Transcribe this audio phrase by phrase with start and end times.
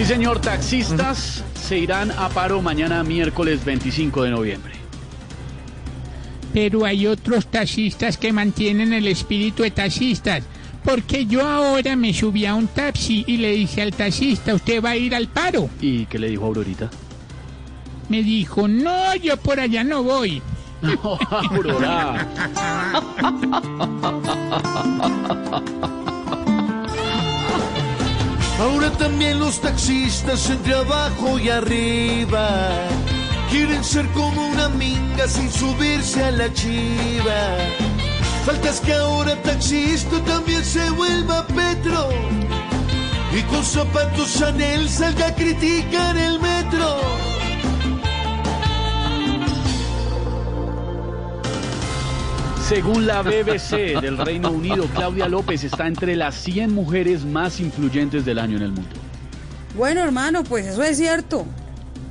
[0.00, 4.72] Sí, señor, taxistas se irán a paro mañana miércoles 25 de noviembre.
[6.54, 10.42] Pero hay otros taxistas que mantienen el espíritu de taxistas.
[10.82, 14.92] Porque yo ahora me subí a un taxi y le dije al taxista, ¿usted va
[14.92, 15.68] a ir al paro?
[15.82, 16.88] ¿Y qué le dijo Aurorita?
[18.08, 20.40] Me dijo, no, yo por allá no voy.
[20.80, 22.26] No, Aurora.
[28.60, 32.68] Ahora también los taxistas entre abajo y arriba
[33.50, 37.56] quieren ser como una minga sin subirse a la chiva.
[38.44, 42.10] Faltas que ahora taxista también se vuelva Petro
[43.32, 47.39] y con zapatos Chanel salga a criticar el metro.
[52.70, 58.24] Según la BBC del Reino Unido, Claudia López está entre las 100 mujeres más influyentes
[58.24, 58.94] del año en el mundo.
[59.74, 61.46] Bueno, hermano, pues eso es cierto.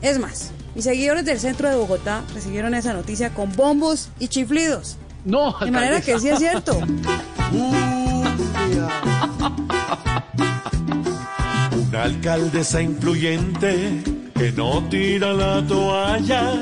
[0.02, 4.98] Es más, mis seguidores del centro de Bogotá recibieron esa noticia con bombos y chiflidos.
[5.24, 6.78] No, De manera que sí es cierto.
[11.88, 16.54] Una alcaldesa influyente que no tira la toalla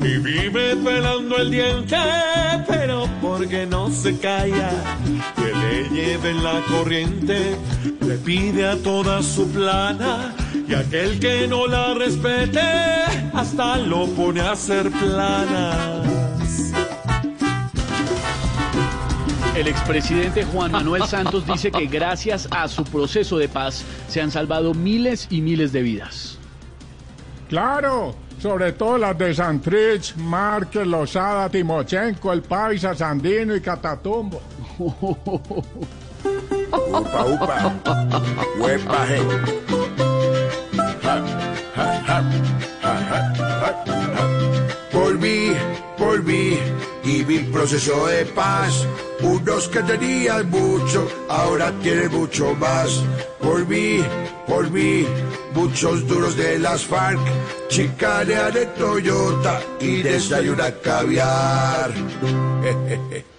[0.00, 1.98] y vive pelando el diente,
[2.66, 4.70] pero porque no se calla,
[5.36, 7.58] que le lleven la corriente,
[8.00, 10.34] le pide a toda su plana
[10.66, 12.62] y aquel que no la respete
[13.34, 16.06] hasta lo pone a hacer planas.
[19.54, 24.30] El expresidente Juan Manuel Santos dice que gracias a su proceso de paz se han
[24.30, 26.35] salvado miles y miles de vidas.
[27.48, 34.40] Claro, sobre todo las de Santrich, Márquez, Lozada, Timochenko, El Paisa, Sandino y Catatumbo.
[36.68, 37.72] Upa, upa.
[41.02, 41.22] Ja,
[41.76, 42.22] ja, ja,
[42.82, 43.36] ja, ja.
[47.06, 47.22] Y
[47.52, 48.84] proceso de paz.
[49.20, 53.00] Unos que tenían mucho, ahora tienen mucho más.
[53.40, 54.04] Volví,
[54.48, 55.06] volví,
[55.54, 57.20] muchos duros de las FARC.
[57.68, 61.94] Chicanean en Toyota y desayunan caviar.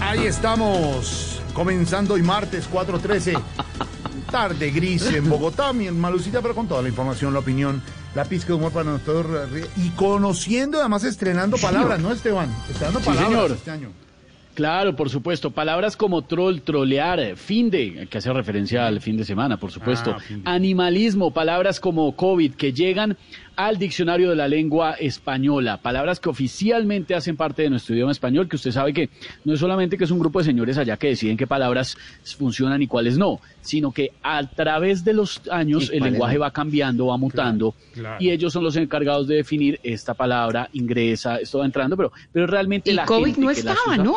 [0.00, 3.40] Ahí estamos, comenzando hoy martes 4.13,
[4.30, 7.82] tarde gris en Bogotá, mi malucita, pero con toda la información, la opinión,
[8.14, 12.50] la pizca de humor para nosotros y conociendo, además estrenando palabras, ¿no, Esteban?
[12.68, 13.50] Estrenando Sí, palabras señor.
[13.52, 13.92] este año.
[14.54, 15.52] Claro, por supuesto.
[15.52, 20.16] Palabras como troll, trolear, fin de, que hace referencia al fin de semana, por supuesto.
[20.18, 20.42] Ah, de.
[20.44, 23.16] Animalismo, palabras como COVID, que llegan
[23.66, 25.76] al diccionario de la lengua española.
[25.76, 29.10] Palabras que oficialmente hacen parte de nuestro idioma español, que usted sabe que
[29.44, 31.96] no es solamente que es un grupo de señores allá que deciden qué palabras
[32.38, 36.50] funcionan y cuáles no, sino que a través de los años Sí, el lenguaje va
[36.50, 38.16] cambiando, va mutando, claro.
[38.18, 42.46] y ellos son los encargados de definir esta palabra, ingresa, esto va entrando, pero, pero
[42.46, 44.14] realmente Y la COVID gente no que estaba, usa- ¿no?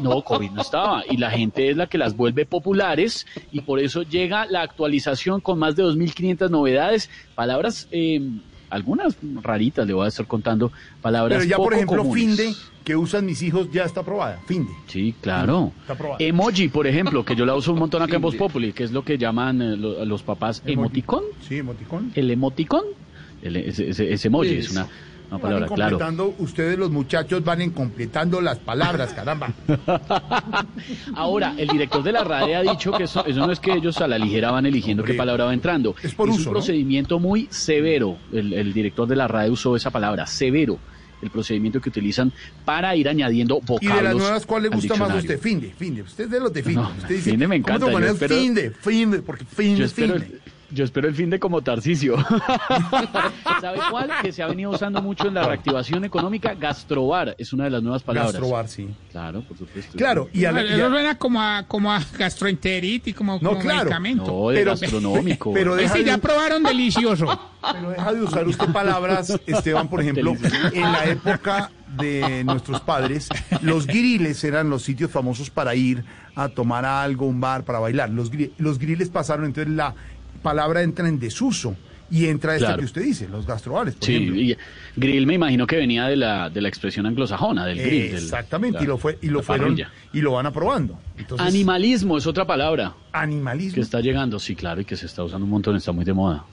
[0.00, 1.02] no, COVID no estaba.
[1.10, 5.40] Y la gente es la que las vuelve populares y por eso llega la actualización
[5.40, 7.08] con más de 2.500 novedades.
[7.34, 8.20] Palabras, eh,
[8.70, 10.72] algunas raritas, le voy a estar contando.
[11.02, 12.36] Palabras Pero ya, por ejemplo, comunes.
[12.36, 14.70] finde, que usan mis hijos, ya está aprobada, finde.
[14.86, 15.72] Sí, claro.
[15.82, 16.16] Está aprobada.
[16.24, 18.92] Emoji, por ejemplo, que yo la uso un montón acá en Voz Populi, que es
[18.92, 21.24] lo que llaman eh, lo- los papás emoticón.
[21.46, 22.12] Sí, emoticón.
[22.14, 22.84] El emoticón,
[23.42, 24.86] el- ese, ese- ese emoji es una,
[25.28, 25.98] una Van palabra, claro.
[25.98, 29.52] completando, ustedes los muchachos van completando las palabras, caramba.
[31.14, 34.00] Ahora, el director de la RAE ha dicho que eso, eso no es que ellos
[34.00, 35.94] a la ligera van eligiendo Hombre, qué palabra va entrando.
[36.02, 36.52] es por un uso, ¿no?
[36.52, 38.16] procedimiento muy severo.
[38.32, 40.78] El, el director de la RAE usó esa palabra, severo.
[41.20, 42.32] El procedimiento que utilizan
[42.64, 43.96] para ir añadiendo Y vocablos.
[43.96, 45.40] de las nuevas, ¿cuál le gusta más a usted?
[45.40, 46.02] Finde, finde.
[46.02, 46.80] Usted es de los de finde.
[46.80, 48.70] No, usted dice, finde me ¿cómo te encanta, yo pones espero- finde?
[48.70, 50.37] Finde, porque finde Yo es espero, finde.
[50.70, 52.16] Yo espero el fin de como Tarcisio.
[53.60, 54.10] ¿Sabe cuál?
[54.22, 56.54] Que se ha venido usando mucho en la reactivación económica.
[56.54, 58.32] Gastrobar es una de las nuevas palabras.
[58.32, 58.88] Gastrobar, sí.
[59.10, 59.96] Claro, por supuesto.
[59.96, 63.50] Claro, y a la- y Eso a- suena como a, como a gastroenteritis, como, No,
[63.50, 63.84] como claro.
[63.84, 64.26] medicamento.
[64.26, 65.52] No, de Pero- gastronómico.
[65.54, 67.26] pero deja Ese de- ya probaron delicioso.
[67.72, 70.34] Pero deja de usar usted palabras, Esteban, por ejemplo,
[70.72, 73.28] en la época de nuestros padres,
[73.62, 76.04] los griles eran los sitios famosos para ir
[76.36, 78.10] a tomar algo, un bar, para bailar.
[78.10, 79.94] Los, gri- los griles pasaron, entonces la
[80.42, 81.76] palabra entra en desuso
[82.10, 82.78] y entra Claro.
[82.78, 84.36] que usted dice, los gastrobares, por Sí, ejemplo.
[84.40, 84.56] y
[84.96, 88.06] grill me imagino que venía de la, de la expresión anglosajona, del grill.
[88.12, 89.90] del- Exactamente, la- y lo fue y lo fueron parrilla.
[90.14, 90.98] y lo van aprobando.
[91.18, 93.74] Entonces, Animalismo es otra palabra animalismo.
[93.74, 96.14] que está llegando, sí, claro, y que se está usando un montón, está muy de
[96.14, 96.44] moda.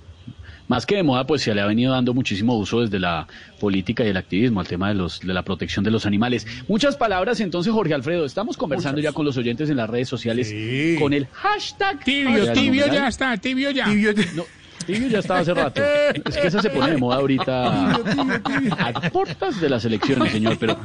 [0.68, 3.28] Más que de moda, pues se le ha venido dando muchísimo uso desde la
[3.60, 6.48] política y el activismo al tema de, los, de la protección de los animales.
[6.68, 10.50] Muchas palabras, entonces, Jorge Alfredo, estamos conversando ya con los oyentes en las redes sociales
[10.50, 10.98] Sí.
[11.00, 12.04] con el hashtag.
[12.04, 13.86] Tibio, tibio ya está, tibio ya.
[13.86, 14.44] Tibio- No,
[14.86, 15.82] Tibio ya estaba hace rato.
[16.26, 20.58] Es que esa se pone de moda ahorita a puertas de las elecciones, señor.
[20.60, 20.78] Pero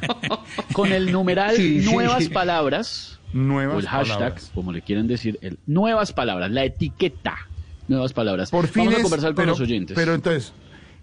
[0.72, 1.54] con el numeral
[1.84, 4.50] nuevas palabras, Nuevas o el hashtag, palabras.
[4.54, 7.36] como le quieren decir, el nuevas palabras, la etiqueta,
[7.90, 8.50] nuevas palabras.
[8.50, 9.94] Por fin Vamos a conversar con pero, los oyentes.
[9.94, 10.52] Pero entonces,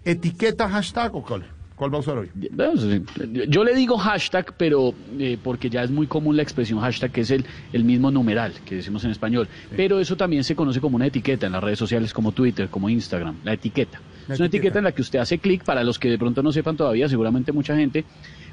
[0.04, 1.44] etiqueta hashtag o cuál?
[1.76, 2.28] ¿Cuál va a usar hoy?
[3.48, 7.20] Yo le digo hashtag, pero eh, porque ya es muy común la expresión hashtag, que
[7.20, 9.46] es el, el mismo numeral que decimos en español.
[9.76, 12.88] Pero eso también se conoce como una etiqueta en las redes sociales como Twitter, como
[12.88, 14.00] Instagram, la etiqueta.
[14.26, 14.56] La es una etiqueta.
[14.66, 17.08] etiqueta en la que usted hace clic, para los que de pronto no sepan todavía,
[17.08, 18.04] seguramente mucha gente,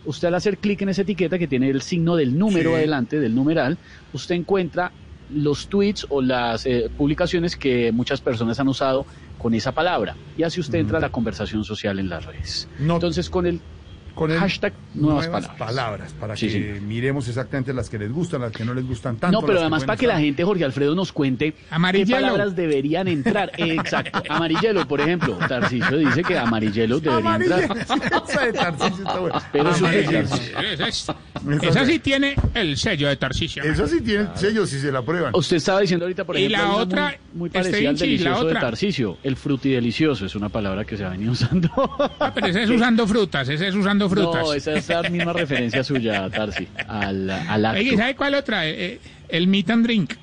[0.06, 2.76] usted al hacer clic en esa etiqueta que tiene el signo del número Sí.
[2.76, 3.80] adelante, del numeral,
[4.14, 4.92] usted encuentra
[5.27, 9.06] los tweets o las eh, publicaciones que muchas personas han usado
[9.38, 10.18] con esa palabra.
[10.36, 12.68] Y así usted entra a la conversación social en las redes.
[12.77, 13.63] No- Entonces, con el
[14.16, 15.28] Con el Hashtag nuevas
[15.58, 16.14] palabras.
[16.20, 16.82] para Sí, que sí.
[16.82, 19.42] miremos exactamente las que les gustan, las que no les gustan tanto.
[19.42, 21.54] No, pero además para que la gente, Jorge Alfredo, nos cuente
[21.92, 23.52] qué palabras deberían entrar.
[23.58, 24.24] Exacto.
[24.30, 25.38] Amarillelo, por ejemplo.
[25.48, 27.78] Tarcisio dice que amarillelo debería entrar.
[28.26, 29.44] Esa de Tarcisio está buena.
[29.52, 29.88] Pero eso.
[29.90, 31.08] Esa, es-
[31.62, 33.64] esa sí tiene el sello de Tarcisio.
[33.64, 35.32] Eso sí tiene sello si se la prueban.
[35.36, 37.04] Usted estaba diciendo ahorita, por Y ejemplo, la hay una otra,
[37.34, 38.62] muy, muy este parecida al Vinci, la delicioso de otra.
[38.62, 39.18] Tarcisio.
[39.24, 41.70] El frutidelicioso es una palabra que se ha venido usando.
[42.20, 44.44] Ah, pero ese es usando frutas, ese es usando frutas.
[44.44, 48.68] No, esa es la misma referencia suya, Tarsi, al, al acto, Oye, ¿sabe cuál otra?
[48.68, 49.00] Eh, eh,
[49.30, 50.13] el meet and drink.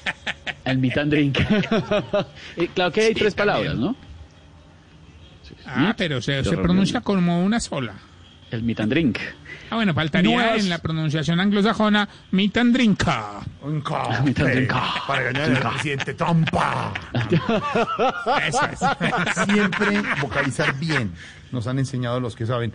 [0.64, 1.38] al meet and drink.
[2.56, 3.94] Eh, claro que hay tres palabras, ¿no?
[5.66, 7.94] Ah, pero se, pronuncia como una sola.
[8.50, 9.18] El meet and drink.
[9.70, 13.02] Ah, bueno, faltaría Nuevas- en la pronunciación anglosajona meet and drink.
[13.62, 13.82] Un
[14.24, 16.94] Mitad de un café ca- para ganar al presidente Trumpa.
[18.46, 19.44] Eso es.
[19.44, 21.12] Siempre vocalizar bien.
[21.50, 22.72] Nos han enseñado los que saben.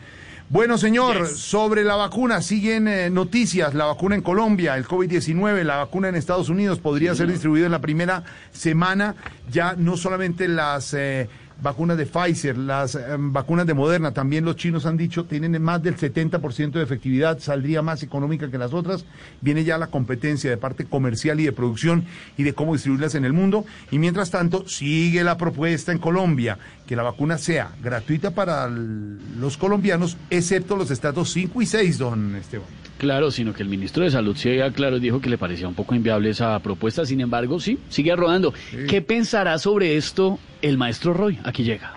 [0.52, 3.74] Bueno, señor, sobre la vacuna, siguen eh, noticias.
[3.74, 7.72] La vacuna en Colombia, el COVID-19, la vacuna en Estados Unidos podría ser distribuida en
[7.72, 9.16] la primera semana.
[9.50, 11.30] Ya no solamente las eh,
[11.62, 15.82] vacunas de Pfizer, las eh, vacunas de Moderna, también los chinos han dicho, tienen más
[15.82, 19.06] del 70% de efectividad, saldría más económica que las otras.
[19.42, 22.06] Viene ya la competencia de parte comercial y de producción
[22.38, 23.66] y de cómo distribuirlas en el mundo.
[23.92, 29.58] Y mientras tanto, sigue la propuesta en Colombia que la vacuna sea gratuita para los
[29.58, 32.91] colombianos, excepto los estados 5 y 6, don Esteban.
[33.02, 35.74] Claro, sino que el ministro de Salud sí, ya claro, dijo que le parecía un
[35.74, 37.04] poco inviable esa propuesta.
[37.04, 38.54] Sin embargo, sí, sigue rodando.
[38.88, 41.40] ¿Qué pensará sobre esto el maestro Roy?
[41.44, 41.92] Aquí llega.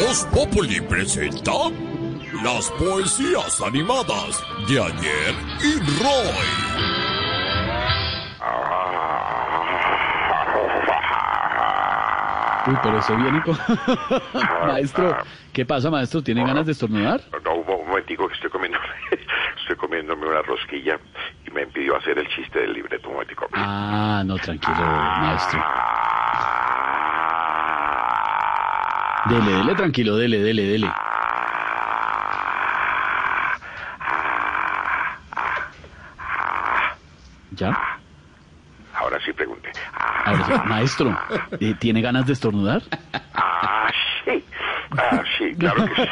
[0.00, 1.50] Voz Populi presenta
[2.44, 6.84] las poesías animadas de ayer y Roy.
[12.66, 13.56] Uy, pero se viene con...
[14.66, 15.16] maestro,
[15.52, 16.22] ¿qué pasa, maestro?
[16.22, 17.20] ¿Tiene ganas de estornudar?
[17.44, 18.78] No, un mo- un momentico que estoy comiendo,
[19.60, 20.98] estoy comiéndome una rosquilla
[21.46, 23.08] y me impidió hacer el chiste del libreto.
[23.08, 23.46] Un momentico.
[23.52, 25.62] Ah, no, tranquilo, maestro.
[29.26, 30.92] Dele, dele, tranquilo, dele, dele, dele.
[37.50, 37.93] ¿Ya?
[39.14, 39.68] Ahora sí pregunté.
[40.24, 41.18] Ahora sí, maestro,
[41.60, 42.82] eh, ¿tiene ganas de estornudar?
[43.32, 43.88] Ah,
[44.24, 44.44] sí.
[44.90, 46.10] Ah, sí, claro que sí.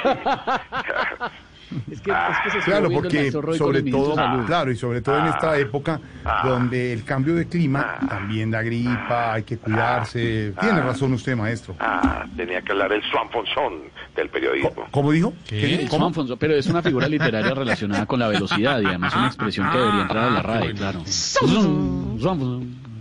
[1.90, 4.44] Es que, es que se Claro, porque sobre todo, Salud.
[4.44, 6.00] claro, y sobre todo en esta época
[6.44, 10.52] donde el cambio de clima también da gripa, hay que cuidarse.
[10.60, 11.74] Tiene razón usted, maestro.
[11.80, 13.84] Ah, tenía que hablar el Swanfonson
[14.14, 14.86] del periodismo.
[14.90, 15.32] ¿Cómo dijo?
[15.50, 16.12] El ¿Cómo?
[16.38, 20.02] Pero es una figura literaria relacionada con la velocidad y además una expresión que debería
[20.02, 21.00] entrar a la RAE, claro.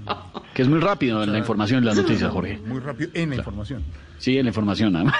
[0.54, 2.60] Que es muy rápido en la información y las noticias, Jorge.
[2.66, 3.84] Muy rápido en la información.
[4.18, 5.16] Sí, en la información, además.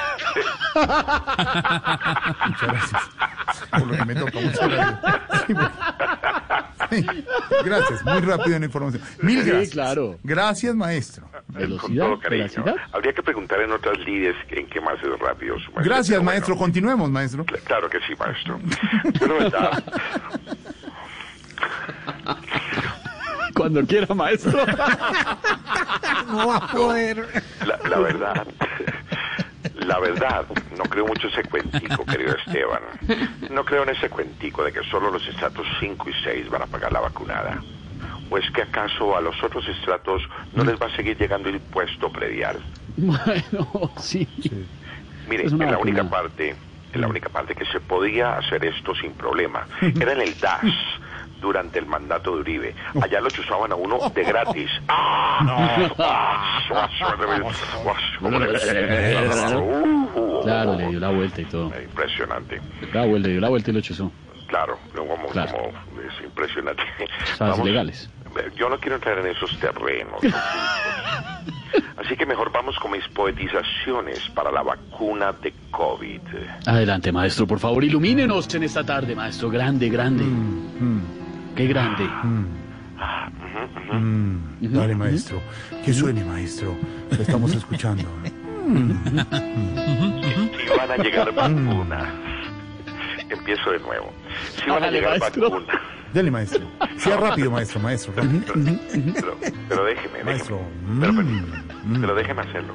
[2.48, 3.02] Muchas gracias.
[3.72, 5.00] Por lo que me toca, muchas gracias.
[5.48, 5.72] Sí, bueno.
[6.90, 7.06] Sí,
[7.64, 9.02] Gracias, muy rápido en la información.
[9.22, 9.72] Mil Sí, gracias.
[9.72, 10.20] claro.
[10.24, 11.26] Gracias, maestro.
[11.32, 12.44] Con Velocidad, todo cariño.
[12.44, 12.76] velocidad.
[12.92, 15.56] Habría que preguntar en otras líderes en qué más es rápido.
[15.60, 16.24] su maestro, Gracias, bueno.
[16.32, 16.58] maestro.
[16.58, 17.46] Continuemos, maestro.
[17.46, 18.60] Cl- Claro que sí, maestro.
[19.28, 19.70] Bueno.
[23.56, 24.66] Cuando quiera, maestro.
[27.66, 28.48] La, la verdad,
[29.76, 30.46] la verdad,
[30.78, 32.82] no creo mucho ese cuentico, querido Esteban.
[33.50, 36.68] No creo en ese cuentico de que solo los estratos 5 y 6 van a
[36.68, 37.62] pagar la vacunada.
[38.30, 40.22] ¿O es que acaso a los otros estratos
[40.54, 42.58] no les va a seguir llegando el impuesto predial?
[42.96, 44.28] Bueno, sí.
[45.28, 46.56] Mire, Es una en la única parte,
[46.94, 50.62] en la única parte que se podía hacer esto sin problema era en el DAS
[51.42, 52.76] durante el mandato de Uribe.
[53.02, 54.70] Allá lo chuzaban a uno de gratis.
[54.88, 55.90] ¡Ah!
[56.00, 57.18] ¡Ah!
[59.02, 61.72] Uh, Claro, le dio la vuelta y todo.
[61.82, 62.62] Impresionante.
[62.94, 64.12] La vuelta, le dio la vuelta y lo chuzó.
[64.48, 65.52] Claro, como, Claro.
[65.52, 66.84] como es impresionante.
[67.26, 68.10] Chuzadas ilegales.
[68.56, 70.20] yo no quiero entrar en esos terrenos.
[71.98, 76.20] Así que mejor vamos con mis poetizaciones para la vacuna de COVID.
[76.66, 79.50] Adelante, maestro, por favor, ilumínenos en esta tarde, maestro.
[79.50, 80.24] Grande, grande.
[81.62, 82.04] Qué grande.
[82.06, 83.94] Ujú.
[83.96, 85.40] Mm, dale, maestro.
[85.86, 86.76] Que suene, maestro.
[87.12, 88.04] Lo estamos escuchando.
[90.62, 92.08] Si van a llegar vacunas.
[93.30, 94.12] Empiezo de nuevo.
[94.56, 95.78] Si van a llegar vacunas.
[96.14, 96.62] Dale, maestro.
[96.98, 98.14] Sea rápido, maestro, maestro.
[98.16, 98.42] rápido.
[99.14, 99.38] Pero,
[99.70, 100.60] pero déjeme, Maestro.
[101.00, 101.24] déjeme.
[101.24, 102.74] Pero, mm, pero déjeme hacerlo.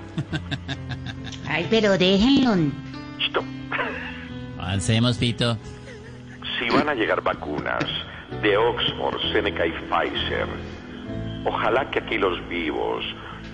[1.49, 2.55] Ay, pero déjenlo.
[3.19, 3.43] Listo.
[4.59, 5.59] Avancemos, Pito.
[6.59, 7.85] Si van a llegar vacunas
[8.42, 10.47] de Oxford, Seneca y Pfizer,
[11.45, 13.04] ojalá que aquí los vivos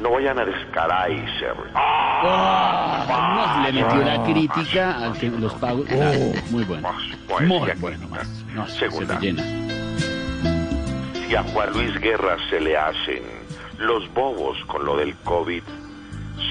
[0.00, 1.54] no vayan a descaraizer.
[1.74, 5.86] Ah, le metió la crítica al que los pagos.
[5.86, 6.18] Claro,
[6.50, 6.88] muy bueno.
[7.40, 8.46] Muy bueno, maestro.
[8.54, 9.14] No, se Segunda.
[9.14, 9.42] me llena.
[11.26, 13.22] Si a Juan Luis Guerra se le hacen
[13.78, 15.62] los bobos con lo del COVID,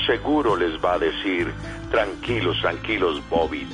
[0.06, 1.52] seguro les va a decir,
[1.92, 3.68] tranquilos, tranquilos, Bobby.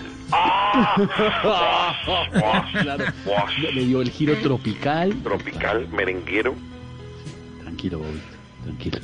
[2.82, 3.06] Claro.
[3.74, 5.16] Le dio el giro tropical.
[5.24, 6.54] Tropical, merenguero,
[7.62, 8.22] Tranquilo, Bobby.
[8.64, 9.00] Tranquilo.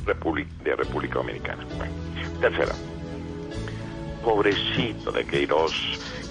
[0.63, 1.63] De República Dominicana.
[1.77, 1.93] Bueno,
[2.41, 2.73] tercera.
[4.23, 5.73] Pobrecito de Queiroz,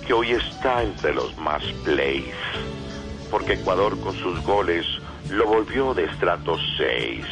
[0.07, 2.35] que hoy está entre los más plays,
[3.31, 4.87] porque Ecuador con sus goles
[5.31, 7.25] lo volvió de estrato 6.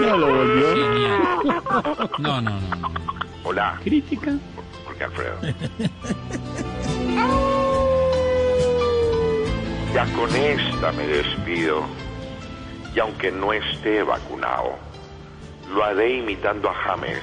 [0.00, 0.74] No lo volvió.
[2.18, 2.76] No, no, no.
[2.76, 2.90] no.
[3.44, 4.32] Hola, Crítica.
[4.84, 5.38] porque Alfredo.
[9.92, 11.82] Ya con esta me despido.
[12.94, 14.78] Y aunque no esté vacunado,
[15.74, 17.20] lo haré imitando a James.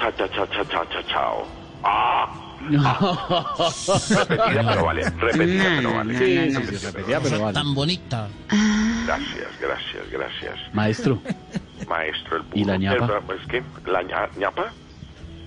[0.00, 1.46] Cha cha cha cha cha cha chao.
[1.84, 2.26] Ah,
[2.68, 6.18] repetida pero vale, repetida pero vale.
[6.18, 7.54] Sí, sí, sí, repetía, pero vale.
[7.54, 8.28] Tan bonita.
[9.06, 10.74] Gracias, gracias, gracias.
[10.74, 11.20] Maestro,
[11.88, 12.78] Maestro el ¿Y la burro.
[13.18, 13.34] ñapa?
[13.34, 14.72] ¿Es que la ña- ñapa?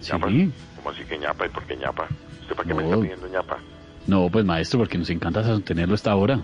[0.01, 0.27] ¿Ñapa?
[0.29, 0.51] Sí.
[0.75, 1.46] ¿Cómo así que ñapa?
[1.46, 2.08] ¿Y por qué ñapa?
[2.41, 2.89] ¿Usted para qué me No.
[2.89, 3.58] está pidiendo ñapa?
[4.05, 6.39] no, pues maestro, porque nos encanta tenerlo esta hora.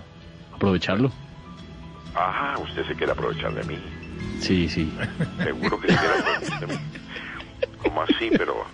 [0.54, 1.12] Aprovecharlo.
[2.14, 3.78] Ah, usted se quiere aprovechar de mí.
[4.40, 4.90] Sí, sí.
[5.42, 6.80] Seguro que se quiere aprovechar de mí.
[7.82, 8.30] ¿Cómo así?
[8.36, 8.64] Pero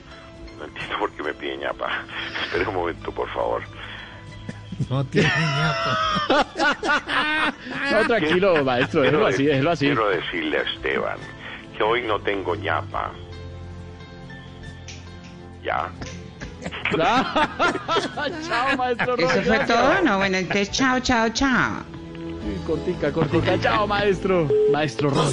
[0.77, 2.05] no entiendo por qué me pide ñapa.
[2.45, 3.63] Espere un momento, por favor.
[4.91, 6.45] No tiene ñapa.
[7.93, 9.87] No, tranquilo, maestro, déjelo Quiero así, déjelo así.
[9.87, 11.19] Quiero decirle a Esteban
[11.77, 13.13] que hoy no tengo ñapa.
[15.63, 15.91] ¿Ya?
[18.49, 20.03] Chao, maestro ¿Eso fue todo?
[20.03, 21.83] No, bueno, entonces chao, chao, chao.
[22.67, 23.59] Cortica, cortica.
[23.61, 24.49] Chao, maestro.
[24.73, 25.33] Maestro Roy.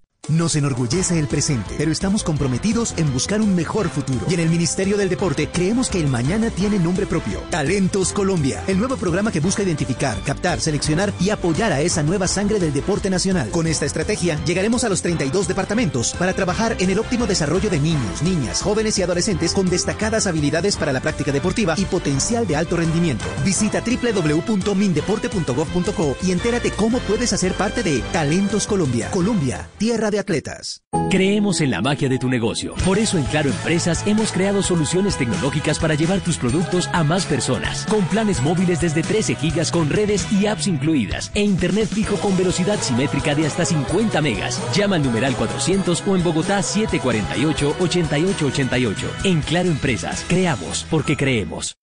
[0.31, 4.25] Nos enorgullece el presente, pero estamos comprometidos en buscar un mejor futuro.
[4.29, 7.41] Y en el Ministerio del Deporte creemos que el mañana tiene nombre propio.
[7.49, 12.29] Talentos Colombia, el nuevo programa que busca identificar, captar, seleccionar y apoyar a esa nueva
[12.29, 13.49] sangre del deporte nacional.
[13.49, 17.81] Con esta estrategia llegaremos a los 32 departamentos para trabajar en el óptimo desarrollo de
[17.81, 22.55] niños, niñas, jóvenes y adolescentes con destacadas habilidades para la práctica deportiva y potencial de
[22.55, 23.25] alto rendimiento.
[23.43, 29.11] Visita www.mindeporte.gov.co y entérate cómo puedes hacer parte de Talentos Colombia.
[29.11, 30.83] Colombia, tierra de atletas.
[31.09, 32.73] Creemos en la magia de tu negocio.
[32.85, 37.25] Por eso en Claro Empresas hemos creado soluciones tecnológicas para llevar tus productos a más
[37.25, 37.85] personas.
[37.87, 41.31] Con planes móviles desde 13 gigas con redes y apps incluidas.
[41.35, 44.61] E internet fijo con velocidad simétrica de hasta 50 megas.
[44.73, 48.95] Llama al numeral 400 o en Bogotá 748-8888.
[49.25, 51.75] En Claro Empresas, creamos porque creemos.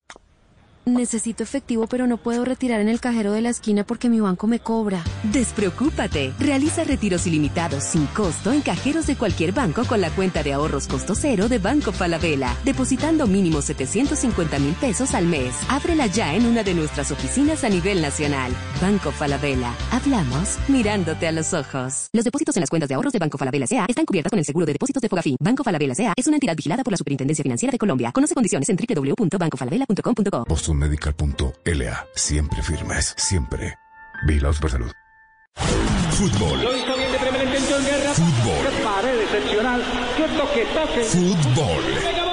[0.88, 4.46] Necesito efectivo, pero no puedo retirar en el cajero de la esquina porque mi banco
[4.46, 5.02] me cobra.
[5.32, 6.32] Despreocúpate.
[6.38, 10.88] Realiza retiros ilimitados sin costo en cajeros de cualquier banco con la cuenta de ahorros
[10.88, 15.54] costo cero de Banco Falabella, depositando mínimo 750 mil pesos al mes.
[15.68, 18.52] Ábrela ya en una de nuestras oficinas a nivel nacional.
[18.80, 19.74] Banco Falabella.
[19.90, 22.08] Hablamos mirándote a los ojos.
[22.12, 23.84] Los depósitos en las cuentas de ahorros de Banco Falabella S.A.
[23.88, 25.36] están cubiertas con el seguro de depósitos de Fogafín.
[25.38, 26.14] Banco Falabella S.A.
[26.16, 28.10] es una entidad vigilada por la Superintendencia Financiera de Colombia.
[28.12, 30.44] Conoce condiciones en www.bancofalabella.com.co.
[30.78, 32.06] Bostonmedical.la.
[32.14, 33.74] Siempre firmes, siempre.
[34.26, 34.92] Vigilados por salud.
[36.12, 36.62] Fútbol.
[36.62, 38.14] Lo hizo bien de primera intención, Guerra.
[38.14, 38.66] Fútbol.
[38.66, 39.82] Qué pared excepcional.
[40.16, 41.04] Qué toque, toque.
[41.04, 42.27] Fútbol.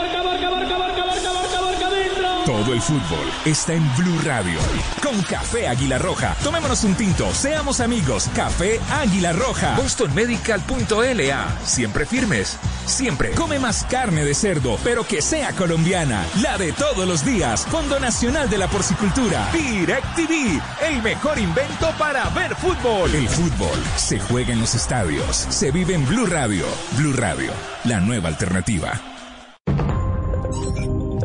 [2.46, 4.60] Todo el fútbol está en Blue Radio.
[5.02, 6.36] Con Café Águila Roja.
[6.44, 8.30] Tomémonos un tinto, seamos amigos.
[8.36, 9.75] Café Águila Roja.
[9.75, 11.58] BostonMedical.la.
[11.64, 12.60] Siempre firmes.
[12.86, 13.32] Siempre.
[13.32, 16.24] Come más carne de cerdo, pero que sea colombiana.
[16.40, 17.66] La de todos los días.
[17.66, 19.50] Fondo Nacional de la Porcicultura.
[19.52, 20.62] Direct TV.
[20.88, 23.14] El mejor invento para ver fútbol.
[23.16, 25.36] El fútbol se juega en los estadios.
[25.50, 26.68] Se vive en Blue Radio.
[26.92, 27.52] Blue Radio.
[27.86, 29.14] La nueva alternativa.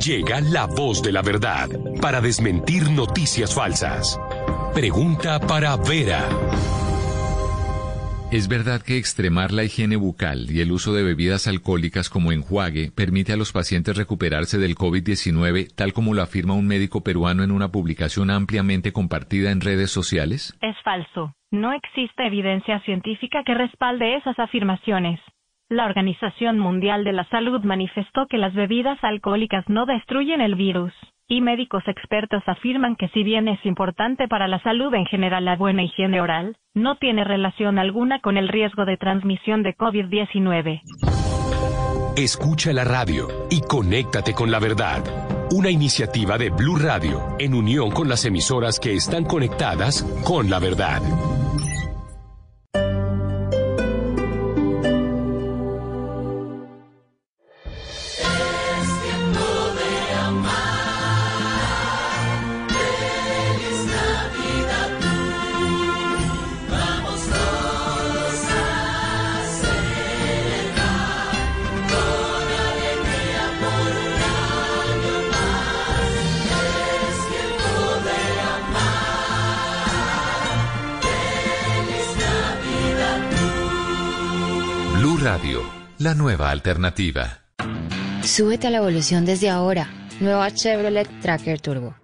[0.05, 1.69] Llega la voz de la verdad
[2.01, 4.19] para desmentir noticias falsas.
[4.73, 6.27] Pregunta para Vera.
[8.33, 12.91] ¿Es verdad que extremar la higiene bucal y el uso de bebidas alcohólicas como enjuague
[12.93, 17.51] permite a los pacientes recuperarse del COVID-19, tal como lo afirma un médico peruano en
[17.51, 20.57] una publicación ampliamente compartida en redes sociales?
[20.63, 21.35] Es falso.
[21.51, 25.21] No existe evidencia científica que respalde esas afirmaciones.
[25.71, 30.93] La Organización Mundial de la Salud manifestó que las bebidas alcohólicas no destruyen el virus,
[31.29, 35.55] y médicos expertos afirman que si bien es importante para la salud en general la
[35.55, 40.81] buena higiene oral, no tiene relación alguna con el riesgo de transmisión de COVID-19.
[42.17, 45.05] Escucha la radio y conéctate con la verdad.
[45.53, 50.59] Una iniciativa de Blue Radio en unión con las emisoras que están conectadas con la
[50.59, 51.01] verdad.
[85.21, 85.63] Radio,
[85.99, 87.43] la nueva alternativa.
[88.25, 89.91] Súbete a la evolución desde ahora.
[90.19, 91.95] Nueva Chevrolet Tracker Turbo.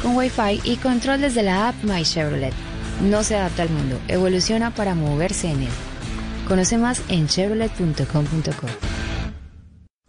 [0.00, 2.52] Con Wi-Fi y control desde la app My Chevrolet.
[3.02, 5.68] No se adapta al mundo, evoluciona para moverse en él.
[6.46, 8.66] Conoce más en chevrolet.com.co.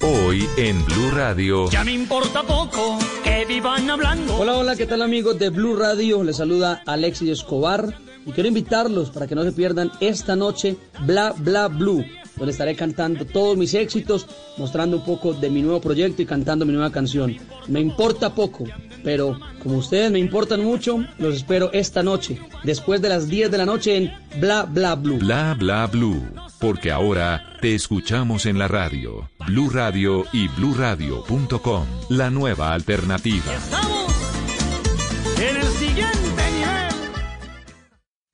[0.06, 1.72] Hoy en Blue Radio.
[1.72, 4.36] Ya me importa poco que vivan hablando.
[4.38, 6.24] Hola, hola, ¿qué tal amigos de Blue Radio?
[6.24, 11.34] Les saluda Alexis Escobar y quiero invitarlos para que no se pierdan esta noche Bla
[11.36, 16.22] Bla Blue, donde estaré cantando todos mis éxitos, mostrando un poco de mi nuevo proyecto
[16.22, 17.36] y cantando mi nueva canción.
[17.68, 18.66] Me importa poco,
[19.04, 23.58] pero como ustedes me importan mucho, los espero esta noche, después de las 10 de
[23.58, 25.20] la noche en Bla Bla Blue.
[25.20, 26.24] Bla bla blue,
[26.60, 29.30] porque ahora te escuchamos en la radio.
[29.48, 34.03] Blue Radio y bluradio.com, la nueva alternativa.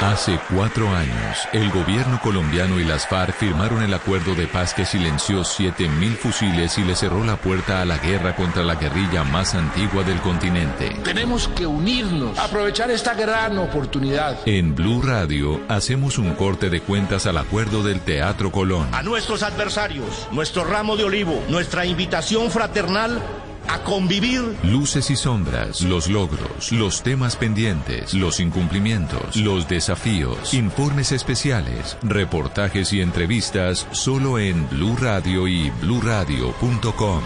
[0.00, 4.86] Hace cuatro años, el gobierno colombiano y las FARC firmaron el acuerdo de paz que
[4.86, 9.56] silenció 7.000 fusiles y le cerró la puerta a la guerra contra la guerrilla más
[9.56, 10.96] antigua del continente.
[11.02, 14.38] Tenemos que unirnos, aprovechar esta gran oportunidad.
[14.46, 18.94] En Blue Radio hacemos un corte de cuentas al acuerdo del Teatro Colón.
[18.94, 23.20] A nuestros adversarios, nuestro ramo de olivo, nuestra invitación fraternal
[23.68, 24.56] a convivir.
[24.62, 32.92] Luces y sombras, los logros, los temas pendientes, los incumplimientos, los desafíos, informes especiales, reportajes
[32.92, 37.22] y entrevistas solo en Blue Radio y bluradio.com.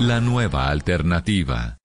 [0.00, 1.78] La nueva alternativa.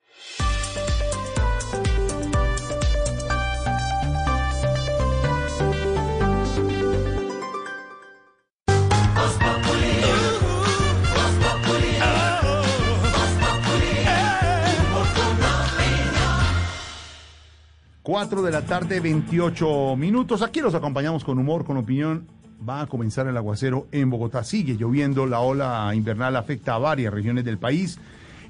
[18.12, 20.42] 4 de la tarde, 28 minutos.
[20.42, 22.28] Aquí los acompañamos con humor, con opinión.
[22.68, 24.44] Va a comenzar el aguacero en Bogotá.
[24.44, 28.00] Sigue lloviendo, la ola invernal afecta a varias regiones del país.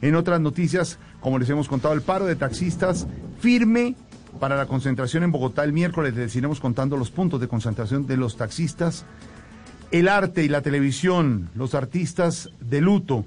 [0.02, 3.06] En otras noticias, como les hemos contado, el paro de taxistas
[3.39, 3.93] firme
[4.39, 6.15] para la concentración en Bogotá el miércoles.
[6.15, 9.06] Les iremos contando los puntos de concentración de los taxistas.
[9.91, 13.26] El arte y la televisión, los artistas de luto.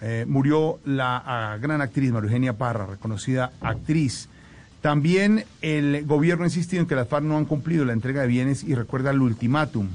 [0.00, 4.28] Eh, murió la ah, gran actriz María Eugenia Parra, reconocida actriz.
[4.82, 8.26] También el gobierno ha insistido en que las FARC no han cumplido la entrega de
[8.26, 9.86] bienes y recuerda el ultimátum.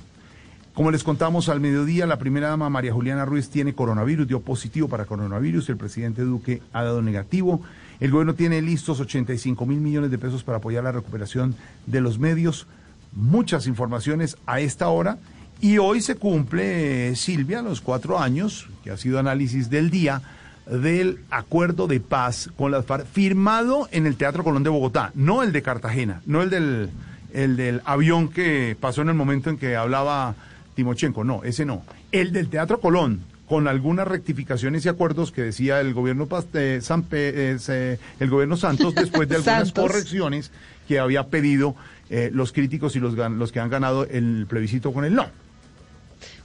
[0.74, 4.88] Como les contamos al mediodía, la primera dama María Juliana Ruiz tiene coronavirus, dio positivo
[4.88, 7.62] para coronavirus, el presidente Duque ha dado negativo.
[8.00, 12.18] El gobierno tiene listos 85 mil millones de pesos para apoyar la recuperación de los
[12.18, 12.68] medios.
[13.12, 15.18] Muchas informaciones a esta hora.
[15.60, 20.22] Y hoy se cumple, eh, Silvia, los cuatro años, que ha sido análisis del día,
[20.70, 25.44] del acuerdo de paz con las FARC firmado en el Teatro Colón de Bogotá, no
[25.44, 26.90] el de Cartagena, no el del,
[27.34, 30.36] el del avión que pasó en el momento en que hablaba
[30.76, 35.80] Timochenko, no, ese no, el del Teatro Colón, con algunas rectificaciones y acuerdos que decía
[35.80, 40.52] el gobierno eh, San Pe- eh, se- el gobierno Santos después de algunas correcciones
[40.88, 41.74] que había pedido
[42.10, 45.28] eh, los críticos y los, los que han ganado el plebiscito con el no.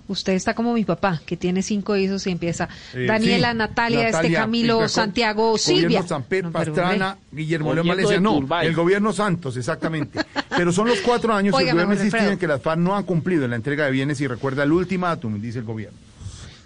[0.08, 4.08] Usted está como mi papá, que tiene cinco hijos y empieza Eh, Daniela, sí, Natalia,
[4.08, 6.02] este Camilo, Santiago, Silvia.
[6.02, 7.16] Samper, No, Pastrana.
[7.30, 8.66] Guillermo León Valencia, no, Turbay.
[8.66, 10.18] el gobierno Santos, exactamente.
[10.56, 13.04] Pero son los cuatro años que el gobierno insiste en que las FARC no han
[13.04, 15.98] cumplido en la entrega de bienes y recuerda el ultimátum, dice el gobierno.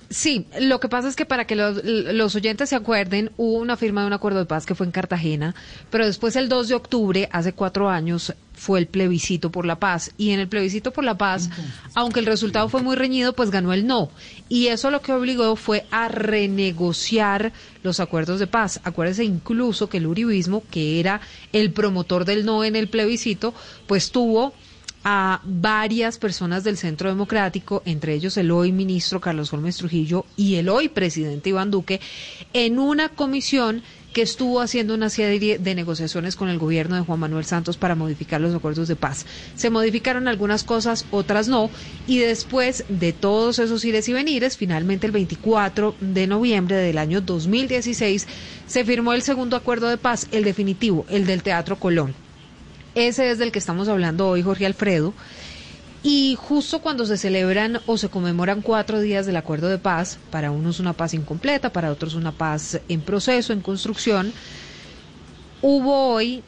[0.09, 3.77] Sí, lo que pasa es que para que los, los oyentes se acuerden, hubo una
[3.77, 5.55] firma de un acuerdo de paz que fue en Cartagena,
[5.91, 10.13] pero después el 2 de octubre, hace cuatro años, fue el plebiscito por la paz.
[10.17, 11.51] Y en el plebiscito por la paz,
[11.95, 14.11] aunque el resultado fue muy reñido, pues ganó el no.
[14.49, 18.81] Y eso lo que obligó fue a renegociar los acuerdos de paz.
[18.85, 21.21] Acuérdese incluso que el uribismo, que era
[21.53, 23.55] el promotor del no en el plebiscito,
[23.87, 24.55] pues tuvo
[25.09, 30.57] a varias personas del Centro Democrático, entre ellos el hoy ministro Carlos Gómez Trujillo y
[30.57, 32.01] el hoy presidente Iván Duque,
[32.53, 37.21] en una comisión que estuvo haciendo una serie de negociaciones con el gobierno de Juan
[37.21, 39.27] Manuel Santos para modificar los acuerdos de paz.
[39.55, 41.71] Se modificaron algunas cosas, otras no,
[42.09, 47.21] y después de todos esos ires y venires, finalmente el 24 de noviembre del año
[47.21, 48.27] 2016
[48.67, 52.26] se firmó el segundo acuerdo de paz, el definitivo, el del Teatro Colón.
[52.97, 55.13] Ese es del que estamos hablando hoy, Jorge Alfredo.
[56.03, 60.51] Y justo cuando se celebran o se conmemoran cuatro días del acuerdo de paz, para
[60.51, 64.33] unos una paz incompleta, para otros una paz en proceso, en construcción,
[65.61, 66.43] hubo hoy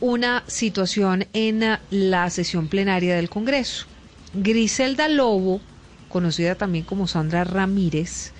[0.00, 3.86] una situación en la sesión plenaria del Congreso.
[4.34, 5.60] Griselda Lobo,
[6.08, 8.32] conocida también como Sandra Ramírez,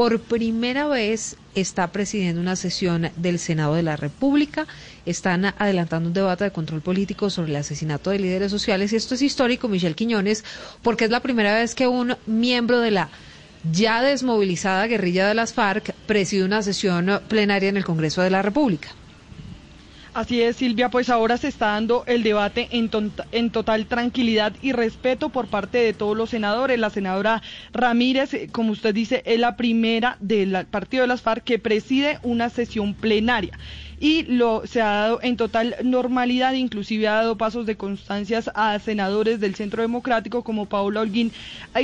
[0.00, 4.66] por primera vez está presidiendo una sesión del Senado de la República.
[5.04, 8.94] Están adelantando un debate de control político sobre el asesinato de líderes sociales.
[8.94, 10.42] Y esto es histórico, Michelle Quiñones,
[10.80, 13.10] porque es la primera vez que un miembro de la
[13.70, 18.40] ya desmovilizada guerrilla de las FARC preside una sesión plenaria en el Congreso de la
[18.40, 18.88] República.
[20.12, 24.52] Así es, Silvia, pues ahora se está dando el debate en, ton- en total tranquilidad
[24.60, 26.80] y respeto por parte de todos los senadores.
[26.80, 27.42] La senadora
[27.72, 32.18] Ramírez, eh, como usted dice, es la primera del partido de las FARC que preside
[32.24, 33.56] una sesión plenaria.
[34.00, 38.76] Y lo se ha dado en total normalidad, inclusive ha dado pasos de constancias a
[38.80, 41.30] senadores del Centro Democrático como Paula Holguín,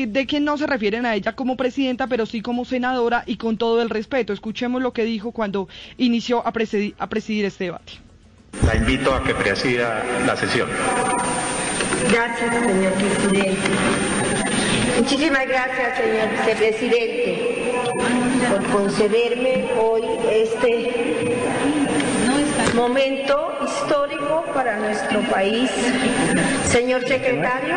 [0.08, 3.56] de quien no se refieren a ella como presidenta, pero sí como senadora y con
[3.56, 4.32] todo el respeto.
[4.32, 8.05] Escuchemos lo que dijo cuando inició a presidir este debate.
[8.64, 10.68] La invito a que presida la sesión.
[12.12, 13.68] Gracias, señor presidente.
[14.98, 17.72] Muchísimas gracias, señor vicepresidente,
[18.50, 21.34] por concederme hoy este
[22.74, 25.70] momento histórico para nuestro país.
[26.66, 27.74] Señor secretario,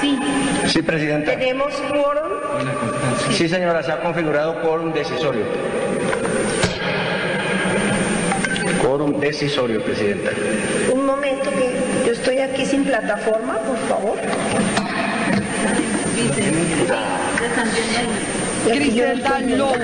[0.00, 0.18] sí,
[0.66, 1.32] Sí, Presidenta.
[1.32, 2.32] tenemos quórum.
[3.32, 5.44] Sí, señora, se ha configurado quórum decisorio.
[8.80, 10.30] Quórum decisorio, Presidenta.
[10.92, 14.18] Un momento que yo estoy aquí sin plataforma, por favor.
[18.66, 19.74] Griselda Lobo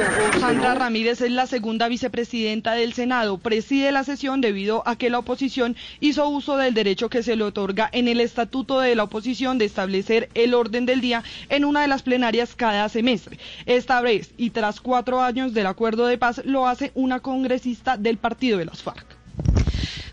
[0.40, 3.36] Sandra Ramírez es la segunda vicepresidenta del Senado.
[3.36, 7.44] Preside la sesión debido a que la oposición hizo uso del derecho que se le
[7.44, 11.82] otorga en el estatuto de la oposición de establecer el orden del día en una
[11.82, 13.38] de las plenarias cada semestre.
[13.66, 18.16] Esta vez, y tras cuatro años del acuerdo de paz, lo hace una congresista del
[18.16, 19.20] partido de las FARC.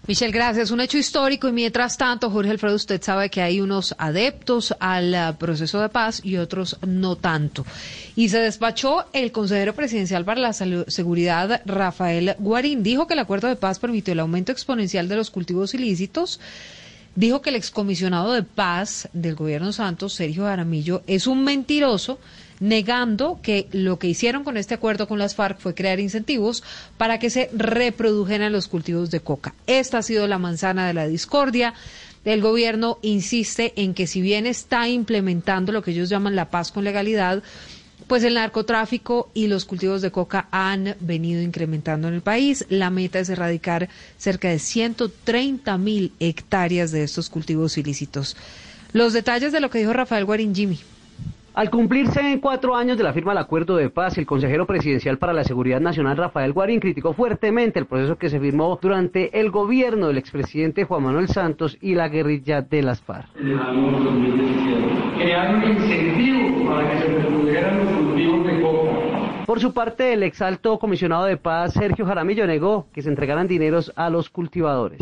[0.08, 0.72] Michelle, gracias.
[0.72, 5.14] Un hecho histórico y mientras tanto, Jorge Alfredo, usted sabe que hay unos adeptos al
[5.14, 7.66] ah, proceso de paz y otros no tanto.
[8.16, 12.84] Y se despachó el consejero presidencial para la seguridad, Rafael Guarín.
[12.84, 16.40] Dijo que el acuerdo de paz permitió el aumento exponencial de los cultivos ilícitos.
[17.16, 22.18] Dijo que el excomisionado de paz del gobierno Santos, Sergio Jaramillo, es un mentiroso
[22.60, 26.64] negando que lo que hicieron con este acuerdo con las FARC fue crear incentivos
[26.98, 29.54] para que se reprodujeran los cultivos de coca.
[29.68, 31.74] Esta ha sido la manzana de la discordia.
[32.26, 36.72] El gobierno insiste en que si bien está implementando lo que ellos llaman la paz
[36.72, 37.42] con legalidad,
[38.08, 42.66] pues el narcotráfico y los cultivos de coca han venido incrementando en el país.
[42.70, 48.36] La meta es erradicar cerca de 130 mil hectáreas de estos cultivos ilícitos.
[48.94, 50.54] Los detalles de lo que dijo Rafael Guarín.
[51.58, 55.34] Al cumplirse cuatro años de la firma del acuerdo de paz, el consejero presidencial para
[55.34, 60.06] la Seguridad Nacional, Rafael Guarín, criticó fuertemente el proceso que se firmó durante el gobierno
[60.06, 63.30] del expresidente Juan Manuel Santos y la guerrilla de las FARC.
[63.40, 65.16] en el año 2017.
[65.18, 69.46] Crear un incentivo para que se los cultivos de coca.
[69.48, 73.92] Por su parte, el exalto comisionado de paz, Sergio Jaramillo, negó que se entregaran dineros
[73.96, 75.02] a los cultivadores.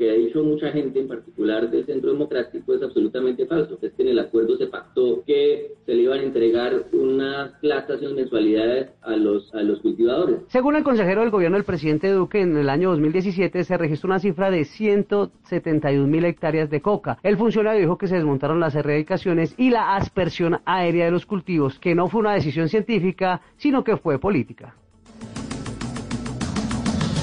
[0.00, 3.78] Que ha dicho mucha gente, en particular del Centro Democrático, es absolutamente falso.
[3.82, 8.00] Es que en el acuerdo se pactó que se le iban a entregar unas platas
[8.00, 10.40] y unas mensualidades a los, a los cultivadores.
[10.48, 14.20] Según el consejero del gobierno del presidente Duque, en el año 2017 se registró una
[14.20, 17.18] cifra de 171 mil hectáreas de coca.
[17.22, 21.78] El funcionario dijo que se desmontaron las erradicaciones y la aspersión aérea de los cultivos,
[21.78, 24.79] que no fue una decisión científica, sino que fue política.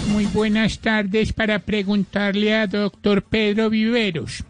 [0.07, 4.43] Muy buenas tardes para preguntarle a doctor Pedro Viveros.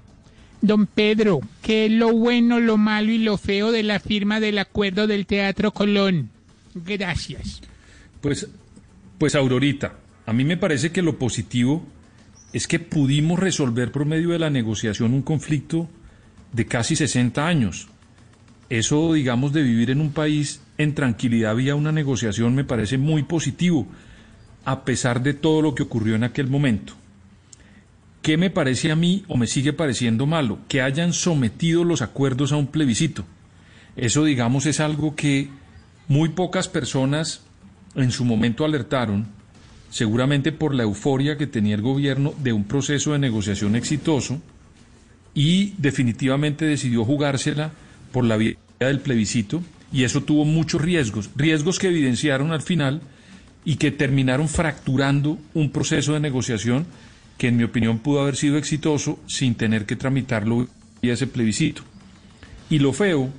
[0.61, 4.59] Don Pedro, ¿qué es lo bueno, lo malo y lo feo de la firma del
[4.59, 6.29] acuerdo del Teatro Colón?
[6.73, 7.61] Gracias.
[8.21, 8.47] Pues,
[9.17, 11.85] pues Aurorita, a mí me parece que lo positivo
[12.53, 15.89] es que pudimos resolver por medio de la negociación un conflicto
[16.53, 17.87] de casi 60 años.
[18.69, 23.23] Eso, digamos, de vivir en un país en tranquilidad vía una negociación me parece muy
[23.23, 23.87] positivo,
[24.67, 26.91] a pesar de todo lo que ocurrió en aquel momento.
[28.21, 30.60] ¿Qué me parece a mí o me sigue pareciendo malo?
[30.67, 33.23] Que hayan sometido los acuerdos a un plebiscito.
[33.95, 35.47] Eso, digamos, es algo que
[36.10, 37.43] muy pocas personas
[37.95, 39.27] en su momento alertaron,
[39.89, 44.41] seguramente por la euforia que tenía el gobierno de un proceso de negociación exitoso,
[45.34, 47.71] y definitivamente decidió jugársela
[48.12, 52.99] por la vía del plebiscito, y eso tuvo muchos riesgos, riesgos que evidenciaron al final
[53.67, 56.88] y que terminaron fracturando un proceso de negociación
[57.38, 60.69] que en mi opinión pudo haber sido exitoso sin tener que tramitarlo
[61.01, 61.82] vía ese plebiscito.
[62.69, 63.30] Y lo feo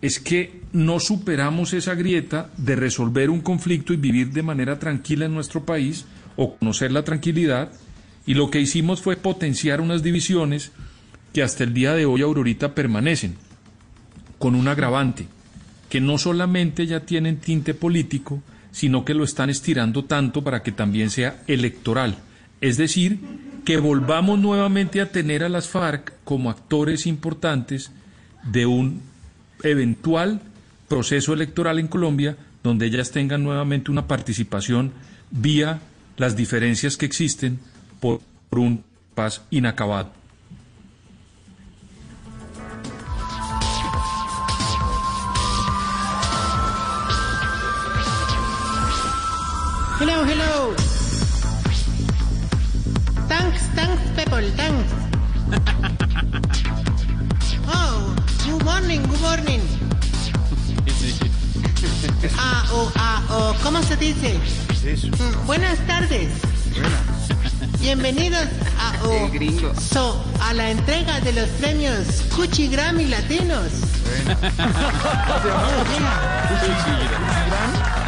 [0.00, 5.26] es que no superamos esa grieta de resolver un conflicto y vivir de manera tranquila
[5.26, 7.70] en nuestro país o conocer la tranquilidad
[8.24, 10.72] y lo que hicimos fue potenciar unas divisiones
[11.34, 13.36] que hasta el día de hoy Aurorita permanecen
[14.38, 15.26] con un agravante
[15.90, 18.42] que no solamente ya tienen tinte político,
[18.76, 22.18] sino que lo están estirando tanto para que también sea electoral.
[22.60, 23.18] Es decir,
[23.64, 27.90] que volvamos nuevamente a tener a las FARC como actores importantes
[28.42, 29.00] de un
[29.62, 30.42] eventual
[30.88, 34.92] proceso electoral en Colombia, donde ellas tengan nuevamente una participación
[35.30, 35.80] vía
[36.18, 37.58] las diferencias que existen
[37.98, 38.84] por, un
[39.14, 40.12] paz inacabado.
[49.98, 50.74] Hello, hello.
[53.28, 54.92] Thanks, thanks, people, thanks.
[57.66, 59.62] oh, good morning, good morning.
[62.36, 64.38] Ah, oh, ah, oh, ¿cómo se dice?
[64.84, 66.28] Mm, buenas tardes.
[67.80, 69.30] Bienvenidos a, oh,
[69.80, 73.72] so, a la entrega de los premios Cuchi Grammy Latinos.
[75.38, 75.84] Oh,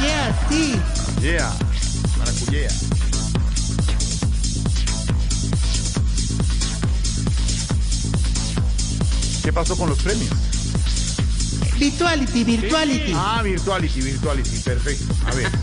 [0.00, 0.80] yeah, sí.
[1.20, 1.52] Yeah,
[2.18, 2.70] maracuyea.
[9.42, 10.30] ¿Qué pasó con los premios?
[11.78, 13.12] Virtuality, virtuality.
[13.14, 15.14] Ah, virtuality, virtuality, perfecto.
[15.26, 15.50] A ver.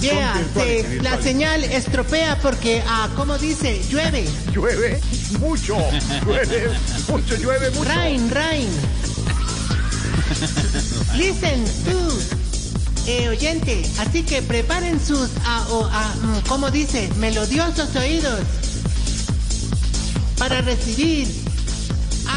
[0.00, 3.82] Yeah, virtuality, la señal estropea porque, ah, ¿cómo dice?
[3.88, 4.28] Llueve.
[4.52, 5.00] Llueve
[5.40, 5.78] mucho,
[6.26, 6.68] llueve
[7.08, 7.84] mucho, llueve mucho.
[7.88, 8.68] Rain, rain.
[11.16, 12.45] Listen, tú,
[13.06, 16.14] eh, oyente, así que preparen sus, ah, o, ah,
[16.48, 17.08] ¿cómo dice?
[17.18, 18.40] Melodiosos oídos
[20.38, 21.28] para recibir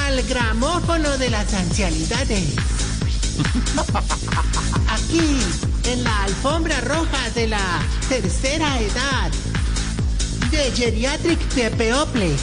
[0.05, 2.55] al gramófono de las ancianidades.
[4.89, 5.39] Aquí,
[5.85, 9.31] en la alfombra roja de la tercera edad
[10.51, 12.35] de Geriatric de People.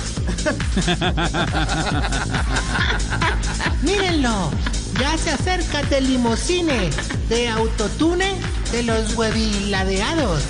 [3.82, 4.50] Mírenlo,
[5.00, 6.90] ya se acerca el limosine
[7.28, 8.34] de autotune
[8.72, 10.42] de los hueviladeados.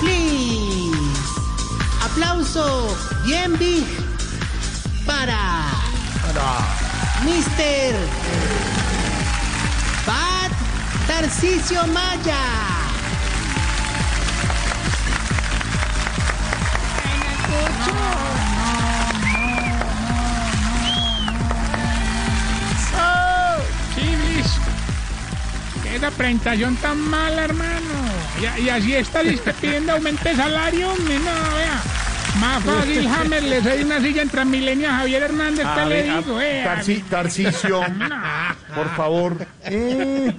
[0.00, 0.72] Please.
[2.02, 3.86] Aplauso bien big
[5.06, 5.70] para
[7.24, 7.94] Mr.
[10.06, 10.50] Bad
[11.06, 12.72] Tarcisio Maya.
[26.02, 27.94] Esa presentación tan mala, hermano.
[28.58, 29.20] Y, y así está
[29.60, 30.90] pidiendo aumento de salario.
[30.90, 31.80] hombre, No, vea.
[32.40, 36.02] Más fácil, Hammer, le doy una silla en Transmilenio a Javier Hernández, A te le
[36.02, 36.64] ver, digo, eh.
[36.66, 37.82] Tarci- Tarcisio,
[38.74, 39.46] por favor.
[39.64, 40.32] Eh,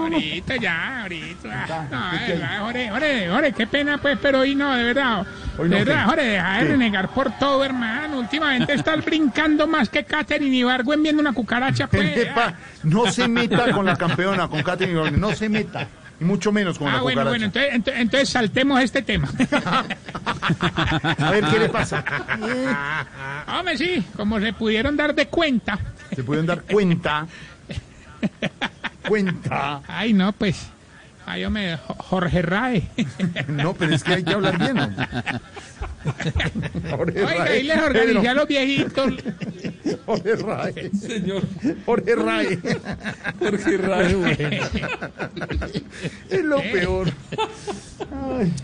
[0.00, 1.88] Ahorita ya, ahorita.
[1.90, 5.26] No, de verdad, Jorge, Jorge, Jorge, qué pena, pues, pero hoy no, de verdad.
[5.58, 6.04] Hoy de no, verdad.
[6.06, 8.07] Jorge, deja de renegar por todo, hermano.
[8.18, 12.16] Últimamente estás brincando más que Katherine Ibargüen viendo una cucaracha, pues.
[12.16, 15.86] Epa, no se meta con la campeona, con Katherine Ibargüen, no se meta.
[16.20, 17.30] Y mucho menos con Ah, la bueno, cucaracha.
[17.30, 19.28] bueno, entonces, entonces, entonces saltemos este tema.
[21.18, 22.04] A ver, ¿qué le pasa?
[23.58, 25.78] Hombre, sí, como se pudieron dar de cuenta.
[26.14, 27.26] Se pudieron dar cuenta.
[29.08, 29.80] Cuenta.
[29.86, 30.68] Ay, no, pues.
[31.30, 32.82] Ay, hombre, Jo- Jorge Rae.
[33.48, 34.78] No, pero es que hay que hablar bien.
[36.90, 38.30] Jorge Oiga, Rae, ahí les organicé Pedro.
[38.30, 39.12] a los viejitos.
[40.06, 40.90] Jorge Rae.
[40.98, 41.42] Señor.
[41.84, 42.58] Jorge Rae.
[43.38, 44.60] Jorge Rae,
[46.30, 47.10] Es lo peor.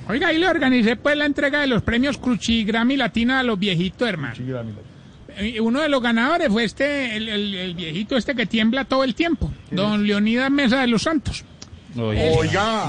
[0.09, 3.59] Oiga, ahí le organicé pues la entrega de los premios Cruci Grammy Latina a los
[3.59, 4.35] viejitos, hermano.
[5.37, 9.05] Eh, Uno de los ganadores fue este, el, el- el viejito este que tiembla todo
[9.05, 11.45] el tiempo, don Leonidas Mesa de los Santos.
[11.97, 12.89] Oiga.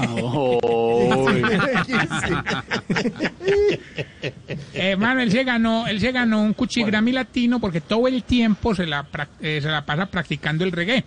[4.74, 8.74] Eh, Hermano, él se ganó, él se ganó un Cuchigrammy latino porque todo el tiempo
[8.74, 9.06] se la,
[9.40, 11.04] eh, se la pasa practicando el reggae.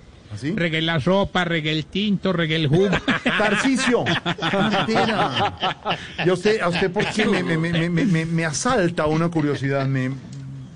[0.56, 2.90] Reggae la sopa, reggae el tinto, reggae el jugo.
[3.24, 4.04] Tarcicio.
[4.06, 5.98] Mentira.
[6.24, 9.30] Y a usted, a usted ¿por qué me, me, me, me, me- me asalta una
[9.30, 9.88] curiosidad?
[9.88, 10.12] Me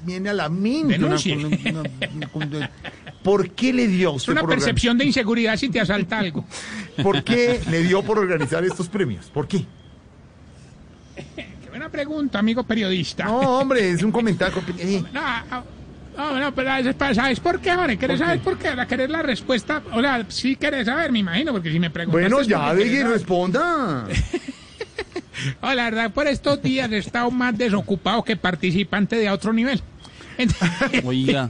[0.04, 1.00] viene a la mente.
[1.04, 1.18] una-
[3.24, 6.46] ¿Por qué le dio a Es usted una percepción de inseguridad si te asalta algo.
[7.04, 9.28] ¿Por qué le dio por organizar estos premios?
[9.28, 9.66] ¿Por qué?
[11.36, 13.26] Qué buena pregunta, amigo periodista.
[13.26, 14.62] No, hombre, es un comentario.
[14.78, 15.64] eh, No, no,
[16.34, 16.70] no, no, pero
[17.14, 17.98] ¿sabes por qué, Jorge?
[17.98, 18.76] ¿Querés ¿Por saber por qué?
[18.76, 19.82] ¿La querés la respuesta?
[19.94, 22.30] O sea, sí querés saber, me imagino, porque si me preguntas...
[22.30, 24.08] Bueno, ya, de que responda.
[25.62, 29.82] Oh, la verdad, por estos días he estado más desocupado que participante de otro nivel.
[31.04, 31.48] Oiga.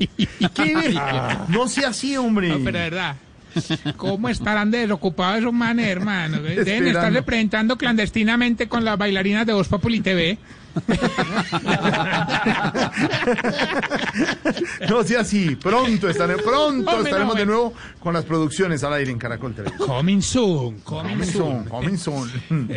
[0.54, 1.00] ¿Qué?
[1.50, 2.50] No sea así, hombre.
[2.50, 3.16] No, pero de verdad.
[3.98, 6.38] ¿Cómo estarán de desocupados esos manes, hermano?
[6.42, 6.90] Deben Esperando.
[6.90, 10.38] estarse presentando clandestinamente con las bailarinas de Voz Populi TV.
[14.90, 15.56] No sea así.
[15.56, 19.88] Pronto estaremos, pronto no, estaremos de nuevo con las producciones al aire en Caracol Televisión.
[19.88, 21.36] Coming soon, coming, Coming soon.
[21.36, 22.30] soon, coming soon.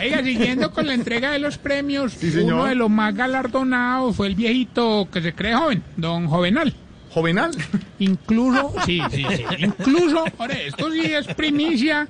[0.00, 2.54] Oiga, siguiendo con la entrega de los premios, señor.
[2.54, 6.74] uno de los más galardonados fue el viejito que se cree joven, don Jovenal.
[7.10, 7.50] ¿Jovenal?
[7.98, 9.44] Incluso, sí, sí, sí.
[9.58, 12.08] Incluso, ahora, esto sí es primicia,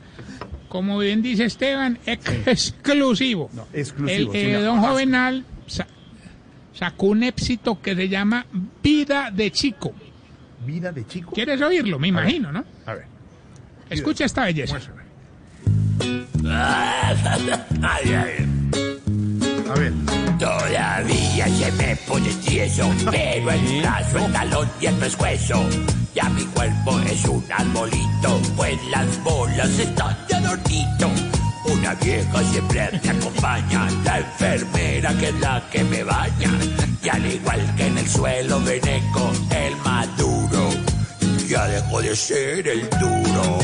[0.73, 3.51] como bien dice Esteban, ex- exclusivo.
[3.75, 4.81] exclusivo, El, eh, don.
[4.81, 5.87] Jovenal sa-
[6.73, 8.47] sacó un éxito que se llama
[8.83, 9.93] Vida de Chico.
[10.65, 11.33] Vida de chico.
[11.33, 11.99] ¿Quieres oírlo?
[11.99, 12.65] Me imagino, ¿no?
[12.87, 13.05] A ver.
[13.91, 14.79] Escucha esta belleza.
[17.83, 18.62] Ay, ay.
[19.73, 19.93] A ver.
[20.39, 25.67] Todavía se me pone tieso, pero el brazo, el talón y el pescuezo.
[26.15, 31.11] Ya mi cuerpo es un arbolito, pues las bolas están de adornito.
[31.65, 36.51] Una vieja siempre me acompaña, la enfermera que es la que me baña.
[37.03, 40.52] Y al igual que en el suelo veneco, el maduro
[41.53, 43.59] ya dejó de ser el duro.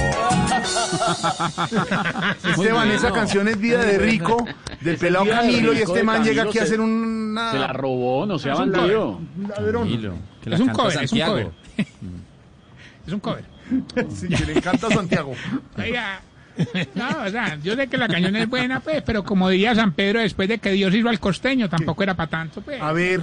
[2.50, 4.44] Esteban, esa canción es Vida de Rico,
[4.82, 7.50] del pelado Camilo, y este man llega aquí a hacer una...
[7.52, 9.20] Se la robó, no sea bandido.
[9.48, 9.88] ladrón.
[9.88, 11.50] Es la un cover, es un cover.
[13.06, 13.44] Es un cover.
[14.14, 15.32] Sí, que le encanta a Santiago.
[15.78, 16.20] Oiga,
[16.94, 19.92] no, o sea, yo sé que la cañón es buena, pues, pero como diría San
[19.92, 22.80] Pedro, después de que Dios hizo al costeño, tampoco era para tanto, pues.
[22.80, 23.20] A ver.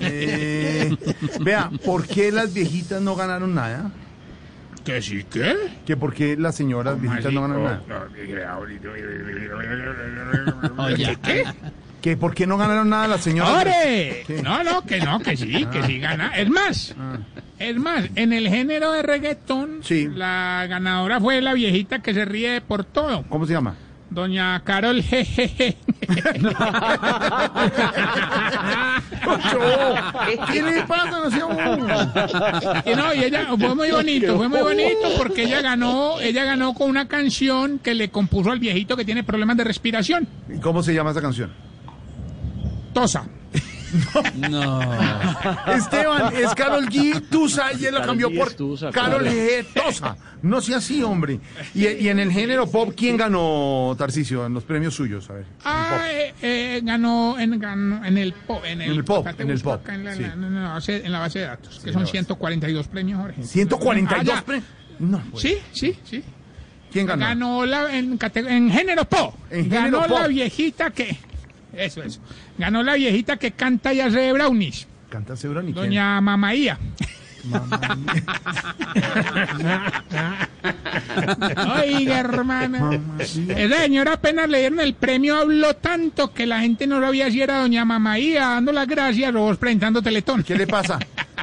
[0.00, 0.96] Eh,
[1.40, 3.90] vea, ¿por qué las viejitas no ganaron nada?
[4.84, 5.54] ¿Que sí qué?
[5.84, 8.08] Que por qué las señoras viejitas no ganaron nada.
[10.78, 11.44] Oye, ¿qué?
[12.00, 13.52] Que por qué no ganaron nada las señoras.
[13.60, 14.22] ¡Ore!
[14.26, 14.40] ¿Qué?
[14.42, 15.86] No, no, que no, que sí, que Ah.
[15.86, 16.32] sí gana.
[16.36, 16.94] Es más,
[17.58, 20.08] es más, en el género de reggaetón, Sí.
[20.14, 23.24] la ganadora fue la viejita que se ríe por todo.
[23.28, 23.74] ¿Cómo se llama?
[24.10, 25.76] Doña Carol Jejeje.
[30.52, 31.10] ¿Qué le pasa?
[31.10, 36.20] No sea Y no, y ella fue muy bonito, fue muy bonito porque ella ganó,
[36.20, 40.26] ella ganó con una canción que le compuso al viejito que tiene problemas de respiración.
[40.48, 41.52] ¿Y ¿Cómo se llama esa canción?
[43.00, 43.24] Tosa.
[44.50, 44.80] No.
[45.74, 47.22] Esteban, es Carol G.
[47.30, 49.24] Tusa y él lo cambió por Tusa, Carol.
[49.24, 49.64] G.
[49.72, 50.16] Tosa.
[50.42, 51.38] No sea así, hombre.
[51.74, 55.30] Y, y en el género pop, ¿quién ganó, Tarcicio, en los premios suyos?
[55.30, 55.44] A ver.
[55.64, 58.62] Ah, eh, eh, ganó, en, ganó en el pop.
[58.64, 60.22] En el, En el pop, en el pop, En la, sí.
[60.24, 62.10] en la- en la base, en la base de datos, que son la base.
[62.12, 63.42] 142 premios, Jorge.
[63.44, 64.68] 142 Ah, premios.
[64.98, 65.42] No, pues.
[65.42, 66.22] Sí, sí, sí.
[66.92, 67.24] ¿Quién ganó?
[67.26, 68.18] Ganó la, en,
[68.70, 69.34] género pop.
[69.50, 71.16] En ganó la viejita que.
[71.78, 72.20] Eso, eso.
[72.58, 74.86] Ganó la viejita que canta y hace brownies.
[75.08, 75.74] Canta ni quién.
[75.74, 76.78] Doña Mamaía.
[81.80, 83.00] Oiga, hermana.
[83.18, 87.40] Esa señora apenas le dieron el premio, habló tanto que la gente no sabía si
[87.40, 90.42] era doña Mamaía dando las gracias o presentando Teletón.
[90.42, 90.98] ¿Qué le pasa?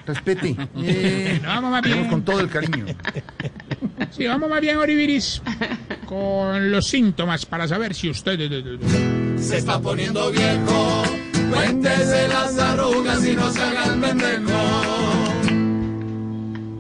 [0.05, 0.55] Respete.
[0.77, 2.07] Eh, No, vamos más bien.
[2.07, 2.86] con todo el cariño.
[4.11, 5.41] Sí, vamos más bien, Oribiris,
[6.05, 9.14] con los síntomas para saber si usted...
[9.45, 11.03] Se está poniendo viejo.
[11.51, 14.53] Cuéntese las arrugas y no se haga el pendejo.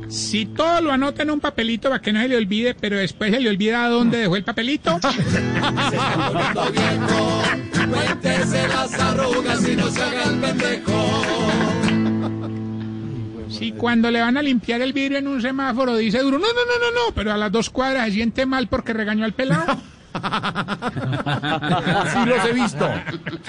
[0.09, 3.31] Si todo lo anota en un papelito para que no se le olvide, pero después
[3.31, 4.99] se le olvida dónde dejó el papelito.
[5.01, 7.43] Se está poniendo viejo.
[7.93, 11.21] Cuéntese las arrugas y no se haga el pendejo.
[13.47, 16.65] Si cuando le van a limpiar el vidrio en un semáforo dice duro, no, no,
[16.65, 19.77] no, no, no, pero a las dos cuadras se siente mal porque regañó al pelado.
[22.13, 22.89] Sí los he visto.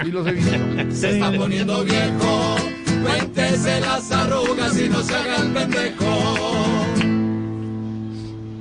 [0.03, 0.57] Sí los he visto.
[0.91, 2.57] Se está poniendo viejo.
[3.03, 6.87] Cuéntese las arrugas y no se haga el pendejo.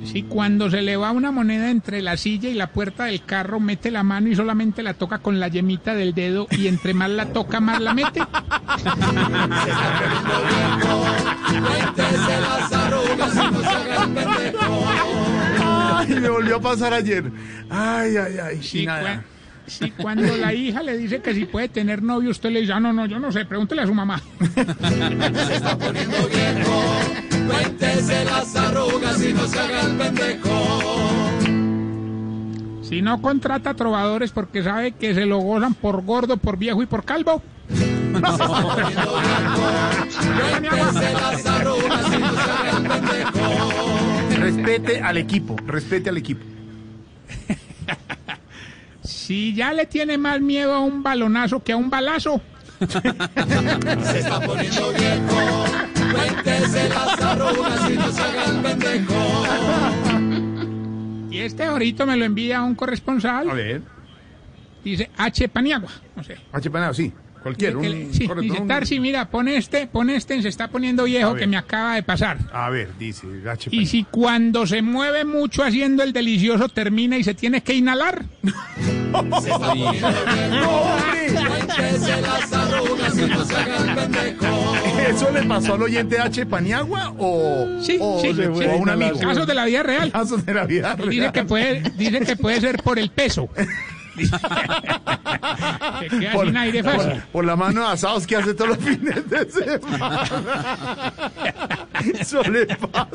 [0.04, 3.60] Si cuando se le va una moneda entre la silla y la puerta del carro
[3.60, 7.10] mete la mano y solamente la toca con la yemita del dedo y entre más
[7.10, 8.22] la toca más la mete.
[15.96, 16.14] No se.
[16.14, 17.24] Ay, me volvió a pasar ayer.
[17.70, 18.62] Ay, ay, ay.
[18.62, 19.24] Si, y nada.
[20.00, 22.92] cuando la hija le dice que si puede tener novio, usted le dice, ah, no,
[22.92, 24.20] no, yo no sé, pregúntele a su mamá.
[24.54, 24.60] Se
[25.56, 26.84] está poniendo viejo.
[27.46, 30.80] Cuéntese las arrugas y no se haga el pendejo.
[32.82, 36.86] Si no contrata trovadores porque sabe que se lo gozan por gordo, por viejo y
[36.86, 37.42] por calvo.
[38.12, 38.24] Cuéntese
[41.12, 43.95] las arrugas y no se haga el pendejo.
[44.46, 45.56] Respete al equipo.
[45.66, 46.44] Respete al equipo.
[49.02, 52.40] Si ya le tiene más miedo a un balonazo que a un balazo.
[52.78, 55.64] Se está poniendo viejo.
[56.12, 59.14] Cuéntese las arrugas y no se haga el pendejo.
[61.32, 63.50] Y este ahorita me lo envía un corresponsal.
[63.50, 63.82] A ver.
[64.84, 65.48] Dice H.
[65.48, 65.90] Paniagua.
[66.14, 66.36] No sé.
[66.52, 66.70] H.
[66.70, 67.12] Panado, sí.
[67.46, 67.76] Cualquier.
[67.76, 71.28] Un- sí, correcto, dice un- Tarsi, mira, pon este, pon este, se está poniendo viejo
[71.28, 71.40] A ver.
[71.40, 72.38] que me acaba de pasar.
[72.52, 73.70] A ver, dice H.
[73.72, 78.24] Y si cuando se mueve mucho haciendo el delicioso termina y se tiene que inhalar.
[79.42, 79.92] Se está no
[83.44, 85.10] se.
[85.10, 86.46] ¿Eso le pasó al oyente H.
[86.46, 88.64] Paniagua o, Sí, o, sí, le- sí.
[88.64, 89.18] o a un amigo?
[89.18, 90.10] Casos de la vida real.
[90.12, 91.10] Casos de la vida real.
[91.10, 93.48] Dice que puede, dice que puede ser por el peso.
[96.00, 97.10] que queda por, sin aire fácil.
[97.12, 100.24] por- por la mano de asados que hace todos los fines de semana.
[102.18, 103.08] Eso le pasa.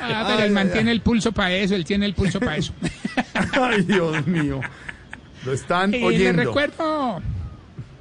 [0.00, 2.72] Ah, pero él Ay, mantiene el pulso para eso, él tiene el pulso para eso.
[3.60, 4.60] Ay, Dios mío.
[5.44, 6.42] Lo están Y le oyendo.
[6.44, 7.20] recuerdo.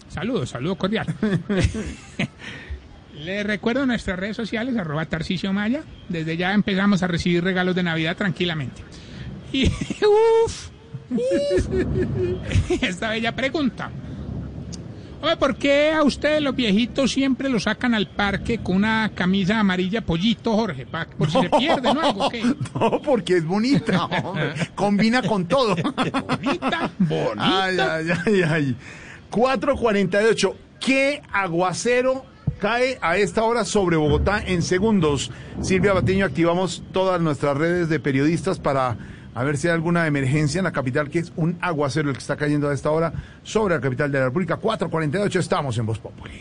[0.09, 1.07] Saludos, saludo cordial.
[3.15, 5.81] le recuerdo nuestras redes sociales, arroba Tarcisio Maya.
[6.09, 8.81] Desde ya empezamos a recibir regalos de Navidad tranquilamente.
[9.51, 10.69] Y uff,
[12.81, 13.89] esta bella pregunta.
[15.21, 19.59] Oye, ¿por qué a ustedes los viejitos siempre lo sacan al parque con una camisa
[19.59, 20.85] amarilla pollito, Jorge?
[20.85, 21.99] Pa- por si se pierde, ¿no?
[21.99, 22.29] Algo
[22.79, 24.53] No, porque es bonita, hombre.
[24.75, 25.75] Combina con todo.
[25.75, 27.35] bonita, bonita.
[27.65, 28.75] Ay, ay, ay, ay.
[29.29, 30.55] 448.
[30.79, 32.23] ¿Qué aguacero
[32.61, 35.31] cae a esta hora sobre Bogotá en segundos?
[35.61, 38.95] Silvia Batiño, activamos todas nuestras redes de periodistas para
[39.35, 42.21] a ver si hay alguna emergencia en la capital, que es un aguacero el que
[42.21, 43.13] está cayendo a esta hora
[43.43, 44.57] sobre la capital de la República.
[44.57, 46.39] 448, estamos en Voz Populi.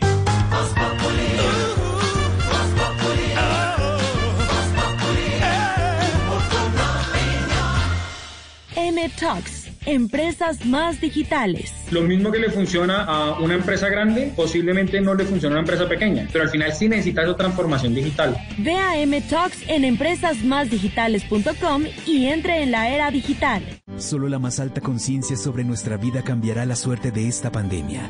[9.85, 11.73] Empresas más digitales.
[11.91, 15.67] Lo mismo que le funciona a una empresa grande, posiblemente no le funciona a una
[15.67, 18.37] empresa pequeña, pero al final sí necesita esa transformación digital.
[18.57, 23.63] Ve a M-Talks en empresasmásdigitales.com y entre en la era digital.
[23.97, 28.09] Solo la más alta conciencia sobre nuestra vida cambiará la suerte de esta pandemia.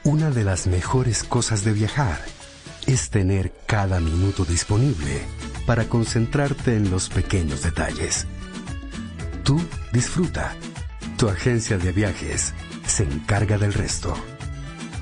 [0.03, 2.21] Una de las mejores cosas de viajar
[2.87, 5.27] es tener cada minuto disponible
[5.67, 8.27] para concentrarte en los pequeños detalles.
[9.45, 9.61] Tú
[9.93, 10.55] disfruta.
[11.17, 12.55] Tu agencia de viajes
[12.87, 14.15] se encarga del resto.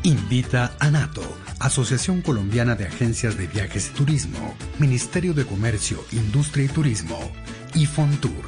[0.02, 1.22] Invita a NATO,
[1.60, 7.18] Asociación Colombiana de Agencias de Viajes y Turismo, Ministerio de Comercio, Industria y Turismo
[7.74, 8.44] y Fontour.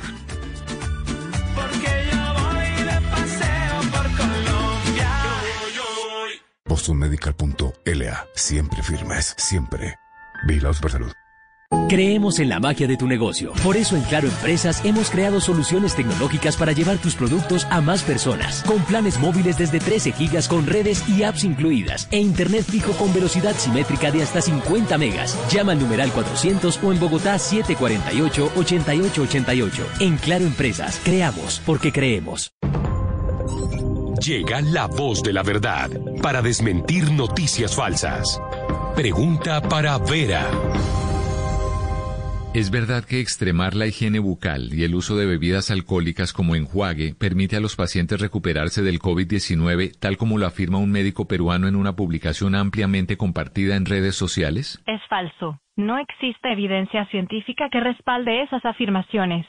[1.55, 5.11] Porque yo voy de paseo por Colombia.
[6.67, 8.27] BostonMedical.la.
[8.35, 9.97] Siempre firmes, siempre.
[10.47, 11.13] Vigilados por salud.
[11.89, 13.53] Creemos en la magia de tu negocio.
[13.63, 18.03] Por eso en Claro Empresas hemos creado soluciones tecnológicas para llevar tus productos a más
[18.03, 18.63] personas.
[18.65, 22.09] Con planes móviles desde 13 gigas con redes y apps incluidas.
[22.11, 25.39] E internet fijo con velocidad simétrica de hasta 50 megas.
[25.53, 29.71] Llama al numeral 400 o en Bogotá 748-8888.
[30.01, 32.51] En Claro Empresas, creamos porque creemos.
[34.21, 35.91] Llega la voz de la verdad
[36.23, 38.41] para desmentir noticias falsas.
[38.95, 40.49] Pregunta para Vera.
[42.55, 47.13] ¿Es verdad que extremar la higiene bucal y el uso de bebidas alcohólicas como enjuague
[47.19, 51.75] permite a los pacientes recuperarse del COVID-19, tal como lo afirma un médico peruano en
[51.75, 54.81] una publicación ampliamente compartida en redes sociales?
[54.87, 55.59] Es falso.
[55.75, 59.47] No existe evidencia científica que respalde esas afirmaciones.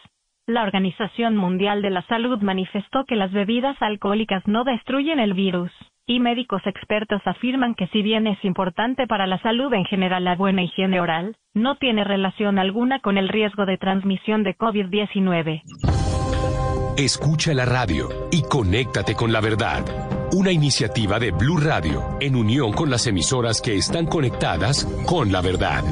[0.47, 5.71] La Organización Mundial de la Salud manifestó que las bebidas alcohólicas no destruyen el virus,
[6.05, 10.35] y médicos expertos afirman que si bien es importante para la salud en general la
[10.35, 15.63] buena higiene oral, no tiene relación alguna con el riesgo de transmisión de COVID-19.
[16.95, 19.83] Escucha la radio y conéctate con la verdad.
[20.31, 25.41] Una iniciativa de Blue Radio en unión con las emisoras que están conectadas con la
[25.41, 25.83] verdad.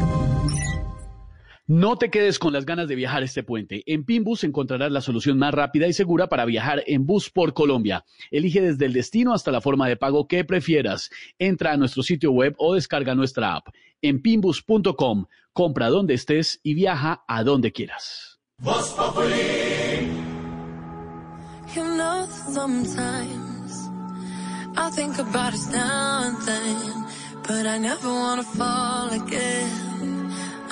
[1.66, 3.84] No te quedes con las ganas de viajar este puente.
[3.86, 8.04] En Pimbus encontrarás la solución más rápida y segura para viajar en bus por Colombia.
[8.32, 11.10] Elige desde el destino hasta la forma de pago que prefieras.
[11.40, 13.68] Entra a nuestro sitio web o descarga nuestra app.
[14.02, 18.42] En pimbus.com, compra donde estés y viaja a donde quieras.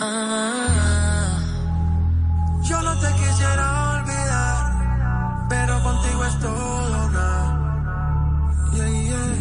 [0.04, 1.38] Ah.
[2.64, 7.28] Yo no te quisiera olvidar, pero contigo es todo nada.
[8.74, 9.34] Yeah, yeah.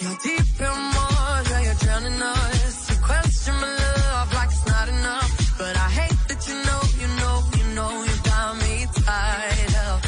[0.00, 2.90] You're deep in water, yeah, you're drowning us.
[2.90, 3.72] You question my
[4.12, 7.92] love like it's not enough, but I hate that you know, you know, you know
[8.08, 8.74] you got me
[9.06, 10.02] tied up.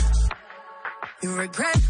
[1.22, 1.89] You regret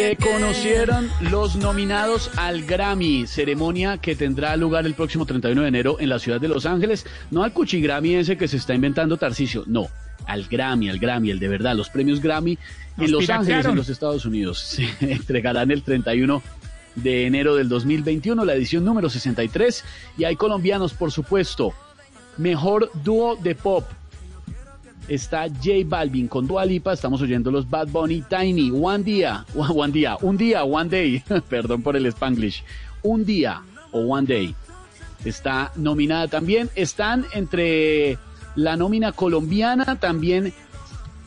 [0.00, 5.98] Se conocieron los nominados al Grammy, ceremonia que tendrá lugar el próximo 31 de enero
[6.00, 7.04] en la ciudad de Los Ángeles.
[7.30, 9.88] No al Cuchi Grammy ese que se está inventando Tarcicio, no,
[10.26, 11.76] al Grammy, al Grammy, el de verdad.
[11.76, 12.56] Los premios Grammy
[12.96, 13.40] Nos en Los piratearon.
[13.40, 16.42] Ángeles, en los Estados Unidos, se entregarán el 31
[16.94, 19.84] de enero del 2021, la edición número 63.
[20.16, 21.74] Y hay colombianos, por supuesto.
[22.38, 23.84] Mejor dúo de pop,
[25.10, 29.92] está J Balvin con Dua Lipa, estamos oyendo los Bad Bunny, Tiny, One Día, One
[29.92, 32.62] Día, un día, One Day, perdón por el Spanglish,
[33.02, 34.54] un día o One Day.
[35.24, 38.18] Está nominada también, están entre
[38.54, 40.54] la nómina colombiana también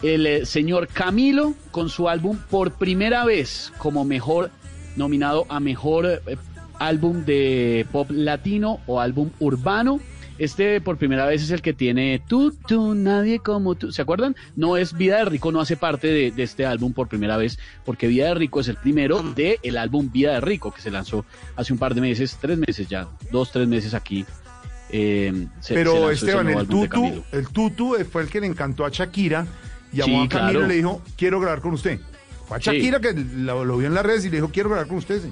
[0.01, 4.51] el eh, señor Camilo con su álbum por primera vez como mejor
[4.95, 6.37] nominado a mejor eh,
[6.79, 9.99] álbum de pop latino o álbum urbano.
[10.39, 13.91] Este por primera vez es el que tiene tú, tú, nadie como tú.
[13.91, 14.35] ¿Se acuerdan?
[14.55, 17.59] No es Vida de Rico, no hace parte de, de este álbum por primera vez,
[17.85, 20.89] porque Vida de Rico es el primero de el álbum Vida de Rico, que se
[20.91, 21.23] lanzó
[21.55, 24.25] hace un par de meses, tres meses ya, dos, tres meses aquí.
[24.95, 28.47] eh, se- se Pero ese Esteban, el de tutu, el tutu fue el que le
[28.47, 29.45] encantó a Shakira.
[29.91, 30.65] Llamó Sí, a Camilo claro.
[30.65, 31.99] y le dijo, quiero grabar con usted.
[32.47, 32.65] Fue a Sí.
[32.71, 35.21] Shakira que lo, lo vio en las redes y le dijo, quiero grabar con usted.
[35.21, 35.31] sí".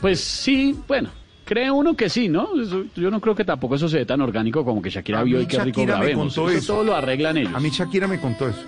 [0.00, 1.10] Pues sí, bueno,
[1.48, 2.48] cree uno que sí, ¿no?
[2.60, 5.40] Eso- yo no creo que tampoco eso se ve tan orgánico como que Shakira vio
[5.40, 6.34] y qué rico grabemos.
[6.34, 6.72] contó eso, eso.
[6.74, 7.54] todo lo arreglan ellos.
[7.54, 8.60] A mí Shakira me contó eso.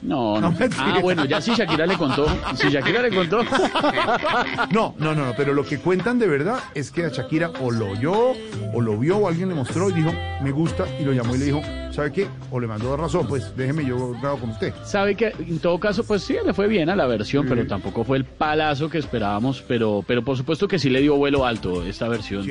[0.00, 3.40] No, No, ah, bueno, ya si Shakira le contó, si Shakira le contó.
[4.70, 7.70] No, no, no, no, pero lo que cuentan de verdad es que a Shakira o
[7.70, 8.32] lo oyó,
[8.72, 10.12] o lo vio, o alguien le mostró y dijo,
[10.42, 11.62] me gusta, y lo llamó y le dijo,
[11.94, 12.26] ¿sabe qué?
[12.50, 14.74] O le mandó razón, pues déjeme, yo grabo con usted.
[14.84, 18.04] Sabe que en todo caso, pues sí, le fue bien a la versión, pero tampoco
[18.04, 21.84] fue el palazo que esperábamos, pero, pero por supuesto que sí le dio vuelo alto
[21.84, 22.46] esta versión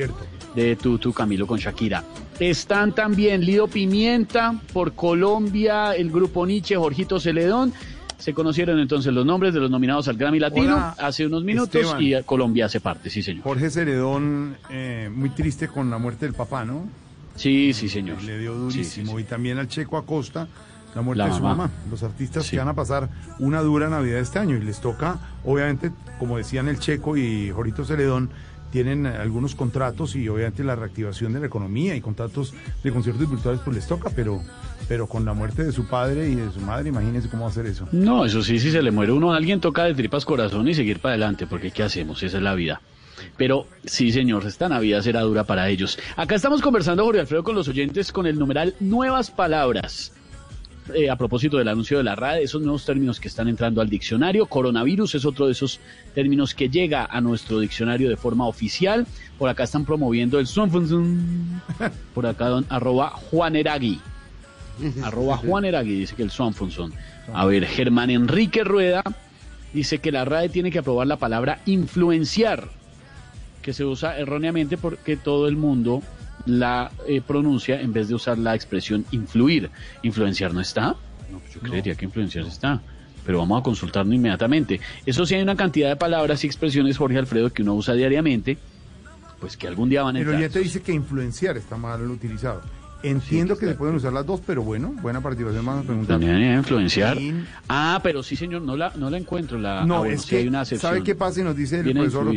[0.56, 2.04] de Tutu Camilo con Shakira.
[2.40, 7.74] Están también Lido Pimienta por Colombia, el grupo Nietzsche, Jorgito Celedón.
[8.18, 11.76] Se conocieron entonces los nombres de los nominados al Grammy Latino Hola, hace unos minutos
[11.76, 12.02] Esteban.
[12.02, 13.44] y Colombia hace parte, sí señor.
[13.44, 16.88] Jorge Celedón, eh, muy triste con la muerte del papá, ¿no?
[17.36, 18.22] Sí, sí, señor.
[18.24, 19.20] Le dio Sí, durísimo.
[19.20, 20.48] Y también al Checo Acosta,
[20.96, 21.56] la muerte La de su mamá.
[21.68, 21.72] mamá.
[21.90, 23.10] Los artistas que van a pasar
[23.40, 27.86] una dura Navidad este año y les toca, obviamente, como decían el Checo y Jorito
[27.86, 28.30] Celedón,
[28.72, 33.62] tienen algunos contratos y obviamente la reactivación de la economía y contratos de conciertos virtuales
[33.64, 34.42] pues les toca, pero,
[34.88, 37.54] pero con la muerte de su padre y de su madre, imagínense cómo va a
[37.54, 37.88] ser eso.
[37.92, 40.74] No, eso sí, si se le muere uno a alguien, toca de tripas corazón y
[40.74, 42.24] seguir para adelante, porque ¿qué hacemos?
[42.24, 42.82] Esa es la vida.
[43.38, 45.98] Pero sí, señor, esta Navidad será dura para ellos.
[46.16, 50.12] Acá estamos conversando, Jorge Alfredo, con los oyentes con el numeral Nuevas Palabras.
[50.94, 53.90] Eh, a propósito del anuncio de la RAE, esos nuevos términos que están entrando al
[53.90, 54.48] diccionario.
[54.48, 55.80] Coronavirus es otro de esos
[56.14, 59.08] términos que llega a nuestro diccionario de forma oficial.
[59.38, 61.62] Por acá están promoviendo el Swanfunzun.
[62.14, 64.02] Por acá, don, arroba Juaneragui.
[65.04, 66.94] Arroba Juaneragui dice que el Swanfunzun.
[67.34, 69.04] A ver, Germán Enrique Rueda
[69.74, 72.70] dice que la RAE tiene que aprobar la palabra influenciar,
[73.64, 76.04] que se usa erróneamente porque todo el mundo
[76.46, 79.72] la eh, pronuncia en vez de usar la expresión influir.
[80.04, 80.96] ¿Influenciar no está?
[81.32, 82.82] No, pues yo creería que influenciar está.
[83.26, 84.80] Pero vamos a consultarlo inmediatamente.
[85.06, 88.58] Eso sí hay una cantidad de palabras y expresiones, Jorge Alfredo, que uno usa diariamente,
[89.40, 90.36] pues que algún día van a entrar.
[90.38, 92.62] oyente dice que influenciar está mal utilizado.
[93.02, 95.66] Entiendo que se pueden usar las dos, pero bueno, buena participación.
[95.66, 96.20] Vamos a preguntar.
[96.20, 97.18] También influenciar.
[97.68, 99.58] Ah, pero sí, señor, no la, no la encuentro.
[99.58, 100.90] La, No, ah, bueno, es sí que, hay una acepción.
[100.90, 101.42] ¿sabe qué pasa?
[101.42, 102.34] Y nos dice el Viene profesor.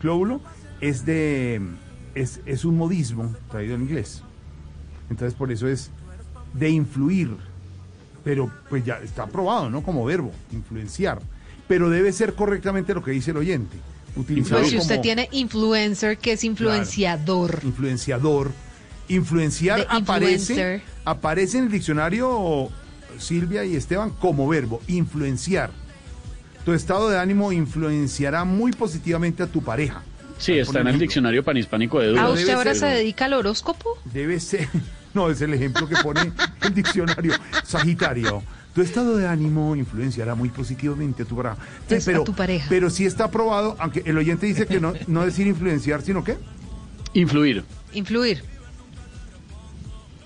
[0.00, 0.40] Clóbulo,
[0.80, 1.60] es de,
[2.14, 4.22] es, es un modismo traído en inglés.
[5.10, 5.90] Entonces, por eso es
[6.54, 7.36] de influir.
[8.24, 9.82] Pero, pues ya está aprobado, ¿no?
[9.82, 11.20] Como verbo, influenciar.
[11.68, 13.76] Pero debe ser correctamente lo que dice el oyente.
[14.16, 17.60] Utilizado Pues si usted como tiene influencer, que es influenciador.
[17.62, 18.50] influenciador.
[19.08, 22.68] Influenciar aparece, aparece en el diccionario
[23.18, 25.70] Silvia y Esteban como verbo, influenciar.
[26.64, 30.02] Tu estado de ánimo influenciará muy positivamente a tu pareja.
[30.38, 32.24] Sí, está en el diccionario panhispánico de ¿A Dudas.
[32.24, 33.98] Ah, usted ahora se dedica al horóscopo?
[34.04, 34.68] Debe ser,
[35.14, 36.32] no, es el ejemplo que pone
[36.62, 37.32] el diccionario
[37.64, 38.42] Sagitario.
[38.74, 41.36] Tu estado de ánimo influenciará muy positivamente a tu.
[41.36, 41.48] Sí,
[41.88, 42.66] Pues, a tu pareja.
[42.68, 46.36] Pero sí está aprobado, aunque el oyente dice que no, no decir influenciar, sino que
[47.14, 47.64] Influir.
[47.94, 48.44] Influir.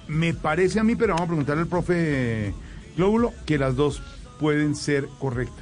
[0.08, 2.52] me parece a mí, pero vamos a preguntarle al profe
[2.96, 4.02] Glóbulo, que las dos
[4.40, 5.59] pueden ser correctas.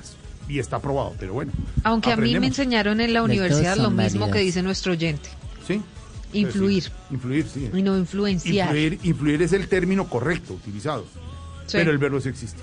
[0.48, 1.52] Y está aprobado, pero bueno.
[1.84, 4.30] Aunque a mí me enseñaron en la universidad lo mismo válidas.
[4.32, 5.28] que dice nuestro oyente.
[5.66, 5.82] Sí.
[6.32, 6.84] Influir.
[6.84, 7.70] Sí, influir, sí.
[7.72, 8.68] Y no influenciar.
[8.68, 11.04] Influir, influir es el término correcto utilizado.
[11.66, 11.78] Sí.
[11.78, 12.62] Pero el verbo sí existe.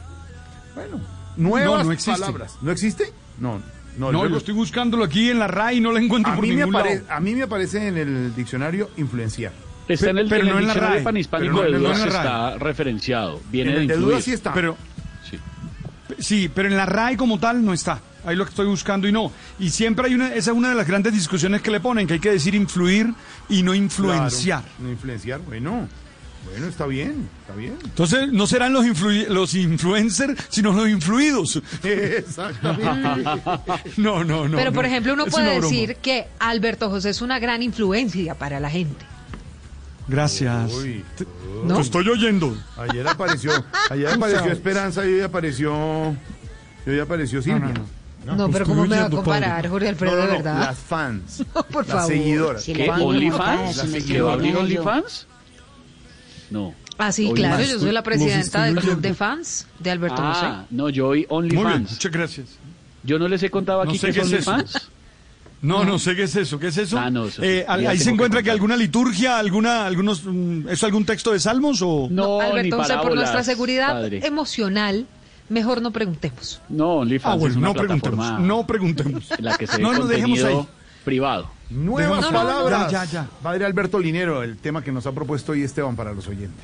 [0.76, 1.00] Bueno,
[1.38, 2.20] nuevas No, no existe.
[2.20, 2.58] palabras.
[2.62, 3.12] ¿No existe?
[3.40, 3.62] No,
[3.98, 4.12] no.
[4.12, 6.46] No, verbo- yo estoy buscándolo aquí en la RAI y no la encuentro a por
[6.46, 7.06] mí, me apare- lado.
[7.10, 9.54] a mí me aparece en el diccionario influenciar.
[9.88, 11.04] Está en el, Pero en el no en la diccionario RAE.
[11.04, 12.24] panhispánico Pero no de en la Dudas RAE.
[12.26, 13.40] está referenciado.
[13.52, 14.12] Viene En de el de influir.
[14.14, 14.54] Dudas sí está.
[14.54, 14.76] Pero,
[16.20, 16.50] Sí.
[16.54, 18.00] pero en la RAI como tal no está.
[18.26, 19.32] Ahí lo que estoy buscando y no.
[19.60, 22.14] Y siempre hay una, esa es una de las grandes discusiones que le ponen, que
[22.16, 23.14] hay que decir influir
[23.50, 24.62] y no influenciar.
[24.62, 25.88] Claro, no influenciar, bueno.
[26.50, 27.76] Bueno, está bien, está bien.
[27.84, 31.60] Entonces, no serán los, influ- los influencers, sino los influidos.
[31.84, 33.30] Exactamente.
[33.98, 34.58] No, no, no.
[34.58, 34.90] Pero, por no.
[34.90, 39.06] ejemplo, uno puede decir que Alberto José es una gran influencia para la gente.
[40.08, 40.72] Gracias.
[40.74, 41.26] Uy, Te,
[41.66, 41.76] ¿No?
[41.76, 42.56] te estoy oyendo.
[42.78, 43.52] Ayer apareció,
[43.90, 46.16] ayer apareció Esperanza y hoy apareció,
[46.86, 47.74] y hoy apareció Silvia.
[48.26, 50.60] No, pero ¿cómo me va a comparar, Jorge Alfredo, No, no, de no, verdad?
[50.62, 51.44] Las fans.
[51.72, 52.08] por las favor.
[52.08, 52.64] seguidoras.
[52.64, 52.84] Si ¿Qué?
[52.88, 54.04] le ¿OnlyFans?
[54.06, 54.58] ¿Que va a abrir.
[54.58, 55.28] OnlyFans?
[56.50, 56.74] No.
[56.98, 60.34] Ah, sí, claro, yo soy la presidenta del club de fans de Alberto Ah,
[60.64, 60.68] José.
[60.72, 61.92] no, yo oí OnlyFans.
[61.92, 62.48] muchas gracias.
[63.04, 64.26] Yo no les he contado No aquí sé que qué es.
[64.48, 64.90] OnlyFans.
[65.66, 66.60] No, no sé qué es eso.
[66.60, 66.98] ¿Qué es eso?
[67.00, 67.42] Ah, no, eso.
[67.44, 68.54] Eh, ahí se que encuentra que contar.
[68.54, 72.08] alguna liturgia, alguna, algunos, mm, ¿es algún texto de salmos o?
[72.12, 74.26] No, ni Alberto José, por parábolas, nuestra seguridad padre.
[74.26, 75.06] emocional,
[75.50, 76.62] mejor no preguntemos.
[76.70, 79.32] No, OnlyFans Ah, bueno, es una no preguntemos, no preguntemos.
[79.38, 80.68] en la que se No, no, dejemos ahí.
[81.04, 81.50] privado.
[81.70, 82.92] Nuevas No, no, no, palabras.
[82.92, 83.28] ya, ya.
[83.42, 86.64] Padre Alberto Linero, el tema que nos ha propuesto hoy Esteban para los oyentes.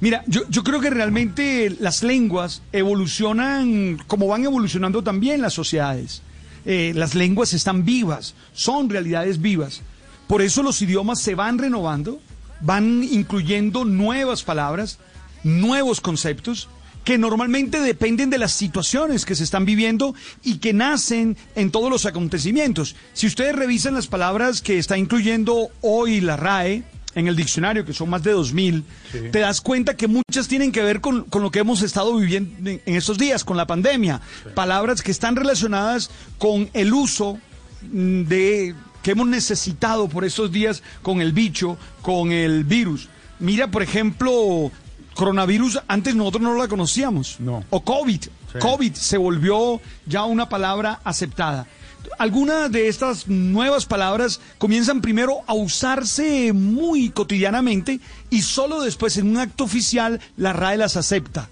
[0.00, 6.22] Mira, yo, yo creo que realmente las lenguas evolucionan como van evolucionando también las sociedades.
[6.70, 9.80] Eh, las lenguas están vivas, son realidades vivas.
[10.26, 12.20] Por eso los idiomas se van renovando,
[12.60, 14.98] van incluyendo nuevas palabras,
[15.42, 16.68] nuevos conceptos
[17.04, 20.14] que normalmente dependen de las situaciones que se están viviendo
[20.44, 22.96] y que nacen en todos los acontecimientos.
[23.14, 26.84] Si ustedes revisan las palabras que está incluyendo hoy la RAE,
[27.14, 28.82] en el diccionario, que son más de 2.000,
[29.32, 32.70] te das cuenta que muchas tienen que ver con, con lo que hemos estado viviendo
[32.70, 34.20] en, en estos días, con la pandemia.
[34.54, 37.38] Palabras que están relacionadas con el uso
[37.82, 43.08] mm, de que hemos necesitado por estos días con el bicho, con el virus.
[43.38, 44.70] Mira, por ejemplo,
[45.14, 47.40] coronavirus, antes nosotros no la conocíamos.
[47.40, 47.64] No.
[47.70, 48.20] O COVID.
[48.60, 51.66] COVID se volvió ya una palabra aceptada.
[52.18, 58.00] Algunas de estas nuevas palabras comienzan primero a usarse muy cotidianamente
[58.30, 61.48] y solo después en un acto oficial la RAE las acepta.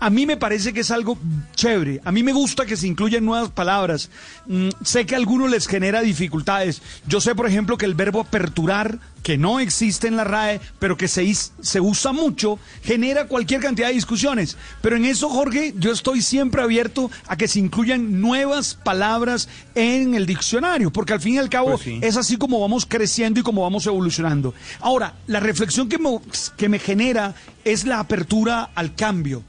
[0.00, 1.18] A mí me parece que es algo
[1.56, 2.00] chévere.
[2.04, 4.10] A mí me gusta que se incluyan nuevas palabras.
[4.46, 6.82] Mm, sé que a algunos les genera dificultades.
[7.08, 10.96] Yo sé, por ejemplo, que el verbo aperturar, que no existe en la RAE, pero
[10.96, 14.56] que se, is- se usa mucho, genera cualquier cantidad de discusiones.
[14.82, 20.14] Pero en eso, Jorge, yo estoy siempre abierto a que se incluyan nuevas palabras en
[20.14, 21.98] el diccionario, porque al fin y al cabo Pues sí.
[22.02, 24.54] es así como vamos creciendo y como vamos evolucionando.
[24.78, 26.20] Ahora, la reflexión que me,
[26.56, 27.34] que me genera
[27.64, 29.42] es la apertura al cambio.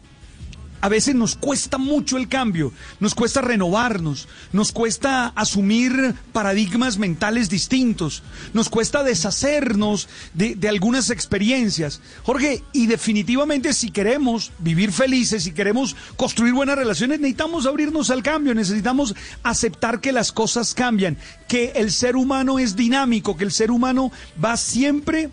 [0.81, 7.49] A veces nos cuesta mucho el cambio, nos cuesta renovarnos, nos cuesta asumir paradigmas mentales
[7.49, 8.23] distintos,
[8.53, 12.01] nos cuesta deshacernos de, de algunas experiencias.
[12.23, 18.23] Jorge, y definitivamente si queremos vivir felices, si queremos construir buenas relaciones, necesitamos abrirnos al
[18.23, 21.17] cambio, necesitamos aceptar que las cosas cambian,
[21.47, 24.11] que el ser humano es dinámico, que el ser humano
[24.43, 25.29] va siempre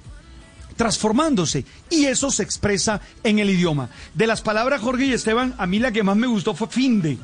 [0.77, 3.89] transformándose y eso se expresa en el idioma.
[4.14, 7.18] De las palabras Jorge y Esteban, a mí la que más me gustó fue finde.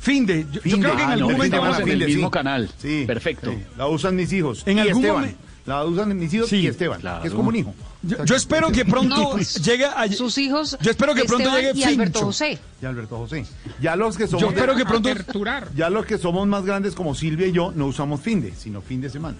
[0.00, 0.46] Finde.
[0.50, 0.78] Yo, yo Finde.
[0.80, 2.14] creo que en Ah, algún no, momento finde, van a finde, en el sí.
[2.14, 2.70] mismo canal.
[2.78, 3.04] Sí.
[3.06, 3.50] Perfecto.
[3.50, 4.62] Sí, La usan mis hijos.
[4.66, 5.36] En y algún Esteban.
[5.66, 6.56] La usan mis hijos Sí.
[6.56, 7.20] y Esteban, Claro.
[7.20, 7.74] que es como un hijo.
[8.02, 10.78] Yo, yo espero que pronto No, llegue a Sus hijos.
[10.80, 12.26] Yo espero que pronto llegue y Alberto Fincho.
[12.26, 12.58] José.
[12.80, 13.44] Y Alberto José.
[13.78, 15.68] Ya los que somos Yo espero que pronto Aperturar.
[15.76, 19.02] ya los que somos más grandes como Silvia y yo no usamos finde, sino fin
[19.02, 19.36] de semana.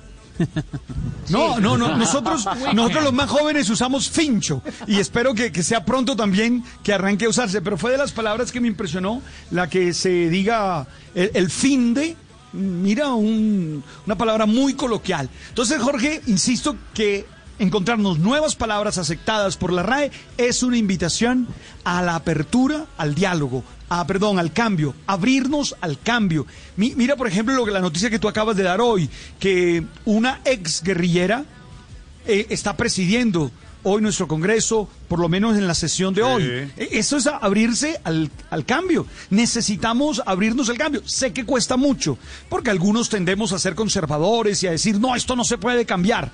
[1.29, 1.97] No, no, no.
[1.97, 6.93] Nosotros, nosotros los más jóvenes usamos fincho y espero que, que sea pronto también que
[6.93, 7.61] arranque a usarse.
[7.63, 11.95] Pero fue de las palabras que me impresionó la que se diga el, el fin
[11.95, 12.17] de.
[12.53, 15.29] Mira, un- una palabra muy coloquial.
[15.51, 17.25] Entonces, Jorge, insisto que
[17.61, 21.47] encontrarnos nuevas palabras aceptadas por la RAE es una invitación
[21.85, 26.47] a la apertura, al diálogo, a, perdón, al cambio, abrirnos al cambio.
[26.77, 29.09] Mi- mira, por ejemplo, lo que la noticia que tú acabas de dar hoy,
[29.39, 31.45] que una ex guerrillera
[32.27, 33.51] eh, está presidiendo
[33.83, 36.43] hoy nuestro Congreso, por lo menos en la sesión de hoy.
[36.43, 36.49] Sí.
[36.77, 39.07] Eh, Eso es abrirse al, al cambio.
[39.31, 41.03] Necesitamos abrirnos al cambio.
[41.07, 42.19] Sé que cuesta mucho,
[42.51, 46.31] porque algunos tendemos a ser conservadores y a decir, no, esto no se puede cambiar.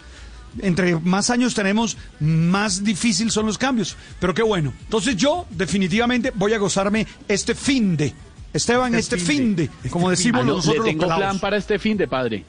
[0.62, 3.96] Entre más años tenemos, más difícil son los cambios.
[4.20, 4.72] Pero qué bueno.
[4.84, 8.12] Entonces yo definitivamente voy a gozarme este fin de.
[8.52, 9.68] Esteban, Este este fin de.
[9.82, 11.20] de, como decimos Ah, no, nosotros le los tengo pelados.
[11.24, 12.42] plan para este fin de padre.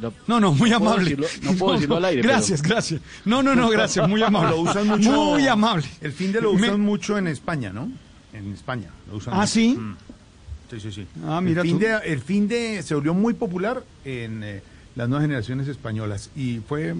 [0.00, 1.10] Lo- No, no, muy No puedo amable.
[1.16, 3.00] decirlo- no puedo decirlo al aire, Gracias, gracias.
[3.26, 4.50] No, no, no, gracias, muy amable.
[4.56, 5.10] Lo usan mucho.
[5.12, 5.84] Muy amable.
[6.00, 7.90] El fin de lo Me- usan mucho en España, ¿no?
[8.32, 8.88] En España.
[9.10, 9.48] Lo usan Ah, mucho.
[9.48, 9.76] ¿sí?
[9.78, 9.96] Mm.
[10.70, 11.06] Sí, sí, sí.
[11.26, 11.84] Ah, mira el fin, tú.
[11.84, 14.62] de, el fin de se volvió muy popular en eh,
[14.94, 16.94] las nuevas generaciones españolas y fue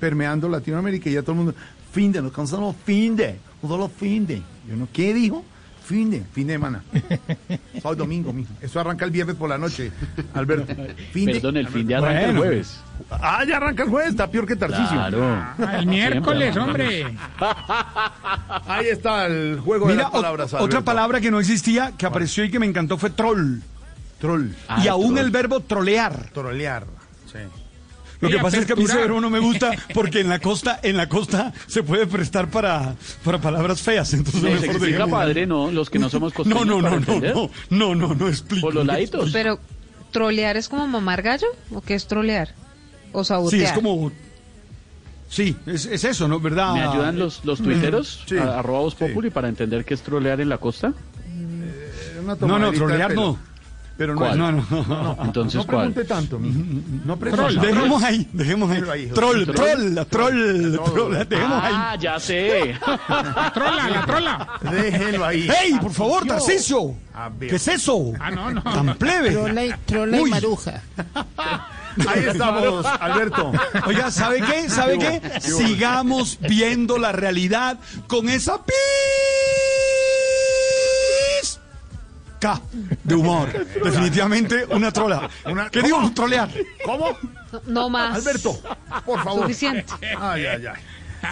[0.00, 1.54] permeando Latinoamérica y ya todo el mundo,
[1.92, 4.42] fin de, nos cansamos, fin de, solo fin de.
[4.68, 5.44] Yo no, ¿qué dijo?
[5.84, 6.82] Fin de, fin de semana.
[7.74, 8.50] Sábado domingo, mijo.
[8.62, 9.92] Eso arranca el viernes por la noche,
[10.34, 10.74] Alberto.
[11.12, 12.80] Fin Perdón, el fin de arranca el jueves.
[13.10, 14.88] Ah, ya arranca el jueves, está peor que Tarcisio.
[14.96, 15.22] Claro.
[15.58, 17.04] Ah, El miércoles, hombre.
[18.66, 20.52] Ahí está el juego de las palabras.
[20.54, 23.58] ot- otra palabra que no existía, que apareció y que me encantó fue troll.
[24.20, 24.52] Troll.
[24.68, 25.18] Ah, y aún troll.
[25.26, 26.30] el verbo trolear.
[26.32, 26.86] Trolear.
[27.34, 27.38] Sí.
[28.20, 30.80] Lo que pasa es que a mí verbo no me gusta porque en la costa,
[30.82, 34.14] en la costa se puede prestar para, para palabras feas.
[34.14, 35.70] Entonces Nos mejor explica, dejemos- padre, ¿no?
[35.70, 37.34] Los que no somos No, costeños no, no, no, entender.
[37.34, 38.68] no, no, no, no explico.
[38.68, 39.30] Por los laditos.
[39.32, 39.58] Pero,
[40.12, 41.48] ¿trolear es como mamar gallo?
[41.72, 42.54] ¿O qué es trolear?
[43.12, 43.60] ¿O sabotear?
[43.60, 44.10] Sí, es como...
[45.28, 46.38] Sí, es, es eso, ¿no?
[46.38, 46.72] ¿Verdad?
[46.74, 48.22] ¿Me ayudan los, los tuiteros?
[48.26, 48.38] Sí.
[48.38, 49.04] A- Arroba Voz Sí.
[49.04, 50.92] Populi para entender qué es trolear en la costa.
[51.28, 53.36] Eh, No, no, trolear no.
[53.96, 54.38] Pero no, ¿Cuál?
[54.38, 55.16] No, no, no.
[55.22, 55.92] Entonces, no ¿cuál?
[55.92, 56.58] pregunte tanto, mijo.
[57.04, 57.66] No pregunte.
[57.66, 59.06] Dejemos ahí, dejemos ahí.
[59.14, 59.54] Troll, Troll.
[59.54, 60.94] troll, troll, Troll.
[60.94, 61.72] troll, dejemos ahí.
[61.76, 62.74] Ah, ya sé.
[63.08, 64.48] La trola, la trola.
[64.62, 65.48] Déjelo ahí.
[65.62, 66.96] ¡Ey, por favor, Tarcicio!
[67.38, 68.12] ¿Qué es eso?
[68.18, 68.62] Ah, no, no.
[68.62, 69.30] Tan plebe.
[69.30, 70.82] Trola y, trola y maruja.
[72.08, 73.52] Ahí estamos, Alberto.
[73.86, 74.68] Oiga, ¿sabe qué?
[74.68, 75.40] ¿Sabe qué?
[75.40, 77.78] Sigamos viendo la realidad
[78.08, 78.58] con esa
[83.02, 83.48] de humor.
[83.82, 85.28] Definitivamente una trola.
[85.46, 86.00] Una- ¿Qué ¿Cómo?
[86.00, 86.12] digo?
[86.14, 86.50] Trolear.
[86.84, 87.16] ¿Cómo?
[87.52, 88.16] No, no más.
[88.16, 88.58] Alberto,
[89.06, 89.42] por favor.
[89.42, 89.92] Suficiente.
[90.18, 90.80] Ay, ay, ay.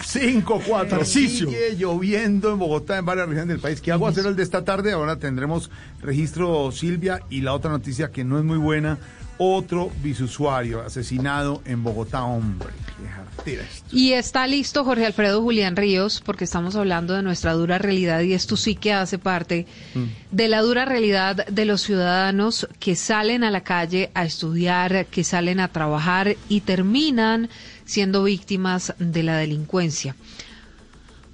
[0.01, 1.47] 5, 4, Tarcisio.
[1.47, 3.81] Sigue lloviendo en Bogotá, en varias regiones del país.
[3.81, 4.91] ¿Qué hago hacer el de esta tarde?
[4.91, 5.69] Ahora tendremos
[6.01, 8.97] registro Silvia y la otra noticia que no es muy buena.
[9.39, 12.69] Otro bisusuario asesinado en Bogotá, hombre.
[13.01, 13.87] Qué jartera esto.
[13.91, 18.33] Y está listo Jorge Alfredo Julián Ríos, porque estamos hablando de nuestra dura realidad y
[18.33, 19.65] esto sí que hace parte
[20.29, 25.23] de la dura realidad de los ciudadanos que salen a la calle a estudiar, que
[25.23, 27.49] salen a trabajar y terminan
[27.85, 30.15] siendo víctimas de la delincuencia.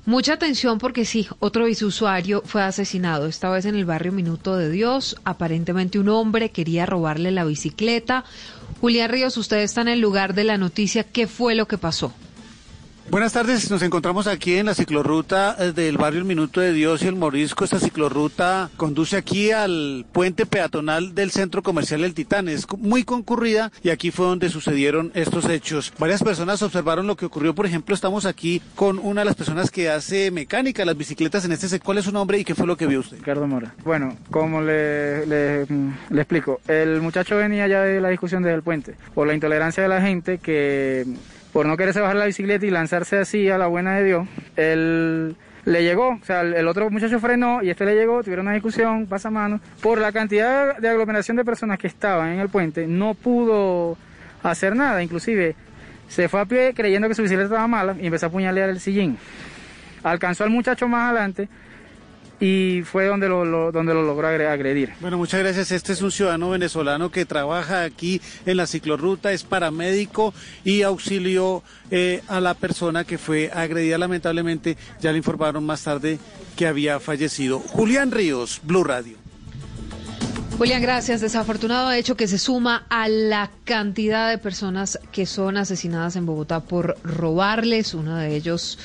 [0.05, 4.71] Mucha atención porque sí, otro viceusuario fue asesinado, esta vez en el barrio Minuto de
[4.71, 5.15] Dios.
[5.23, 8.25] Aparentemente un hombre quería robarle la bicicleta.
[8.81, 11.03] Julián Ríos, usted está en el lugar de la noticia.
[11.03, 12.11] ¿Qué fue lo que pasó?
[13.11, 17.01] Buenas tardes, nos encontramos aquí en la ciclorruta eh, del barrio El Minuto de Dios
[17.01, 17.63] y el Morisco.
[17.63, 22.47] Esta ciclorruta conduce aquí al puente peatonal del centro comercial El Titán.
[22.47, 25.91] Es muy concurrida y aquí fue donde sucedieron estos hechos.
[25.97, 27.55] Varias personas observaron lo que ocurrió.
[27.55, 31.51] Por ejemplo, estamos aquí con una de las personas que hace mecánica las bicicletas en
[31.51, 31.87] este sector.
[31.87, 33.17] ¿Cuál es su nombre y qué fue lo que vio usted?
[33.17, 33.73] Ricardo Mora.
[33.83, 38.61] Bueno, como le, le, le explico, el muchacho venía ya de la discusión desde el
[38.61, 41.07] puente por la intolerancia de la gente que
[41.53, 45.35] por no quererse bajar la bicicleta y lanzarse así a la buena de Dios, él
[45.65, 49.07] le llegó, o sea, el otro muchacho frenó y este le llegó, tuvieron una discusión,
[49.07, 53.13] pasa mano, por la cantidad de aglomeración de personas que estaban en el puente, no
[53.13, 53.97] pudo
[54.41, 55.55] hacer nada, inclusive
[56.07, 58.79] se fue a pie creyendo que su bicicleta estaba mala y empezó a puñalear el
[58.79, 59.17] sillín.
[60.03, 61.49] Alcanzó al muchacho más adelante
[62.39, 64.93] y fue donde lo, lo, donde lo logró agredir.
[65.01, 65.71] Bueno, muchas gracias.
[65.71, 70.33] Este es un ciudadano venezolano que trabaja aquí en la ciclorruta, es paramédico
[70.63, 73.97] y auxilió eh, a la persona que fue agredida.
[73.97, 76.19] Lamentablemente, ya le informaron más tarde
[76.55, 77.59] que había fallecido.
[77.59, 79.17] Julián Ríos, Blue Radio.
[80.57, 81.21] Julián, gracias.
[81.21, 86.59] Desafortunado hecho que se suma a la cantidad de personas que son asesinadas en Bogotá
[86.59, 87.93] por robarles.
[87.93, 88.77] Uno de ellos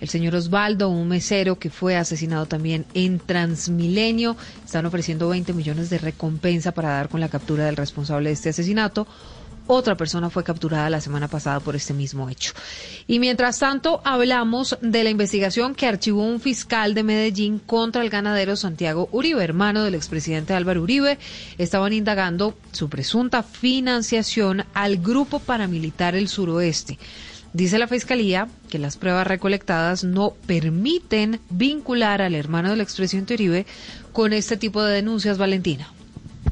[0.00, 4.36] el señor Osvaldo, un mesero que fue asesinado también en Transmilenio.
[4.64, 8.50] Están ofreciendo 20 millones de recompensa para dar con la captura del responsable de este
[8.50, 9.06] asesinato.
[9.70, 12.54] Otra persona fue capturada la semana pasada por este mismo hecho.
[13.06, 18.08] Y mientras tanto, hablamos de la investigación que archivó un fiscal de Medellín contra el
[18.08, 21.18] ganadero Santiago Uribe, hermano del expresidente Álvaro Uribe.
[21.58, 26.98] Estaban indagando su presunta financiación al grupo paramilitar El Suroeste.
[27.52, 33.66] Dice la Fiscalía que las pruebas recolectadas no permiten vincular al hermano del expresidente Uribe
[34.12, 35.88] con este tipo de denuncias, Valentina.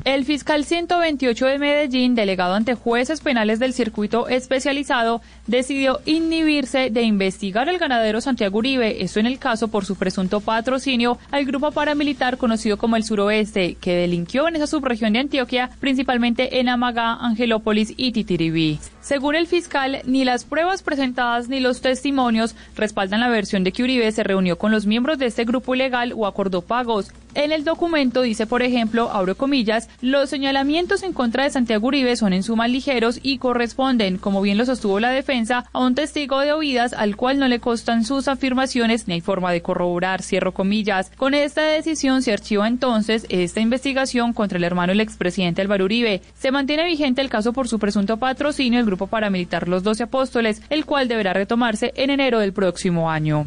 [0.05, 7.03] El fiscal 128 de Medellín, delegado ante jueces penales del circuito especializado, decidió inhibirse de
[7.03, 11.73] investigar al ganadero Santiago Uribe, esto en el caso por su presunto patrocinio al grupo
[11.73, 17.15] paramilitar conocido como el Suroeste, que delinquió en esa subregión de Antioquia, principalmente en Amagá,
[17.15, 18.79] Angelópolis y Titiribí.
[19.07, 23.85] Según el fiscal, ni las pruebas presentadas ni los testimonios respaldan la versión de que
[23.85, 27.13] Uribe se reunió con los miembros de este grupo ilegal o acordó pagos.
[27.37, 32.17] En el documento dice, por ejemplo, abro comillas, los señalamientos en contra de Santiago Uribe
[32.17, 36.41] son en suma ligeros y corresponden, como bien lo sostuvo la defensa, a un testigo
[36.41, 40.55] de oídas al cual no le costan sus afirmaciones ni hay forma de corroborar, cierro
[40.55, 41.13] comillas.
[41.19, 46.23] Con esta decisión se archiva entonces esta investigación contra el hermano del expresidente Álvaro Uribe.
[46.39, 50.63] Se mantiene vigente el caso por su presunto patrocinio del grupo paramilitar Los Doce Apóstoles,
[50.71, 53.47] el cual deberá retomarse en enero del próximo año.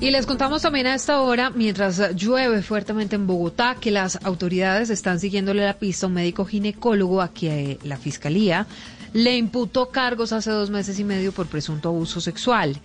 [0.00, 4.90] Y les contamos también a esta hora, mientras llueve fuertemente en Bogotá, que las autoridades
[4.90, 8.66] están siguiéndole la pista a un médico ginecólogo a que la fiscalía
[9.12, 12.78] le imputó cargos hace dos meses y medio por presunto abuso sexual.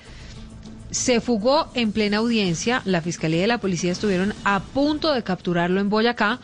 [0.91, 5.79] Se fugó en plena audiencia, la fiscalía y la policía estuvieron a punto de capturarlo
[5.79, 6.39] en Boyacá,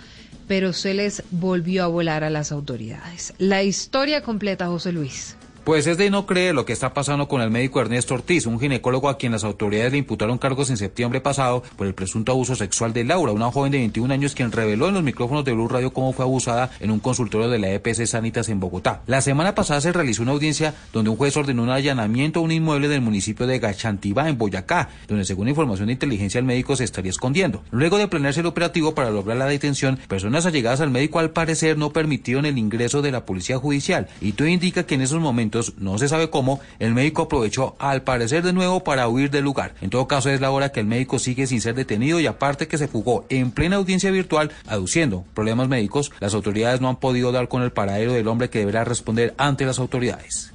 [0.48, 3.34] pero se les volvió a volar a las autoridades.
[3.38, 5.36] La historia completa, José Luis.
[5.64, 8.60] Pues es de no creer lo que está pasando con el médico Ernesto Ortiz, un
[8.60, 12.54] ginecólogo a quien las autoridades le imputaron cargos en septiembre pasado por el presunto abuso
[12.54, 15.70] sexual de Laura, una joven de 21 años quien reveló en los micrófonos de Blue
[15.70, 19.04] Radio cómo fue abusada en un consultorio de la EPC Sanitas en Bogotá.
[19.08, 22.52] La semana pasada se realizó una audiencia donde un juez ordenó un allanamiento a un
[22.52, 26.84] inmueble del municipio de Gachantibá, en Boyacá, donde según información de inteligencia el médico se
[26.84, 27.64] estaría escondiendo.
[27.72, 31.78] Luego de planearse el operativo para lograr la detención, personas allegadas al médico al parecer
[31.78, 35.53] no permitieron el ingreso de la policía judicial y todo indica que en esos momentos
[35.78, 39.76] no se sabe cómo, el médico aprovechó al parecer de nuevo para huir del lugar.
[39.82, 42.68] En todo caso es la hora que el médico sigue sin ser detenido y aparte
[42.68, 47.32] que se fugó en plena audiencia virtual aduciendo problemas médicos, las autoridades no han podido
[47.32, 50.54] dar con el paradero del hombre que deberá responder ante las autoridades.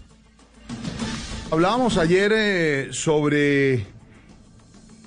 [1.50, 3.86] Hablábamos ayer eh, sobre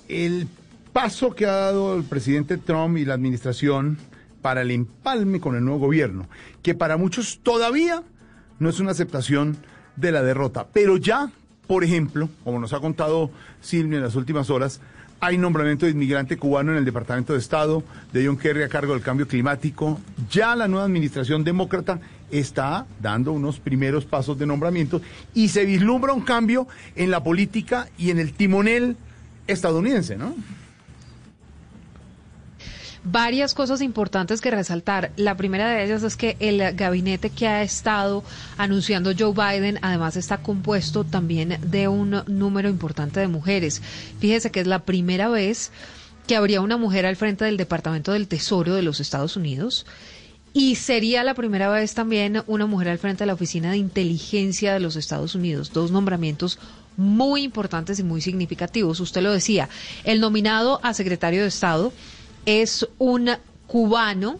[0.08, 0.48] el
[0.92, 3.98] paso que ha dado el presidente Trump y la administración
[4.42, 6.28] para el empalme con el nuevo gobierno,
[6.64, 8.04] que para muchos todavía
[8.60, 9.58] no es una aceptación
[9.96, 10.68] de la derrota.
[10.72, 11.32] Pero ya,
[11.68, 13.32] por ejemplo, como nos ha contado
[13.62, 14.82] Silvia en las últimas horas,
[15.20, 18.94] hay nombramiento de inmigrante cubano en el Departamento de Estado, de John Kerry a cargo
[18.94, 20.00] del cambio climático.
[20.32, 22.00] Ya la nueva administración demócrata
[22.32, 25.00] está dando unos primeros pasos de nombramiento
[25.36, 28.98] y se vislumbra un cambio en la política y en el timonel
[29.46, 30.34] estadounidense, ¿no?
[33.04, 35.12] Varias cosas importantes que resaltar.
[35.16, 38.24] La primera de ellas es que el gabinete que ha estado
[38.58, 43.82] anunciando Joe Biden además está compuesto también de un número importante de mujeres.
[44.20, 45.72] Fíjese que es la primera vez
[46.28, 49.86] que habría una mujer al frente del Departamento del Tesoro de los Estados Unidos.
[50.54, 54.74] Y sería la primera vez también una mujer al frente de la Oficina de Inteligencia
[54.74, 55.72] de los Estados Unidos.
[55.72, 56.60] Dos nombramientos
[56.98, 59.00] muy importantes y muy significativos.
[59.00, 59.70] Usted lo decía,
[60.04, 61.94] el nominado a secretario de Estado
[62.46, 63.30] es un
[63.68, 64.40] cubano,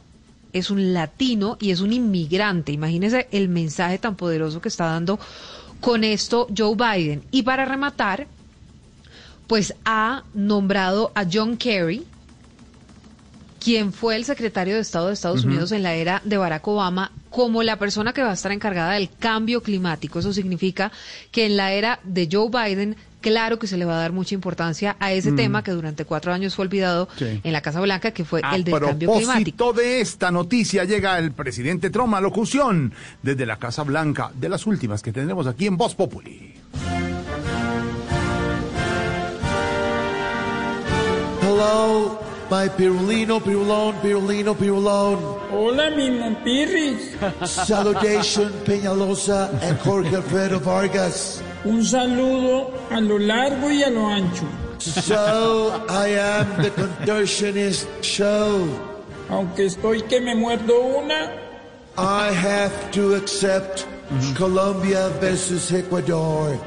[0.54, 2.72] es un latino y es un inmigrante.
[2.72, 5.20] Imagínese el mensaje tan poderoso que está dando
[5.80, 7.24] con esto Joe Biden.
[7.32, 8.28] Y para rematar,
[9.48, 12.06] pues ha nombrado a John Kerry,
[13.60, 17.12] quien fue el secretario de Estado de Estados Unidos en la era de Barack Obama,
[17.30, 20.20] como la persona que va a estar encargada del cambio climático.
[20.20, 20.92] Eso significa
[21.32, 24.36] que en la era de Joe Biden, claro que se le va a dar mucha
[24.36, 25.36] importancia a ese Mm.
[25.36, 27.40] tema que durante cuatro años fue olvidado Sí.
[27.44, 29.74] en la Casa Blanca, que fue A el del cambio climático.
[29.74, 34.66] de esta noticia llega el presidente Trump a locución desde la Casa Blanca, de las
[34.68, 36.56] últimas que tendremos aquí en Voz Populi.
[41.42, 42.20] Hello,
[42.50, 45.20] my Pirulino, Pirulón, Pirulino, Pirulón.
[45.52, 47.16] Hola, mi Mompirris.
[47.46, 51.42] Saludation, Peñalosa and Jorge Alfredo Vargas.
[51.64, 54.46] Un saludo a lo largo y a lo ancho.
[54.80, 58.68] So, I am the contortionist show.
[59.30, 61.32] Aunque estoy que me muerdo una,
[61.98, 63.86] I have to accept
[64.36, 66.58] Colombia versus Ecuador.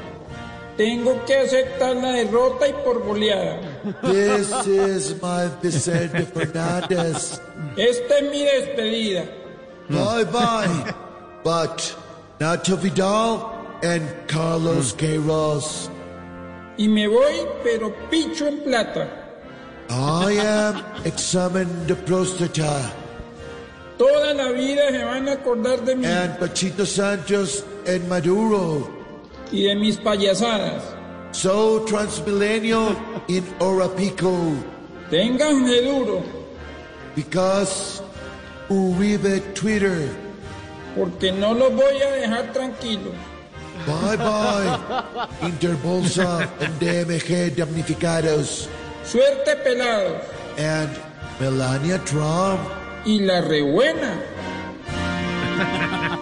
[0.77, 3.59] tengo que aceptar la derrota y por goleada.
[4.01, 7.41] This is my Vicente Fernandez.
[7.77, 9.25] Esta es mi despedida.
[9.89, 10.93] Bye bye.
[11.43, 11.95] But
[12.39, 15.89] Nacho Vidal and Carlos Queiroz.
[16.77, 19.07] Y me voy, pero picho en plata.
[19.89, 22.91] I am examined the prostata.
[23.97, 28.89] Toda la vida se van a acordar de mí And Pachito Santos and Maduro.
[29.51, 30.83] y de mis payasadas.
[31.31, 32.95] So Transmilenio
[33.29, 34.33] in Orapico.
[35.09, 36.23] Ténganse duro,
[37.15, 38.01] Because
[38.69, 40.09] Uribe Twitter.
[40.97, 43.13] porque no los voy a dejar tranquilos.
[43.85, 45.27] Bye bye.
[45.41, 48.67] Interbolsa and DMG damnificados.
[49.03, 50.23] Suerte pelados.
[50.57, 50.89] And
[51.39, 52.61] Melania Trump.
[53.05, 54.19] Y la rebuena.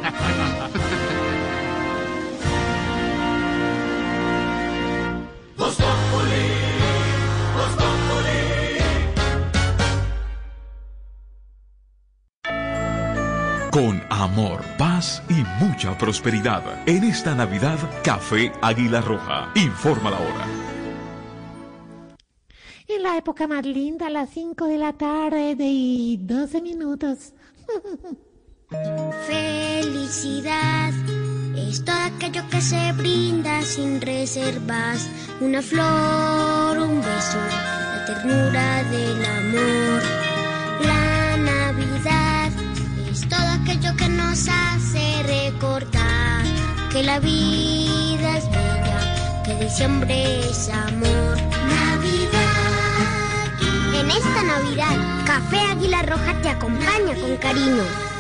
[13.74, 16.62] Con amor, paz y mucha prosperidad.
[16.88, 19.52] En esta Navidad, Café Águila Roja.
[19.56, 20.46] Informa la hora.
[22.88, 27.34] En la época más linda, a las 5 de la tarde y 12 minutos.
[29.28, 30.94] Felicidad
[31.58, 35.10] es todo aquello que se brinda sin reservas.
[35.42, 40.33] Una flor, un beso, la ternura del amor.
[43.30, 46.44] Todo aquello que nos hace recordar
[46.92, 51.38] que la vida es bella, que diciembre es amor.
[51.68, 52.44] Navidad.
[53.94, 58.13] En esta Navidad, Café Águila Roja te acompaña con cariño.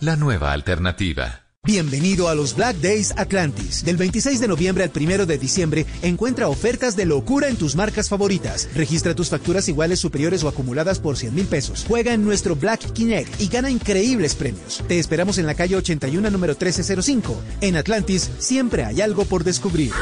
[0.00, 1.44] La nueva alternativa.
[1.62, 3.84] Bienvenido a los Black Days Atlantis.
[3.84, 8.08] Del 26 de noviembre al 1 de diciembre, encuentra ofertas de locura en tus marcas
[8.08, 8.68] favoritas.
[8.74, 11.84] Registra tus facturas iguales, superiores o acumuladas por 100 mil pesos.
[11.86, 14.82] Juega en nuestro Black Kinect y gana increíbles premios.
[14.88, 17.40] Te esperamos en la calle 81, número 1305.
[17.60, 19.92] En Atlantis, siempre hay algo por descubrir.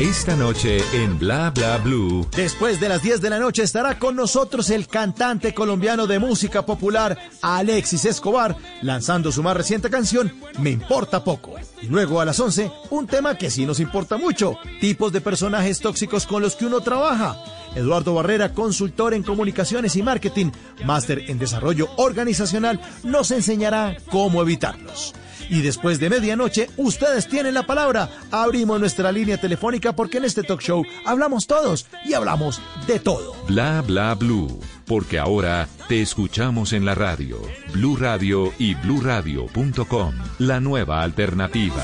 [0.00, 2.26] Esta noche en Bla Bla Blue.
[2.34, 6.64] Después de las 10 de la noche estará con nosotros el cantante colombiano de música
[6.64, 11.56] popular Alexis Escobar, lanzando su más reciente canción Me Importa Poco.
[11.82, 15.80] Y luego a las 11, un tema que sí nos importa mucho, tipos de personajes
[15.80, 17.36] tóxicos con los que uno trabaja.
[17.74, 20.50] Eduardo Barrera, consultor en comunicaciones y marketing,
[20.82, 25.12] máster en desarrollo organizacional, nos enseñará cómo evitarlos.
[25.50, 28.08] Y después de medianoche, ustedes tienen la palabra.
[28.30, 33.34] Abrimos nuestra línea telefónica porque en este talk show hablamos todos y hablamos de todo.
[33.48, 37.42] Bla bla blue, porque ahora te escuchamos en la radio.
[37.72, 41.82] Blue Radio y bluradio.com, la nueva alternativa.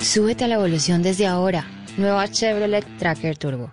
[0.00, 1.66] Súbete a la evolución desde ahora.
[1.96, 3.72] Nueva Chevrolet Tracker Turbo.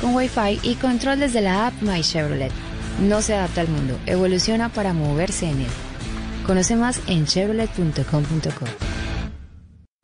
[0.00, 2.69] Con Wi-Fi y control desde la app My Chevrolet.
[3.00, 5.70] No se adapta al mundo, evoluciona para moverse en él.
[6.46, 8.66] Conoce más en chevrolet.com.co.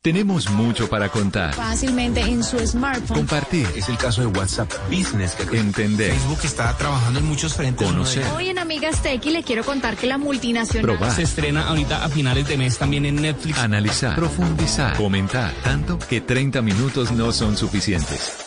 [0.07, 1.53] Tenemos mucho para contar.
[1.53, 3.17] Fácilmente en su smartphone.
[3.17, 3.67] Compartir.
[3.75, 5.35] Es el caso de WhatsApp Business.
[5.35, 6.13] Que Entender.
[6.13, 7.85] Facebook está trabajando en muchos frentes.
[7.85, 8.23] Conocer.
[8.33, 11.11] Hoy en Amigas Tequi le quiero contar que la multinacional Probar.
[11.11, 13.57] Se estrena ahorita a finales de mes también en Netflix.
[13.57, 14.15] Analizar.
[14.15, 14.95] Profundizar.
[14.95, 15.51] Comentar.
[15.63, 18.46] Tanto que 30 minutos no son suficientes.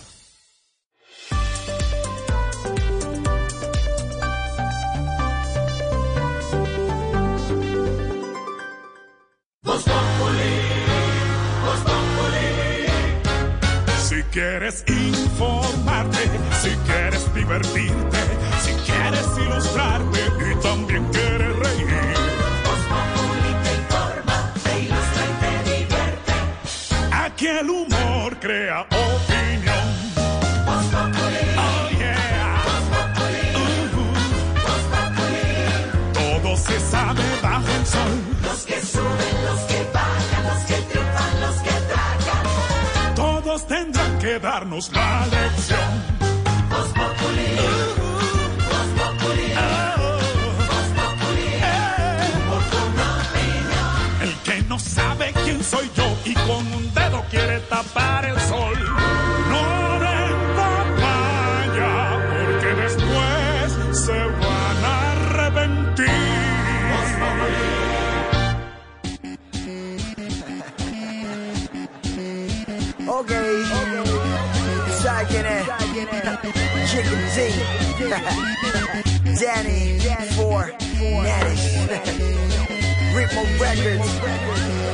[14.31, 16.19] quieres informarte,
[16.61, 18.17] si quieres divertirte,
[18.61, 20.19] si quieres ilustrarte
[20.51, 21.87] y también quieres reír.
[22.63, 22.79] Voz
[23.63, 26.33] te informa, te ilustra y te divierte.
[27.11, 29.40] Aquí el humor crea opinión.
[44.89, 45.89] Darnos la lección.
[46.69, 47.55] Voz Populi.
[48.69, 49.53] Voz Populi.
[50.67, 51.49] Voz Populi.
[52.57, 54.21] Opinión.
[54.21, 58.90] El que no sabe quién soy yo y con un dedo quiere tapar el sol.
[76.91, 77.39] Chicken Z,
[79.39, 79.99] Danny,
[80.35, 80.73] Four,
[81.23, 81.61] Nettis,
[83.15, 84.11] Ritmo Records,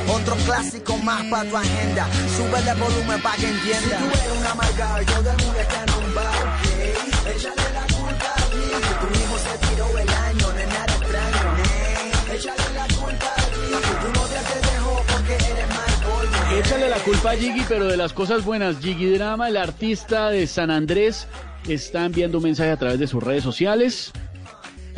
[0.08, 2.06] otro clásico más para tu agenda.
[2.36, 3.98] Sube de volumen para que entienda.
[3.98, 6.28] Tú eres una amargada y todo el mundo está enrumbado.
[6.28, 7.34] ok.
[7.34, 10.84] Échale la culpa a ti, que tu hijo se tiró el año, no es nada
[10.86, 11.56] extraño.
[11.58, 12.34] eh.
[12.34, 16.58] Échale la culpa a ti, que tu novia te dejó porque eres mal.
[16.58, 18.78] Échale la culpa a Gigi, pero de las cosas buenas.
[18.80, 21.26] Gigi Drama, el artista de San Andrés,
[21.66, 24.12] está enviando un mensaje a través de sus redes sociales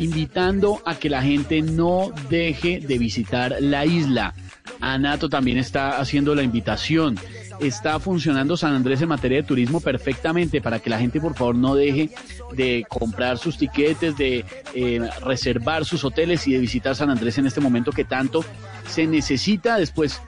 [0.01, 4.33] invitando a que la gente no deje de visitar la isla.
[4.79, 7.19] Anato también está haciendo la invitación.
[7.59, 11.55] Está funcionando San Andrés en materia de turismo perfectamente para que la gente por favor
[11.55, 12.09] no deje
[12.53, 14.43] de comprar sus tiquetes, de
[14.73, 18.43] eh, reservar sus hoteles y de visitar San Andrés en este momento que tanto
[18.87, 20.19] se necesita después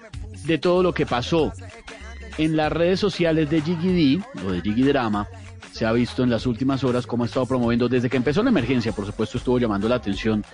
[0.45, 1.51] de todo lo que pasó.
[2.37, 5.27] En las redes sociales de Jiggy D, o de Jiggy Drama,
[5.73, 8.51] se ha visto en las últimas horas cómo ha estado promoviendo, desde que empezó la
[8.51, 10.45] emergencia, por supuesto, estuvo llamando la atención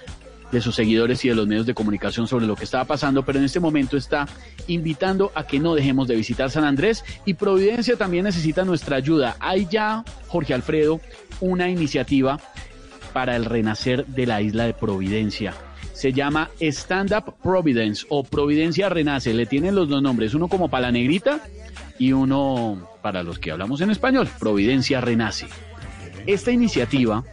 [0.49, 3.37] de sus seguidores y de los medios de comunicación sobre lo que estaba pasando, pero
[3.37, 4.27] en este momento está
[4.67, 9.35] invitando a que no dejemos de visitar San Andrés y Providencia también necesita nuestra ayuda.
[9.39, 11.01] Hay ya, Jorge Alfredo,
[11.41, 12.39] una iniciativa
[13.13, 15.53] para el renacer de la isla de Providencia.
[15.93, 19.33] Se llama Stand Up Providence o Providencia Renace.
[19.33, 21.41] Le tienen los dos nombres, uno como para la negrita
[21.99, 25.47] y uno para los que hablamos en español, Providencia Renace.
[26.25, 27.23] Esta iniciativa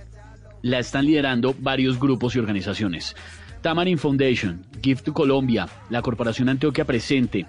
[0.62, 3.16] la están liderando varios grupos y organizaciones.
[3.62, 7.46] Tamarin Foundation, Give to Colombia, la Corporación Antioquia Presente,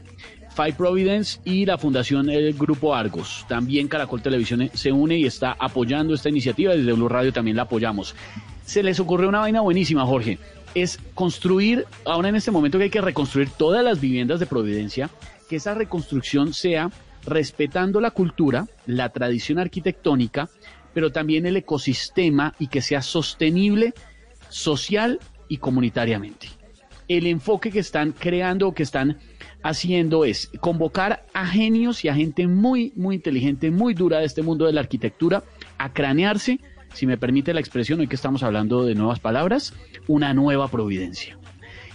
[0.56, 3.46] Five Providence y la Fundación El Grupo Argos.
[3.48, 6.74] También Caracol Televisión se une y está apoyando esta iniciativa.
[6.74, 8.16] Desde Blue Radio también la apoyamos.
[8.66, 10.40] Se les ocurrió una vaina buenísima, Jorge.
[10.74, 15.10] Es construir, ahora en este momento que hay que reconstruir todas las viviendas de Providencia,
[15.48, 16.90] que esa reconstrucción sea
[17.28, 20.50] respetando la cultura, la tradición arquitectónica,
[20.94, 23.94] pero también el ecosistema y que sea sostenible
[24.50, 26.48] social y comunitariamente.
[27.08, 29.18] El enfoque que están creando, que están
[29.62, 34.42] haciendo es convocar a genios y a gente muy, muy inteligente, muy dura de este
[34.42, 35.44] mundo de la arquitectura,
[35.78, 36.60] a cranearse,
[36.94, 39.74] si me permite la expresión, hoy que estamos hablando de nuevas palabras,
[40.08, 41.38] una nueva providencia.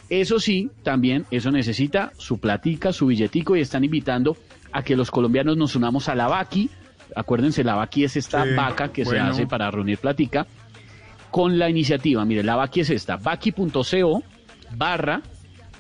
[0.08, 4.36] Eso sí, también eso necesita su platica, su billetico y están invitando
[4.72, 6.70] a que los colombianos nos unamos a la Baki,
[7.14, 9.24] Acuérdense, la vaqui es esta Sí, vaca que bueno.
[9.26, 10.46] se hace para reunir platica.
[11.30, 14.22] Con la iniciativa, mire, la vaqui es esta, vaqui.co
[14.76, 15.22] barra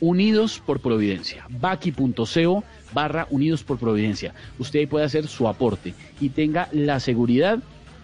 [0.00, 1.46] Unidos por Providencia.
[1.48, 4.34] Vaqui.co barra Unidos por Providencia.
[4.58, 7.58] Usted ahí puede hacer su aporte y tenga la seguridad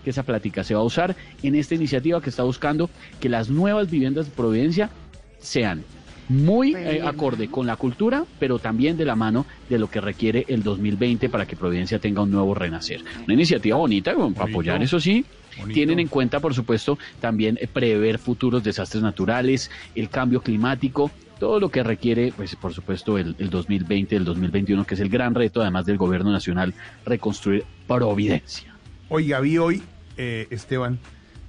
[0.04, 2.88] que esa plática se va a usar en esta iniciativa que está buscando
[3.20, 4.90] que las nuevas viviendas de Providencia
[5.38, 5.84] sean
[6.28, 10.44] muy eh, acorde con la cultura, pero también de la mano de lo que requiere
[10.48, 13.02] el 2020 para que Providencia tenga un nuevo renacer.
[13.24, 15.24] Una iniciativa bonita, para apoyar eso sí.
[15.72, 21.10] Tienen en cuenta, por supuesto, también eh, prever futuros desastres naturales, el cambio climático,
[21.40, 25.08] todo lo que requiere, pues, por supuesto, el, el 2020, el 2021, que es el
[25.08, 26.74] gran reto, además del gobierno nacional,
[27.04, 28.76] reconstruir Providencia.
[29.08, 29.82] Oiga, vi hoy,
[30.16, 30.98] eh, Esteban,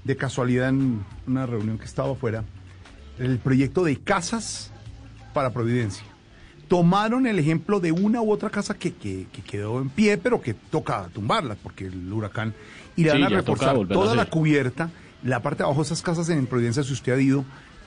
[0.06, 2.45] de casualidad en una reunión que estaba afuera,
[3.19, 4.69] el proyecto de casas
[5.34, 6.03] para Providencia.
[6.68, 10.39] Tomaron el ejemplo de una u otra casa que, que- que quedó en pie, pero
[10.41, 12.53] que toca tumbarla porque el huracán.
[12.95, 14.91] Y le Sí, van a toca reforzar a toda la cubierta,
[15.23, 17.43] la parte de abajo, esas casas en Providencia, si usted ha ido,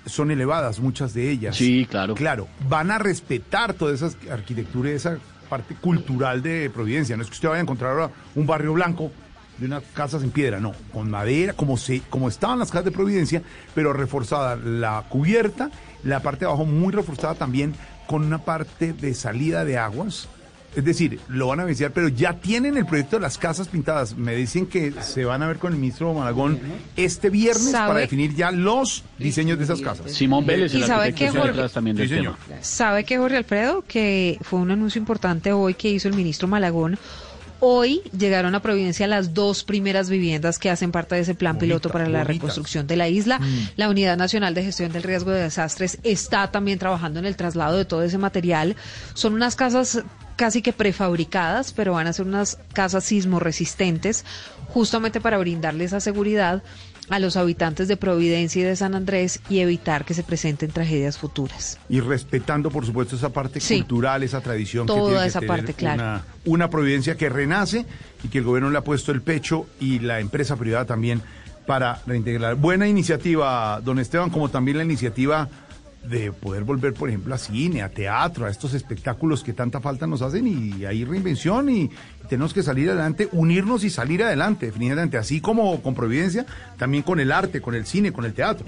[0.06, 1.56] son elevadas, muchas de ellas.
[1.56, 2.14] Sí, claro.
[2.14, 7.16] Claro, van a respetar toda esa arquitectura y esa parte cultural de Providencia.
[7.16, 9.12] No es que usted vaya a encontrar ahora un barrio blanco
[9.58, 12.90] de unas casas en piedra, no, con madera, como se, como estaban las casas de
[12.90, 13.42] Providencia,
[13.76, 15.70] pero reforzada la cubierta,
[16.04, 17.74] la parte de abajo muy reforzada también
[18.06, 20.28] con una parte de salida de aguas.
[20.74, 24.16] Es decir, lo van a beneficiar, pero ya tienen el proyecto de las casas pintadas.
[24.16, 26.58] Me dicen que se van a ver con el ministro Malagón
[26.96, 27.88] este viernes ¿Sabe?
[27.88, 30.10] para definir ya los diseños de esas casas.
[30.10, 31.68] Simón Vélez, ¿Y el sabe está Jorge?
[31.68, 32.36] también del Sí, señor.
[32.48, 32.58] tema.
[32.62, 33.84] ¿Sabe que Jorge Alfredo?
[33.86, 36.98] Que fue un anuncio importante hoy que hizo el ministro Malagón.
[37.64, 41.90] Hoy llegaron a Providencia las dos primeras viviendas que hacen parte de ese plan piloto
[41.90, 42.26] para la bonitas.
[42.26, 43.38] reconstrucción de la isla.
[43.76, 47.76] La Unidad Nacional de Gestión del Riesgo de Desastres está también trabajando en el traslado
[47.76, 48.74] de todo ese material.
[49.14, 50.02] Son unas casas
[50.34, 54.24] casi que prefabricadas, pero van a ser unas casas sismo resistentes,
[54.66, 56.64] justamente para brindarle esa seguridad
[57.12, 61.18] a los habitantes de Providencia y de San Andrés y evitar que se presenten tragedias
[61.18, 61.78] futuras.
[61.90, 63.80] Y respetando, por supuesto, esa parte Sí.
[63.80, 66.02] cultural, esa tradición que Toda tiene que esa tener parte, claro.
[66.02, 67.84] Una, una providencia que renace
[68.24, 71.20] y que el gobierno le ha puesto el pecho y la empresa privada también
[71.66, 72.54] para reintegrar.
[72.54, 75.50] Buena iniciativa, don Esteban, como también la iniciativa
[76.04, 80.06] de poder volver, por ejemplo, a cine, a teatro, a estos espectáculos que tanta falta
[80.06, 81.90] nos hacen y hay reinvención y
[82.28, 86.46] tenemos que salir adelante, unirnos y salir adelante, definitivamente, así como con Providencia,
[86.76, 88.66] también con el arte, con el cine, con el teatro.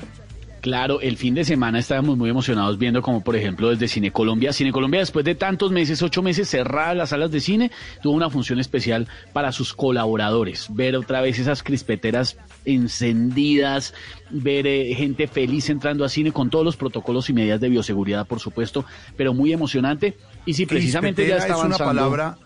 [0.65, 4.51] Claro, el fin de semana estábamos muy emocionados viendo como por ejemplo desde Cine Colombia,
[4.51, 7.71] Cine Colombia después de tantos meses, ocho meses cerradas las salas de cine,
[8.03, 13.93] tuvo una función especial para sus colaboradores, ver otra vez esas crispeteras encendidas,
[14.31, 18.27] ver eh, gente feliz entrando a cine con todos los protocolos y medidas de bioseguridad,
[18.27, 18.87] por supuesto,
[19.19, 20.17] pero muy emocionante.
[20.47, 22.39] Y sí, precisamente ya está es una palabra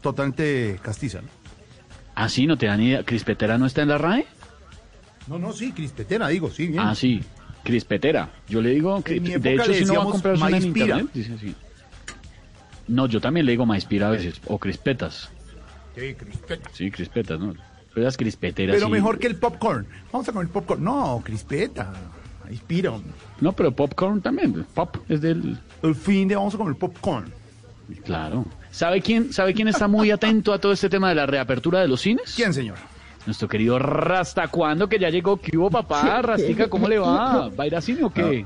[0.00, 1.28] totalmente castiza, ¿no?
[2.14, 3.04] Ah, sí, no te dan idea.
[3.04, 4.24] ¿Crispetera no está en la RAE?
[5.26, 6.80] No, no, sí, crispetera, digo, sí, bien.
[6.80, 7.20] Ah, sí,
[7.62, 8.30] crispetera.
[8.48, 11.54] Yo le digo, de hecho, si no va a comprar una en internet, dice así.
[12.88, 15.30] No, yo también le digo maíz-pira a veces, o crispetas.
[15.94, 16.70] Sí, crispeta.
[16.72, 17.54] Sí, crispetas, ¿no?
[17.94, 18.92] Pero las crispeteras Pero sí.
[18.92, 19.86] mejor que el popcorn.
[20.10, 20.82] Vamos a comer popcorn.
[20.82, 21.92] No, crispeta.
[22.50, 22.92] Inspira.
[23.40, 24.64] No, pero popcorn también.
[24.74, 25.58] Pop es del...
[25.82, 27.32] El fin de vamos a comer popcorn.
[28.04, 28.46] Claro.
[28.70, 31.88] ¿Sabe quién, ¿Sabe quién está muy atento a todo este tema de la reapertura de
[31.88, 32.32] los cines?
[32.34, 32.78] ¿Quién, señor?
[33.26, 35.36] Nuestro querido Rasta, ¿cuándo que ya llegó?
[35.36, 36.22] ¿Qué hubo, papá?
[36.22, 37.48] Rastica, ¿cómo le va?
[37.48, 38.44] ¿Va a ir a cine o qué?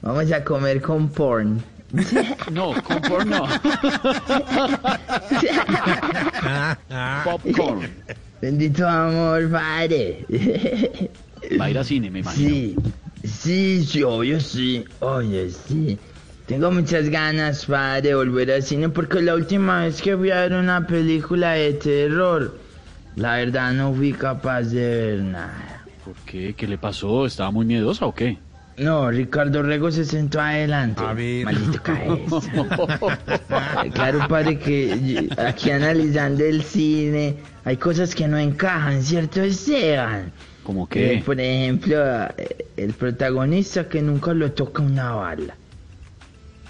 [0.00, 1.62] Vamos a comer con porn.
[2.52, 3.48] No, con porn no.
[7.24, 7.88] Popcorn.
[8.42, 10.26] Bendito amor, padre.
[11.58, 12.50] Va a ir a cine, me imagino.
[12.50, 12.76] Sí,
[13.24, 14.84] sí, sí, obvio sí.
[15.00, 15.98] Oye, sí.
[16.46, 20.42] Tengo muchas ganas, padre, de volver al cine porque la última vez que fui a
[20.42, 22.56] ver una película de terror,
[23.18, 25.84] la verdad no fui capaz de ver nada.
[26.04, 26.54] ¿Por qué?
[26.54, 27.26] ¿Qué le pasó?
[27.26, 28.38] ¿Estaba muy miedosa o qué?
[28.78, 31.02] No, Ricardo Rego se sentó adelante.
[31.04, 31.44] A ver.
[31.44, 32.40] Maldito cabeza.
[33.92, 40.32] claro, padre, que aquí analizando el cine, hay cosas que no encajan, ¿cierto, Esteban?
[40.62, 41.14] ¿Cómo qué?
[41.14, 41.96] Eh, por ejemplo,
[42.36, 45.56] eh, el protagonista que nunca lo toca una bala.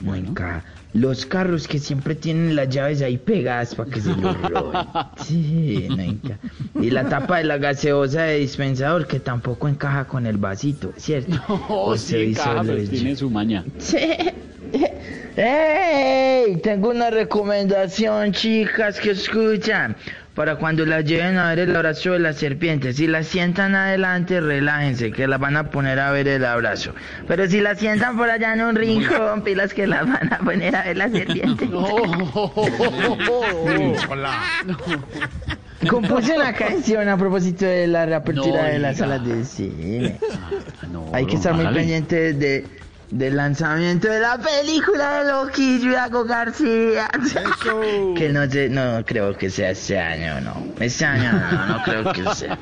[0.00, 0.64] No encaja.
[0.94, 4.81] Los carros que siempre tienen las llaves ahí pegadas para que se los roben.
[5.23, 6.82] Sí, no.
[6.82, 11.36] Y la tapa de la gaseosa de dispensador que tampoco encaja con el vasito, ¿cierto?
[11.69, 13.65] Oh, O sí, se encaja, pero tiene su maña.
[15.36, 16.56] ¡Ey!
[16.62, 19.97] Tengo una recomendación, chicas, que escuchan.
[20.39, 22.93] Para cuando las lleven a ver el abrazo de la serpiente.
[22.93, 26.94] Si las sientan adelante, relájense, que las van a poner a ver el abrazo.
[27.27, 30.77] Pero si las sientan por allá en un rincón, pilas que las van a poner
[30.77, 31.69] a ver la serpiente.
[34.09, 34.40] Hola.
[35.90, 40.20] Compuse una canción a propósito de la reapertura No de las salas de cine.
[40.93, 42.65] No, Hay que estar muy pendiente de,
[43.10, 47.09] del lanzamiento de la película de Loquillo y García.
[48.16, 50.55] que no, sé, no creo que sea este año, no.
[50.80, 52.59] Este año no, no creo que sea.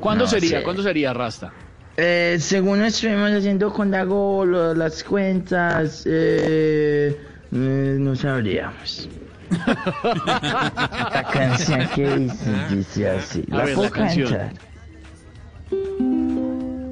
[0.00, 0.58] ¿Cuándo No sería?
[0.58, 0.62] sé.
[0.64, 1.52] ¿Cuándo sería, Rasta?
[1.96, 7.18] Eh, según estuvimos haciendo con Dago lo- las cuentas, eh,
[7.52, 9.08] eh, no sabríamos.
[10.04, 13.44] la canción que hice dice así.
[13.48, 14.52] ¿La ver, puedo la cantar?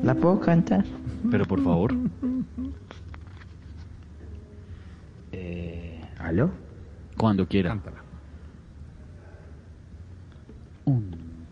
[0.05, 0.85] ¿La puedo cantar?
[1.31, 1.95] Pero por favor.
[5.47, 6.51] Eh, ¿Aló?
[7.19, 7.79] Cuando quiera.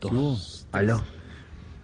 [0.00, 0.66] Dos.
[0.72, 1.02] ¿Aló?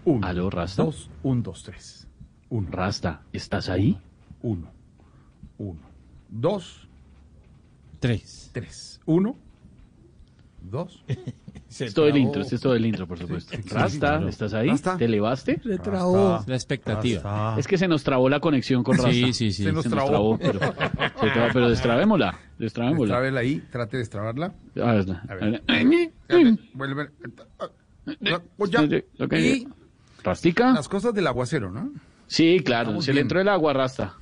[0.06, 0.26] Uno.
[0.26, 0.85] ¿Aló, Rasta?
[0.85, 2.06] Dos, un, dos, tres.
[2.48, 2.68] Uno.
[2.70, 4.01] Rasta, ¿estás ahí?
[4.40, 4.70] Uno.
[5.59, 5.82] Uno.
[6.30, 6.89] Dos.
[8.01, 8.51] Tres.
[8.55, 9.01] Tres.
[9.05, 9.36] Uno.
[10.62, 11.05] Dos.
[11.69, 13.57] Es todo el intro, este es todo el intro, por supuesto.
[13.70, 14.28] Rasta, claro.
[14.28, 14.69] ¿estás ahí?
[14.70, 14.97] Rasta.
[14.97, 15.61] ¿Te elevaste?
[15.62, 16.43] Se trabó.
[16.47, 17.23] La expectativa.
[17.23, 17.61] Rasta.
[17.61, 19.11] Es que se nos trabó la conexión con Rasta.
[19.12, 19.65] Sí, sí, sí.
[19.65, 20.39] Se nos trabó.
[20.39, 23.05] pero, se trabó, pero destrabémosla, destrabémosla.
[23.15, 24.47] Destrábela ahí, trate de destrabarla.
[24.82, 25.62] A ver, A a ver.
[26.28, 26.59] ver.
[26.73, 27.11] Vuelve.
[28.20, 28.39] Ya.
[29.39, 29.69] Y
[30.24, 30.73] ¿Rastica?
[30.73, 31.93] las cosas del aguacero, ¿no?
[32.27, 33.24] Sí, claro, Estamos se le bien.
[33.24, 34.15] entró el agua, Rasta.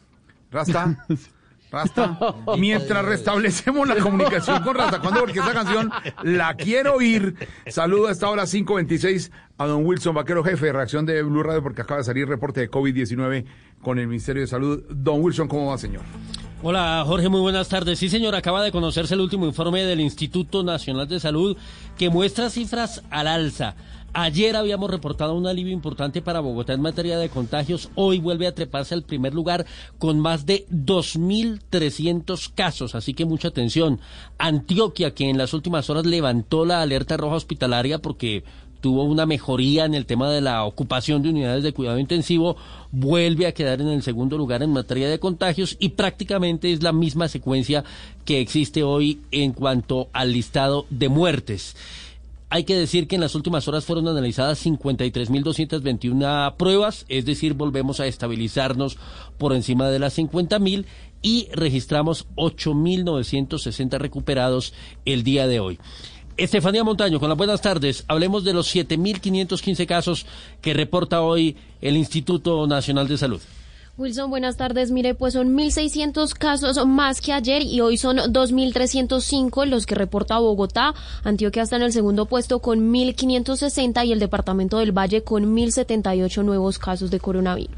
[0.51, 1.06] Rasta.
[1.70, 2.18] Rasta.
[2.59, 5.90] Mientras restablecemos la comunicación con Rasta, cuando porque esa canción
[6.22, 7.34] la quiero oír.
[7.66, 11.62] Saludo a esta hora 526 a don Wilson Vaquero, jefe de reacción de Blue Radio,
[11.62, 13.44] porque acaba de salir reporte de COVID-19
[13.82, 14.84] con el Ministerio de Salud.
[14.90, 16.02] Don Wilson, ¿cómo va, señor?
[16.62, 17.98] Hola Jorge, muy buenas tardes.
[17.98, 21.56] Sí señor, acaba de conocerse el último informe del Instituto Nacional de Salud
[21.98, 23.76] que muestra cifras al alza.
[24.18, 27.90] Ayer habíamos reportado un alivio importante para Bogotá en materia de contagios.
[27.97, 29.66] Hoy vuelve a treparse al primer lugar
[29.98, 32.94] con más de 2.300 casos.
[32.94, 34.01] Así que mucha atención.
[34.38, 38.43] Antioquia, que en las últimas horas levantó la alerta roja hospitalaria porque
[38.80, 42.56] tuvo una mejoría en el tema de la ocupación de unidades de cuidado intensivo,
[42.93, 46.93] vuelve a quedar en el segundo lugar en materia de contagios y prácticamente es la
[46.93, 47.84] misma secuencia
[48.24, 51.76] que existe hoy en cuanto al listado de muertes.
[52.48, 57.98] Hay que decir que en las últimas horas fueron analizadas 53.221 pruebas, es decir, volvemos
[57.98, 58.98] a estabilizarnos
[59.36, 60.85] por encima de las 50.000
[61.23, 64.74] y registramos 8.960 recuperados
[65.05, 65.81] el día de hoy.
[66.36, 68.05] Estefanía Montaño, con las buenas tardes.
[68.06, 70.27] Hablemos de los 7.515 casos
[70.60, 73.40] que reporta hoy el Instituto Nacional de Salud.
[73.98, 74.90] Wilson, buenas tardes.
[74.90, 80.39] Mire, pues son 1.600 casos más que ayer y hoy son 2.305 los que reporta
[80.39, 80.94] Bogotá.
[81.24, 86.44] Antioquia está en el segundo puesto con 1.560 y el departamento del Valle con 1.078
[86.44, 87.74] nuevos casos de coronavirus.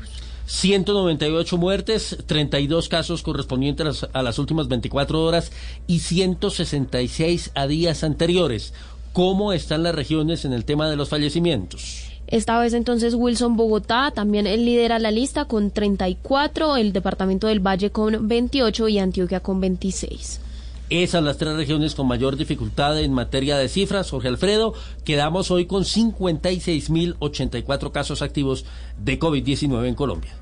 [0.46, 5.52] 198 muertes, 32 casos correspondientes a las, últimas 24 horas
[5.86, 8.74] y 166 a días anteriores.
[9.12, 12.07] ¿Cómo están las regiones en el tema de los fallecimientos?
[12.28, 17.90] Esta vez entonces Wilson Bogotá también lidera la lista con 34, el departamento del Valle
[17.90, 20.42] con 28 y Antioquia con 26.
[20.90, 24.10] Esas las tres regiones con mayor dificultad en materia de cifras.
[24.10, 24.74] Jorge Alfredo,
[25.04, 28.66] quedamos hoy con 56.084 casos activos
[28.98, 30.34] de COVID-19 en Colombia.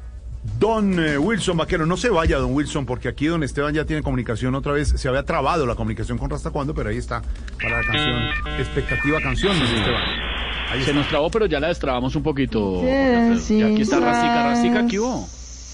[0.59, 4.02] Don eh, Wilson Vaquero, no se vaya, don Wilson, porque aquí don Esteban ya tiene
[4.02, 4.89] comunicación otra vez.
[4.89, 7.23] Se había trabado la comunicación con Rasta cuando, pero ahí está
[7.62, 8.59] para la canción.
[8.59, 10.02] Expectativa canción, don Esteban.
[10.70, 10.93] Ahí Se está.
[10.94, 12.82] nos trabó, pero ya la destrabamos un poquito.
[12.82, 15.28] Y aquí está Rastica, Rastica, ¿qué hubo?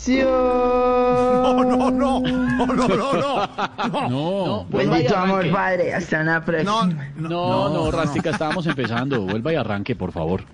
[0.08, 4.08] No, no, no, no, no, no, no.
[4.08, 5.52] No, Bendito amor, arranque.
[5.54, 5.94] padre.
[5.94, 7.10] Hasta una próxima.
[7.16, 9.20] No, no, Rastica, estábamos empezando.
[9.22, 10.44] Vuelva y arranque, por favor.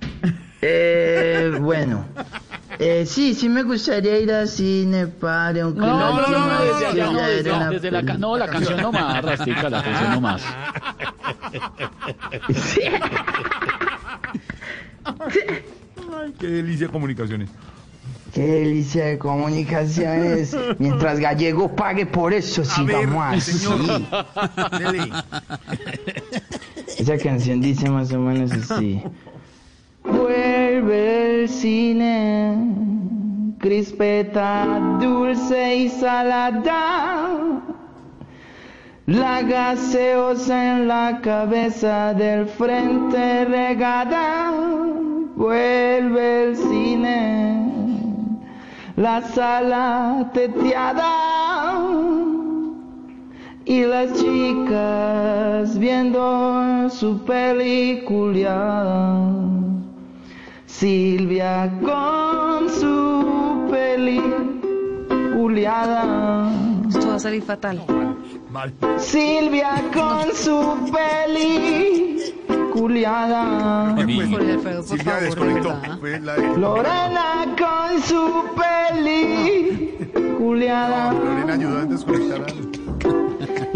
[0.60, 2.04] Eh, bueno.
[2.80, 6.62] Eh, sí, sí me gustaría ir al cine, padre, aunque No, la no, no, no,
[6.64, 10.20] desde allá, no, desde, la, ca- no, la canción no más, Rastica, la canción no
[10.20, 10.42] más.
[15.04, 17.50] Ay, qué delicia de comunicaciones.
[18.32, 20.56] Qué delicia de comunicaciones.
[20.78, 23.52] Mientras Gallego pague por eso, sigamos así.
[23.52, 24.02] señor.
[24.78, 25.10] Dele.
[26.98, 29.02] Esa canción dice más o menos así.
[30.88, 32.56] Vuelve el cine,
[33.58, 37.60] crispeta dulce y salada.
[39.04, 44.50] La gaseosa en la cabeza del frente regada.
[45.36, 47.70] Vuelve el cine,
[48.96, 51.12] la sala teteada.
[53.66, 58.56] Y las chicas viendo su película.
[60.78, 66.48] Silvia con su peliculiada.
[66.88, 67.82] Esto va a salir fatal.
[68.52, 68.72] Mal.
[68.96, 70.88] Silvia con su
[72.72, 73.96] culiada.
[73.96, 75.76] Alfredo, por Silvia desconectó.
[76.56, 79.98] Lorena con su peli
[80.38, 81.12] culiada.
[81.12, 82.46] Lorena ayudó a desconectar a...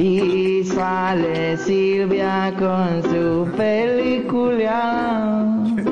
[0.00, 5.42] Y sale Silvia con su peliculia.
[5.74, 5.82] ¿Se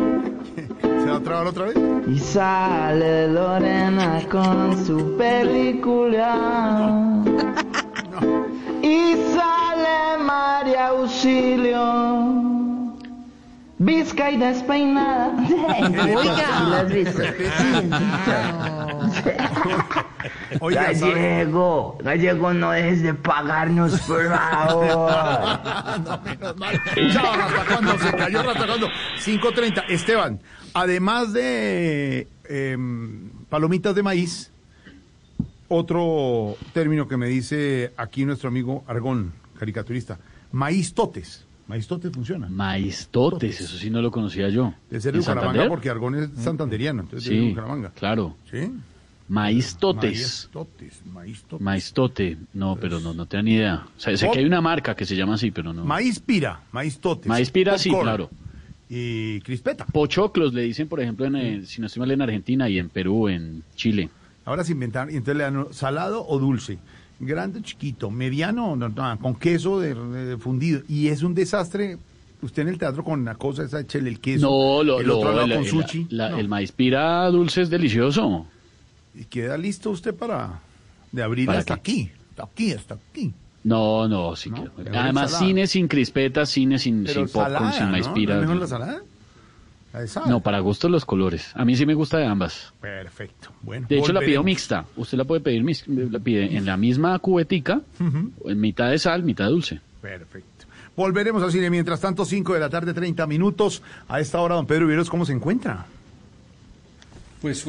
[1.12, 1.76] otra vez?
[2.06, 6.34] Y sale Lorena con su peliculia.
[8.82, 12.59] Y sale María Auxilio.
[13.82, 15.34] Vizca y despeinada.
[16.14, 16.60] Oiga.
[16.68, 17.22] ¿Lo has visto?
[20.60, 20.92] Oiga.
[20.92, 25.10] Gallego, Gallego, no dejes de pagarnos, por favor.
[26.04, 26.78] No, menos mal.
[27.10, 28.88] Chao, Ratacondo, se cayó Ratacondo.
[29.18, 29.84] 5.30.
[29.88, 30.40] Esteban,
[30.74, 34.52] además de em, palomitas de maíz,
[35.68, 40.18] otro término que me dice aquí nuestro amigo Argón, caricaturista,
[40.52, 41.46] maíz totes.
[41.70, 42.48] Maíz totes funciona.
[42.48, 44.74] Maistotes, eso sí no lo conocía yo.
[44.90, 45.68] Debe ser de ¿En Bucaramanga Santander?
[45.68, 47.90] porque Argón es santanderiano, entonces ser de Sí, Bucaramanga.
[47.90, 48.36] claro.
[48.50, 48.70] ¿Sí?
[49.28, 50.10] Maistotes.
[50.10, 51.64] Maíz totes, maíz totes.
[51.64, 52.36] Maistote.
[52.52, 53.86] No, pero no, no tenía ni idea.
[53.96, 55.84] O sea, sé que hay una marca que se llama así, pero no.
[55.84, 57.26] Maíz pira, maíz totes.
[57.28, 58.28] Maíz pira, sí, claro.
[58.88, 59.86] Y crispeta.
[59.86, 63.28] Pochoclos le dicen, por ejemplo, en, si no estoy mal, en Argentina y en Perú,
[63.28, 64.08] en Chile.
[64.44, 66.78] Ahora se inventaron, y entonces le dan salado o dulce,
[67.20, 70.80] grande chiquito, mediano no, no, con queso de, de fundido.
[70.88, 71.98] Y es un desastre.
[72.42, 74.46] Usted en el teatro con una cosa esa, échele el queso.
[74.48, 76.06] No, lo, el otro lado el, con sushi.
[76.10, 76.38] la- No.
[76.38, 78.46] el maíz pira dulce es delicioso.
[79.14, 80.60] Y queda listo usted para
[81.12, 81.80] de abril ¿Para hasta qué?
[81.92, 82.10] aquí.
[82.30, 83.32] Hasta aquí, hasta aquí.
[83.64, 87.72] No, no, sí No, que- Además, cine sin crispetas, cine sin, Pero sin popcorn, salada,
[87.78, 88.14] sin maíz ¿no?
[88.14, 88.34] pira.
[88.36, 89.02] ¿No es mejor la salada?
[90.26, 91.50] No, para gustos los colores.
[91.54, 92.72] A mí sí me gusta de ambas.
[92.80, 93.50] Perfecto.
[93.62, 94.84] Bueno, De hecho, la pido mixta.
[94.96, 99.46] Usted la puede pedir la pide en la misma cubetica, en mitad de sal, mitad
[99.46, 99.80] de dulce.
[100.00, 100.66] Perfecto.
[100.96, 101.70] Volveremos al cine.
[101.70, 103.82] Mientras tanto, 5 de la tarde, 30 minutos.
[104.08, 105.86] A esta hora, don Pedro Viveros, ¿cómo se encuentra?
[107.40, 107.66] Pues,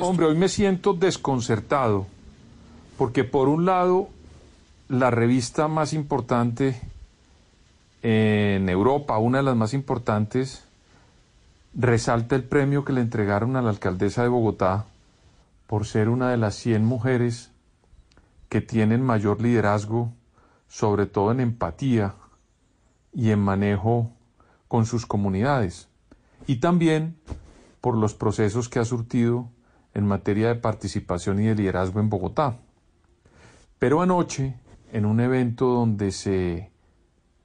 [0.00, 2.06] hombre, hoy me siento desconcertado,
[2.98, 4.10] porque por un lado,
[4.88, 6.78] la revista más importante
[8.02, 10.65] en Europa, una de las más importantes,
[11.78, 14.86] resalta el premio que le entregaron a la alcaldesa de Bogotá
[15.66, 17.50] por ser una de las 100 mujeres
[18.48, 20.12] que tienen mayor liderazgo,
[20.68, 22.14] sobre todo en empatía
[23.12, 24.10] y en manejo
[24.68, 25.88] con sus comunidades.
[26.46, 27.18] Y también
[27.82, 29.50] por los procesos que ha surtido
[29.92, 32.56] en materia de participación y de liderazgo en Bogotá.
[33.78, 34.54] Pero anoche,
[34.92, 36.70] en un evento donde se,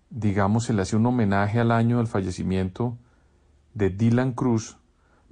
[0.10, 2.98] digamos, se le hace un homenaje al año del fallecimiento
[3.74, 4.78] de Dylan Cruz,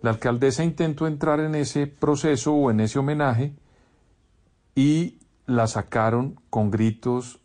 [0.01, 3.53] la alcaldesa intentó entrar en ese proceso o en ese homenaje
[4.75, 7.41] y la sacaron con gritos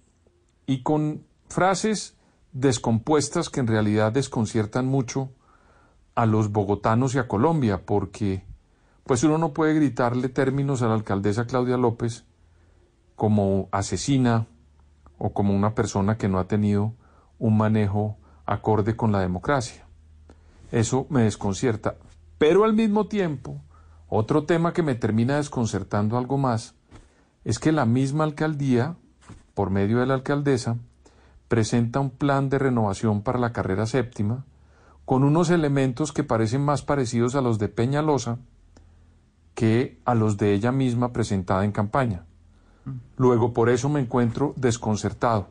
[0.66, 2.16] y con frases
[2.52, 5.30] descompuestas que en realidad desconciertan mucho
[6.14, 8.44] a los bogotanos y a Colombia, porque
[9.04, 12.24] pues uno no puede gritarle términos a la alcaldesa Claudia López
[13.16, 14.46] como asesina
[15.18, 16.94] o como una persona que no ha tenido
[17.38, 18.16] un manejo
[18.46, 19.83] acorde con la democracia.
[20.72, 21.96] Eso me desconcierta.
[22.38, 23.60] Pero al mismo tiempo,
[24.08, 26.74] otro tema que me termina desconcertando algo más
[27.44, 28.96] es que la misma alcaldía,
[29.54, 30.78] por medio de la alcaldesa,
[31.48, 34.44] presenta un plan de renovación para la carrera séptima
[35.04, 38.38] con unos elementos que parecen más parecidos a los de Peñalosa
[39.54, 42.24] que a los de ella misma presentada en campaña.
[43.16, 45.46] Luego, por eso me encuentro desconcertado,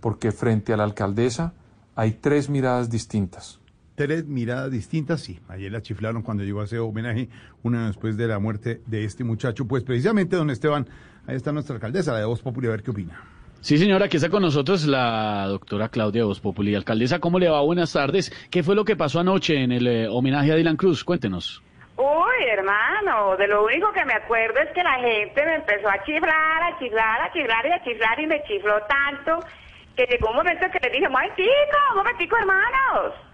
[0.00, 1.54] porque frente a la alcaldesa
[1.94, 3.59] hay tres miradas distintas.
[4.00, 5.40] Tres miradas distintas, sí.
[5.46, 7.28] Ayer la chiflaron cuando llegó a ese homenaje,
[7.62, 9.68] una después de la muerte de este muchacho.
[9.68, 10.88] Pues precisamente, don Esteban,
[11.26, 13.22] ahí está nuestra alcaldesa, la de Voz Popular, a ver qué opina.
[13.60, 16.74] Sí, señora, aquí está con nosotros la doctora Claudia Voz Populi.
[16.74, 17.60] Alcaldesa, ¿cómo le va?
[17.60, 18.32] Buenas tardes.
[18.50, 21.04] ¿Qué fue lo que pasó anoche en el eh, homenaje a Dylan Cruz?
[21.04, 21.62] Cuéntenos.
[21.98, 26.02] Uy, hermano, de lo único que me acuerdo es que la gente me empezó a
[26.06, 29.46] chiflar, a chiflar, a chiflar y a chiflar y me chifló tanto
[29.94, 33.29] que llegó un momento que le dije, momentico, momentico, hermanos.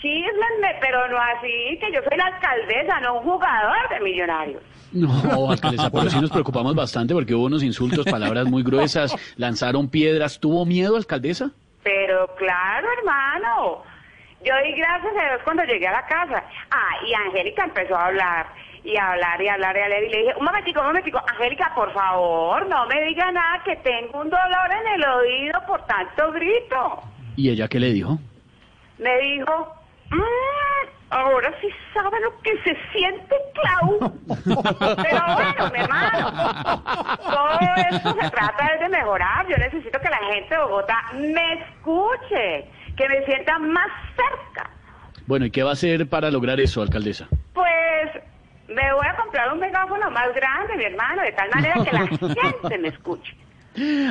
[0.00, 4.62] Chíflenme, pero no así, que yo soy la alcaldesa, no un jugador de millonarios.
[4.92, 9.88] No, alcaldesa, pero sí nos preocupamos bastante porque hubo unos insultos, palabras muy gruesas, lanzaron
[9.90, 10.38] piedras.
[10.38, 11.50] ¿Tuvo miedo, alcaldesa?
[11.82, 13.82] Pero claro, hermano.
[14.44, 16.44] Yo di gracias a Dios cuando llegué a la casa.
[16.70, 18.46] Ah, y Angélica empezó a hablar,
[18.84, 20.86] y a hablar, y a hablar, y a hablar, y le dije, un momentico, un
[20.86, 25.60] momentico, Angélica, por favor, no me diga nada, que tengo un dolor en el oído
[25.66, 27.02] por tanto grito.
[27.36, 28.18] ¿Y ella qué le dijo?
[28.98, 29.74] Me dijo,
[30.10, 33.98] "Mm, Ahora sí sabe lo que se siente, Clau.
[35.02, 36.82] Pero bueno, mi hermano,
[37.24, 37.58] todo
[37.90, 39.46] eso se trata de mejorar.
[39.48, 44.70] Yo necesito que la gente de Bogotá me escuche, que me sienta más cerca.
[45.26, 47.26] Bueno, ¿y qué va a hacer para lograr eso, alcaldesa?
[47.54, 48.22] Pues
[48.68, 52.06] me voy a comprar un megáfono más grande, mi hermano, de tal manera que la
[52.52, 53.34] gente me escuche.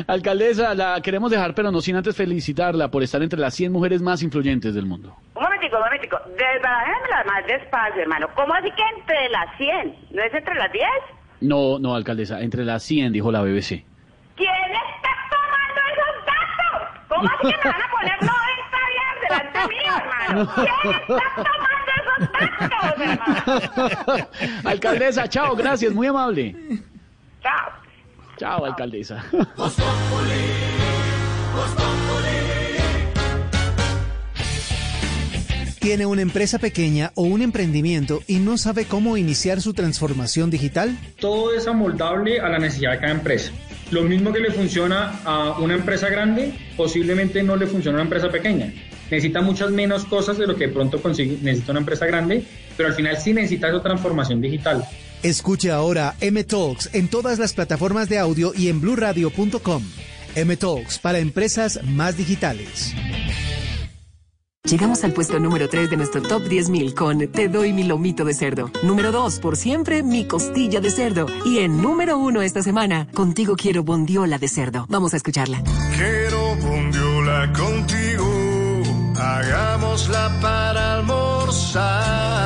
[0.07, 4.01] Alcaldesa, la queremos dejar, pero no sin antes felicitarla por estar entre las 100 mujeres
[4.01, 5.15] más influyentes del mundo.
[5.35, 6.17] Un momentico, un momentico.
[6.37, 8.27] Desbarajémela más despacio, hermano.
[8.35, 9.95] ¿Cómo así que entre las 100?
[10.11, 10.85] ¿No es entre las 10?
[11.41, 13.83] No, no, alcaldesa, entre las 100, dijo la BBC.
[14.35, 14.49] ¿Quién
[14.89, 16.89] está tomando esos datos?
[17.07, 18.37] ¿Cómo así que me van a poner 90
[18.93, 20.51] días delante mío, hermano?
[20.55, 24.27] ¿Quién está tomando esos datos, hermano?
[24.69, 26.55] alcaldesa, chao, gracias, muy amable.
[27.41, 27.86] Chao.
[28.37, 29.23] Chao, alcaldesa.
[35.79, 40.97] ¿Tiene una empresa pequeña o un emprendimiento y no sabe cómo iniciar su transformación digital?
[41.19, 43.51] Todo es amoldable a la necesidad de cada empresa.
[43.89, 48.03] Lo mismo que le funciona a una empresa grande, posiblemente no le funciona a una
[48.03, 48.73] empresa pequeña.
[49.09, 52.43] Necesita muchas menos cosas de lo que de pronto consigue, necesita una empresa grande,
[52.75, 54.83] pero al final sí necesita esa transformación digital.
[55.27, 59.83] Escuche ahora M Talks en todas las plataformas de audio y en bluradio.com.
[60.35, 62.93] M Talks para empresas más digitales.
[64.63, 68.33] Llegamos al puesto número 3 de nuestro top 10.000 con Te doy mi lomito de
[68.33, 68.71] cerdo.
[68.83, 71.25] Número 2, por siempre, mi costilla de cerdo.
[71.45, 74.85] Y en número 1 esta semana, contigo quiero bondiola de cerdo.
[74.87, 75.61] Vamos a escucharla.
[75.93, 82.36] Quiero bondiola contigo, hagámosla para almorzar.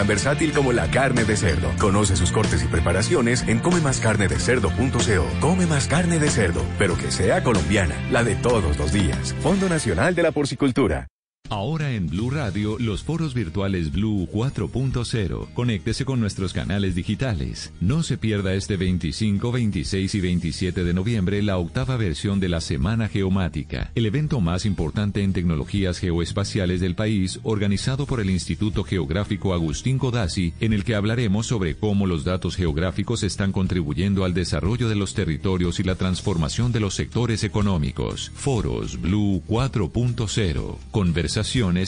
[0.00, 1.70] Tan versátil como la carne de cerdo.
[1.78, 5.40] Conoce sus cortes y preparaciones en comemascarnedecerdo.co.
[5.40, 9.34] Come más carne de cerdo, pero que sea colombiana, la de todos los días.
[9.42, 11.08] Fondo Nacional de la Porcicultura.
[11.50, 15.52] Ahora en Blue Radio, los foros virtuales Blue 4.0.
[15.52, 17.72] Conéctese con nuestros canales digitales.
[17.80, 22.60] No se pierda este 25, 26 y 27 de noviembre la octava versión de la
[22.60, 28.84] Semana Geomática, el evento más importante en tecnologías geoespaciales del país, organizado por el Instituto
[28.84, 34.34] Geográfico Agustín Codazzi, en el que hablaremos sobre cómo los datos geográficos están contribuyendo al
[34.34, 38.30] desarrollo de los territorios y la transformación de los sectores económicos.
[38.36, 40.76] Foros Blue 4.0.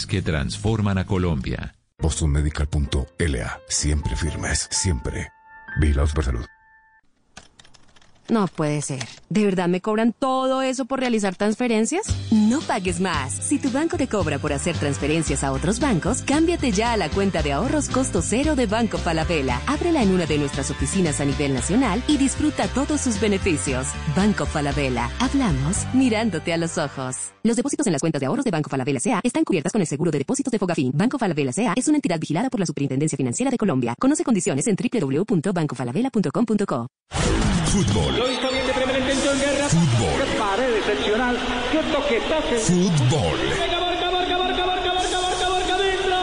[0.08, 1.74] Que transforman a Colombia.
[1.98, 3.60] BostonMedical.la.
[3.68, 5.28] Siempre firmes, siempre.
[5.78, 6.46] Vigilados por salud.
[8.32, 9.04] No puede ser.
[9.28, 12.06] ¿De verdad me cobran todo eso por realizar transferencias?
[12.30, 13.30] No pagues más.
[13.30, 17.10] Si tu banco te cobra por hacer transferencias a otros bancos, cámbiate ya a la
[17.10, 19.60] cuenta de ahorros costo cero de Banco Falabella.
[19.66, 23.88] Ábrela en una de nuestras oficinas a nivel nacional y disfruta todos sus beneficios.
[24.16, 25.10] Banco Falabella.
[25.20, 27.34] Hablamos mirándote a los ojos.
[27.42, 29.86] Los depósitos en las cuentas de ahorros de Banco Falabella sea están cubiertas con el
[29.86, 30.90] seguro de depósitos de Fogafín.
[30.94, 33.94] Banco Falabella sea es una entidad vigilada por la Superintendencia Financiera de Colombia.
[33.98, 36.86] Conoce condiciones en www.bancofalabella.com.co.
[37.72, 38.18] Fútbol.
[38.18, 39.66] Lo hizo bien de primera intención, Guerra.
[39.66, 40.20] Fútbol.
[40.20, 41.38] Qué pared excepcional.
[41.70, 42.56] Qué toque, toque.
[42.58, 43.81] Fútbol.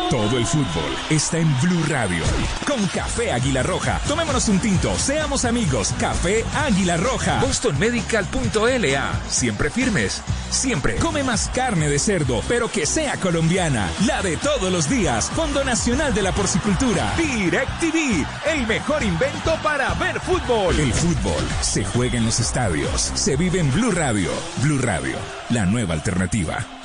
[0.09, 2.23] Todo el fútbol está en Blue Radio.
[2.65, 4.01] Con Café Águila Roja.
[4.07, 4.97] Tomémonos un tinto.
[4.97, 5.93] Seamos amigos.
[5.99, 7.39] Café Águila Roja.
[7.41, 9.21] BostonMedical.la.
[9.29, 10.23] Siempre firmes.
[10.49, 10.95] Siempre.
[10.95, 13.87] Come más carne de cerdo, pero que sea colombiana.
[14.07, 15.29] La de todos los días.
[15.29, 17.13] Fondo Nacional de la Porcicultura.
[17.15, 18.25] DirecTV.
[18.47, 20.79] El mejor invento para ver fútbol.
[20.79, 23.11] El fútbol se juega en los estadios.
[23.13, 24.31] Se vive en Blue Radio.
[24.63, 25.17] Blue Radio.
[25.49, 26.78] La nueva alternativa.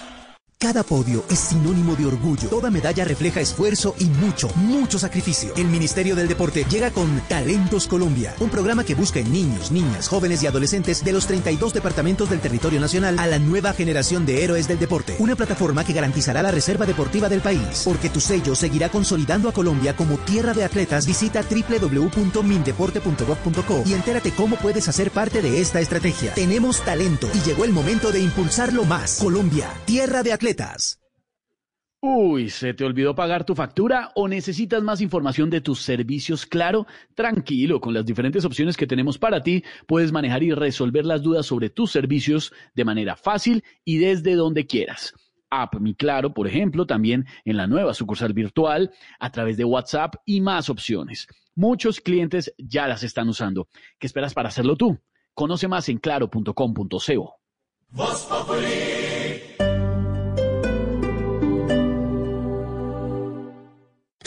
[0.64, 2.48] Cada podio es sinónimo de orgullo.
[2.48, 5.52] Toda medalla refleja esfuerzo y mucho, mucho sacrificio.
[5.58, 10.08] El Ministerio del Deporte llega con Talentos Colombia, un programa que busca en niños, niñas,
[10.08, 14.42] jóvenes y adolescentes de los 32 departamentos del territorio nacional a la nueva generación de
[14.42, 15.16] héroes del deporte.
[15.18, 17.82] Una plataforma que garantizará la reserva deportiva del país.
[17.84, 21.06] Porque tu sello seguirá consolidando a Colombia como tierra de atletas.
[21.06, 26.32] Visita www.mindeporte.gov.co y entérate cómo puedes hacer parte de esta estrategia.
[26.32, 29.18] Tenemos talento y llegó el momento de impulsarlo más.
[29.18, 30.53] Colombia, tierra de atletas.
[32.06, 36.44] Uy, ¿se te olvidó pagar tu factura o necesitas más información de tus servicios?
[36.44, 41.22] Claro, tranquilo, con las diferentes opciones que tenemos para ti, puedes manejar y resolver las
[41.22, 45.14] dudas sobre tus servicios de manera fácil y desde donde quieras.
[45.48, 50.16] App Mi Claro, por ejemplo, también en la nueva sucursal virtual, a través de WhatsApp
[50.26, 51.26] y más opciones.
[51.54, 53.68] Muchos clientes ya las están usando.
[53.98, 54.98] ¿Qué esperas para hacerlo tú?
[55.32, 57.34] Conoce más en claro.com.co.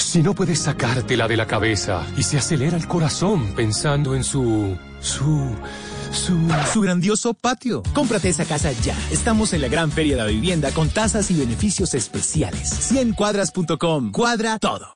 [0.08, 4.78] Si no puedes sacártela de la cabeza y se acelera el corazón pensando en su...
[5.02, 5.54] su...
[6.14, 7.84] su, su grandioso patio.
[7.94, 8.96] Cómprate esa casa ya.
[9.12, 12.90] Estamos en la gran feria de la vivienda con tasas y beneficios especiales.
[12.90, 14.14] 100cuadras.com.
[14.14, 14.96] Cuadra todo.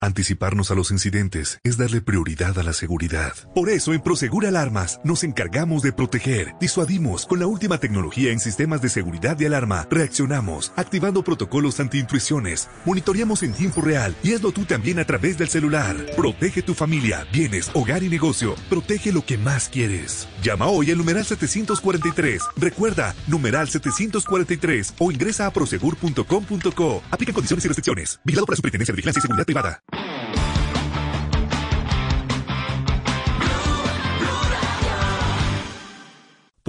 [0.00, 3.32] Anticiparnos a los incidentes es darle prioridad a la seguridad.
[3.52, 8.38] Por eso en Prosegur Alarmas nos encargamos de proteger, disuadimos con la última tecnología en
[8.38, 14.52] sistemas de seguridad de alarma, reaccionamos activando protocolos anti-intrusiones, monitoreamos en tiempo real y hazlo
[14.52, 15.96] tú también a través del celular.
[16.16, 18.54] Protege tu familia, bienes, hogar y negocio.
[18.70, 20.28] Protege lo que más quieres.
[20.44, 22.44] Llama hoy al numeral 743.
[22.56, 27.02] Recuerda, numeral 743 o ingresa a prosegur.com.co.
[27.10, 28.20] Aplica condiciones y restricciones.
[28.24, 29.82] Vigilado por la Superintendencia de Vigilancia y Seguridad Privada.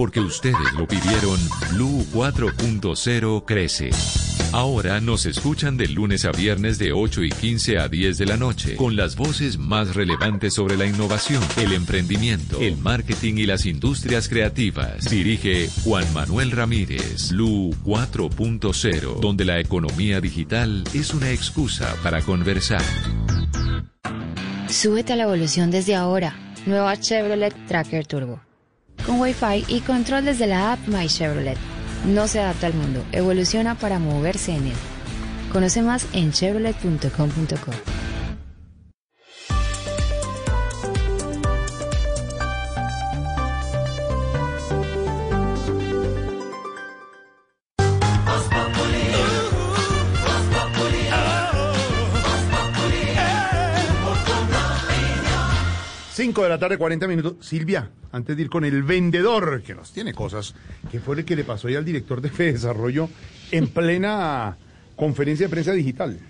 [0.00, 1.38] Porque ustedes lo pidieron,
[1.72, 4.29] Blue 4.0 crece.
[4.52, 8.36] Ahora nos escuchan de lunes a viernes de 8 y 15 a 10 de la
[8.36, 13.64] noche, con las voces más relevantes sobre la innovación, el emprendimiento, el marketing y las
[13.64, 15.08] industrias creativas.
[15.08, 22.82] Dirige Juan Manuel Ramírez, Blue 4.0, donde la economía digital es una excusa para conversar.
[24.68, 26.34] Súbete a la evolución desde ahora.
[26.66, 28.40] Nueva Chevrolet Tracker Turbo.
[29.06, 31.79] Con Wi-Fi y control desde la app My Chevrolet.
[32.06, 34.76] No se adapta al mundo, evoluciona para moverse en él.
[35.52, 37.72] Conoce más en chevrolet.com.co.
[56.20, 57.36] Cinco de la tarde, 40 minutos.
[57.40, 60.54] Silvia, antes de ir con el vendedor, que nos tiene cosas,
[60.92, 63.08] ¿qué fue lo que le pasó ahí al director de Fe Desarrollo
[63.50, 64.58] en plena
[64.96, 66.20] conferencia de prensa digital?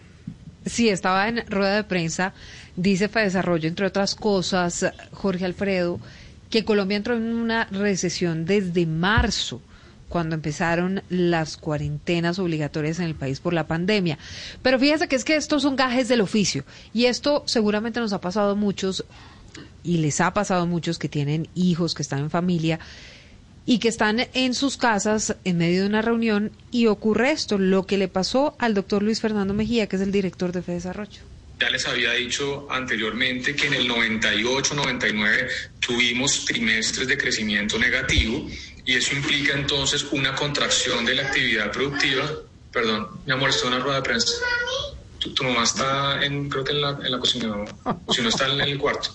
[0.64, 2.34] Sí, estaba en rueda de prensa,
[2.76, 5.98] dice Desarrollo, entre otras cosas, Jorge Alfredo,
[6.50, 9.60] que Colombia entró en una recesión desde marzo,
[10.08, 14.18] cuando empezaron las cuarentenas obligatorias en el país por la pandemia.
[14.62, 16.64] Pero fíjese que es que estos son gajes del oficio,
[16.94, 19.04] y esto seguramente nos ha pasado a muchos,
[19.82, 22.80] y les ha pasado a muchos que tienen hijos, que están en familia,
[23.66, 27.86] y que están en sus casas en medio de una reunión y ocurre esto, lo
[27.86, 31.20] que le pasó al doctor Luis Fernando Mejía, que es el director de FEDesarrollo.
[31.60, 35.48] Ya les había dicho anteriormente que en el 98-99
[35.78, 38.48] tuvimos trimestres de crecimiento negativo
[38.86, 42.28] y eso implica entonces una contracción de la actividad productiva.
[42.72, 44.32] Perdón, mi amor, en una rueda de prensa.
[45.20, 47.64] Tu, tu mamá está en, creo que en la, en la cocina, ¿no?
[48.06, 49.10] o si no está en el cuarto.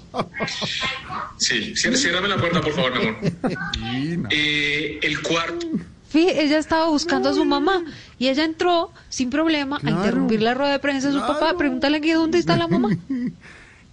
[1.38, 4.28] Sí, ciérrame la puerta, por favor, mi amor.
[4.32, 5.68] Eh, el cuarto.
[6.10, 7.84] Fíjate, ella estaba buscando a su mamá
[8.18, 9.98] y ella entró sin problema Claro.
[9.98, 12.90] a interrumpir la rueda de prensa de su papá, pregúntale que dónde está la mamá.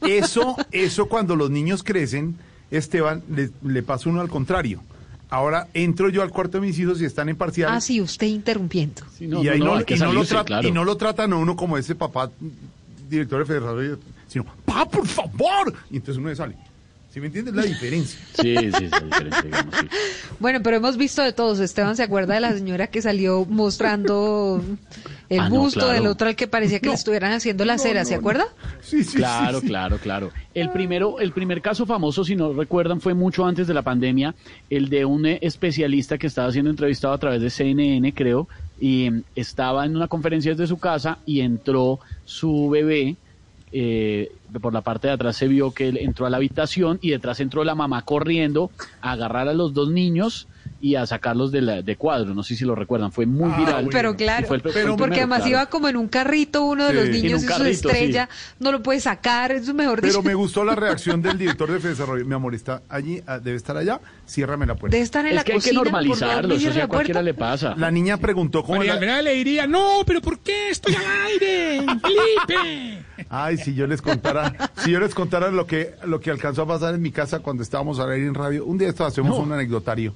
[0.02, 2.36] Eso, eso cuando los niños crecen,
[2.70, 4.82] Esteban, le, le pasa uno al contrario.
[5.32, 7.74] Ahora entro yo al cuarto de mis hijos y están en parciales.
[7.74, 9.00] Ah, sí, usted interrumpiendo.
[9.18, 12.30] y, ahí no, y lo trata- y no lo tratan a uno como ese papá
[13.08, 13.98] director de federación,
[14.28, 15.72] sino, ¡pa, por favor!
[15.90, 16.56] Y entonces uno le sale.
[17.12, 18.18] ¿Sí me entiendes la diferencia?
[18.40, 19.86] Sí, sí, es la diferencia, digamos, sí.
[20.40, 21.60] Bueno, pero hemos visto de todos.
[21.60, 24.62] Esteban se acuerda de la señora que salió mostrando
[25.28, 25.94] el Ah, no, busto claro.
[25.94, 28.46] del otro al que parecía que le estuvieran haciendo la cera, ¿se acuerda?
[29.14, 30.30] claro, claro, claro.
[30.54, 34.34] El primero, el primer caso famoso, si no recuerdan, fue mucho antes de la pandemia,
[34.70, 38.48] el de un eh, especialista que estaba siendo entrevistado a través de CNN, creo,
[38.80, 43.16] y mm, estaba en una conferencia desde su casa y entró su bebé.
[43.70, 47.10] eh, por la parte de atrás se vio que él entró a la habitación y
[47.10, 48.70] detrás entró la mamá corriendo
[49.00, 50.48] a agarrar a los dos niños
[50.80, 52.34] y a sacarlos de, la- de cuadro.
[52.34, 53.88] No sé si lo recuerdan, fue muy viral.
[53.90, 55.50] Pero claro, fue el- fue el porque primero, además claro.
[55.50, 57.10] iba como en un carrito uno de los Sí.
[57.22, 60.22] niños En y un su estrella, no lo puede sacar, es mejor Pero dicho.
[60.24, 62.24] me gustó la reacción del director de Desarrollo.
[62.24, 64.92] Mi amor, está allí, ah, debe estar allá, ciérrame la puerta.
[64.96, 66.80] Debe estar en Es la que hay que cocina, por favor, normalizarlo, ¿me eso sí
[66.80, 67.74] a cualquiera le pasa.
[67.76, 71.80] La niña preguntó cómo María la- le diría, no, pero ¿por qué estoy al aire?
[72.02, 73.04] Felipe.
[73.28, 74.41] Ay, si yo les contara,
[74.76, 77.62] si yo les contara lo que, lo que alcanzó a pasar en mi casa cuando
[77.62, 78.64] estábamos al aire en radio.
[78.64, 80.14] Un día esto hacemos un anecdotario.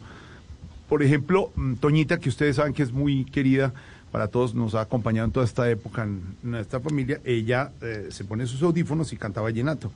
[0.89, 3.73] Por ejemplo, mm, Toñita, que ustedes saben que es muy querida
[4.13, 7.21] para todos, nos ha acompañado en toda esta época en nuestra familia.
[7.25, 9.91] Ella eh, se pone sus audífonos y canta vallenato.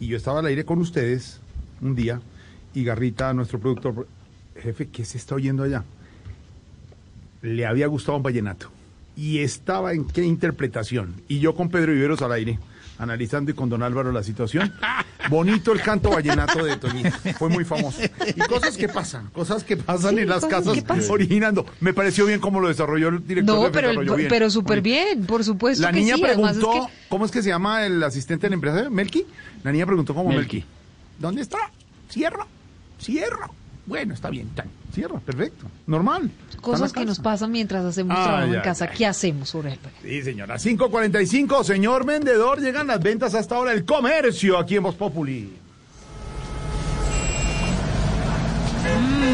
[0.00, 1.40] Y yo estaba al aire con ustedes
[1.80, 2.20] un día
[2.74, 4.06] y Garrita, nuestro productor,
[4.56, 5.84] jefe, ¿qué se está oyendo allá?
[7.42, 8.68] Le había gustado un vallenato.
[9.16, 11.14] Y estaba en qué interpretación.
[11.26, 12.58] Y yo con Pedro Viveros al aire,
[12.98, 14.72] analizando y con don Álvaro la situación.
[15.30, 17.10] Bonito el canto vallenato de Toñito.
[17.38, 18.00] Fue muy famoso.
[18.02, 21.66] Y cosas que pasan, cosas que pasan Sí, en las casas originando.
[21.80, 23.56] Me pareció bien cómo lo desarrolló el director.
[23.56, 24.28] No, pero, desarrolló bien.
[24.28, 26.24] pero súper bien, por supuesto La que niña sí.
[26.24, 28.90] Además es preguntó, que- ¿cómo es que se llama el asistente del empresario?
[28.90, 29.24] ¿Melqui?
[29.64, 30.56] La niña preguntó como Melqui.
[30.58, 30.64] Melqui.
[31.18, 31.58] ¿Dónde está?
[32.08, 32.46] Cierra,
[33.00, 33.50] cierra.
[33.88, 36.30] Bueno, está bien, tan, cierra, perfecto, normal.
[36.60, 38.86] Cosas que nos pasan mientras hacemos Ay, trabajo en casa.
[38.88, 39.78] ¿Qué hacemos, Uriel?
[40.02, 40.56] Sí, señora.
[40.56, 43.72] 5.45, señor vendedor, llegan las ventas hasta ahora.
[43.72, 45.50] El comercio aquí en Voz Populi.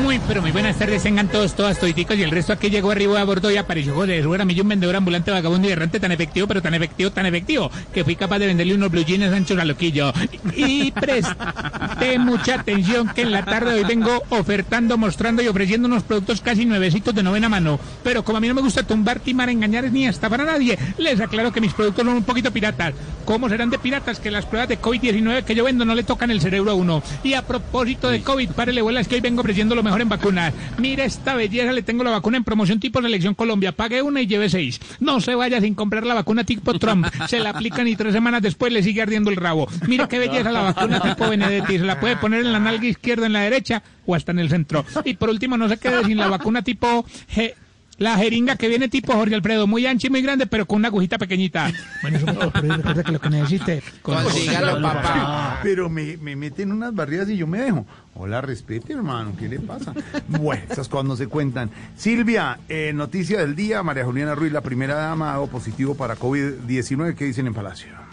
[0.03, 3.21] Muy, pero muy buenas tardes, tengan todos, todas, toditicos, y el resto aquí llegó arriba
[3.21, 6.61] a bordo y apareció Jesús Jaramillo, un vendedor ambulante, vagabundo y errante tan efectivo, pero
[6.61, 10.13] tan efectivo, tan efectivo, que fui capaz de venderle unos blue jeans a Sancho Loquillo.
[10.57, 15.89] Y preste mucha atención que en la tarde de hoy vengo ofertando, mostrando y ofreciendo
[15.89, 17.79] unos productos casi nuevecitos de novena mano.
[18.03, 21.21] Pero como a mí no me gusta tumbar, timar, engañar ni estafar a nadie, les
[21.21, 22.95] aclaro que mis productos son un poquito piratas.
[23.25, 26.31] ¿Cómo serán de piratas que las pruebas de COVID-19 que yo vendo no le tocan
[26.31, 27.03] el cerebro a uno?
[27.23, 30.53] Y a propósito de COVID, párele bolas que hoy vengo ofreciendo lo mejor en vacunas.
[30.79, 33.73] Mira esta belleza, le tengo la vacuna en promoción tipo Selección Colombia.
[33.73, 34.81] Pague una y lleve seis.
[34.99, 37.07] No se vaya sin comprar la vacuna tipo Trump.
[37.29, 39.69] Se la aplican y tres semanas después le sigue ardiendo el rabo.
[39.87, 41.79] Mira qué belleza la vacuna tipo Benedetti.
[41.79, 44.49] Se la puede poner en la nalga izquierda, en la derecha o hasta en el
[44.49, 44.85] centro.
[45.05, 47.05] Y por último, no se quede sin la vacuna tipo...
[47.35, 47.55] G-
[47.99, 50.89] la jeringa que viene tipo Jorge Alfredo, muy ancha y muy grande, pero con una
[50.89, 51.73] agujita pequeñita.
[52.03, 53.83] Bueno, eso pero recuerda que lo que necesite.
[54.03, 55.61] Consígalo, papá.
[55.63, 57.87] Pero me, me meten unas barridas y yo me dejo.
[58.15, 59.35] Hola, respete, hermano.
[59.39, 59.93] ¿Qué le pasa?
[60.29, 61.71] Bueno, esas cosas no se cuentan.
[61.97, 63.83] Silvia, eh, noticia del día.
[63.83, 67.15] María Juliana Ruiz, la primera dama, ha dado positivo para COVID-19.
[67.15, 68.05] ¿Qué dicen en Palacio?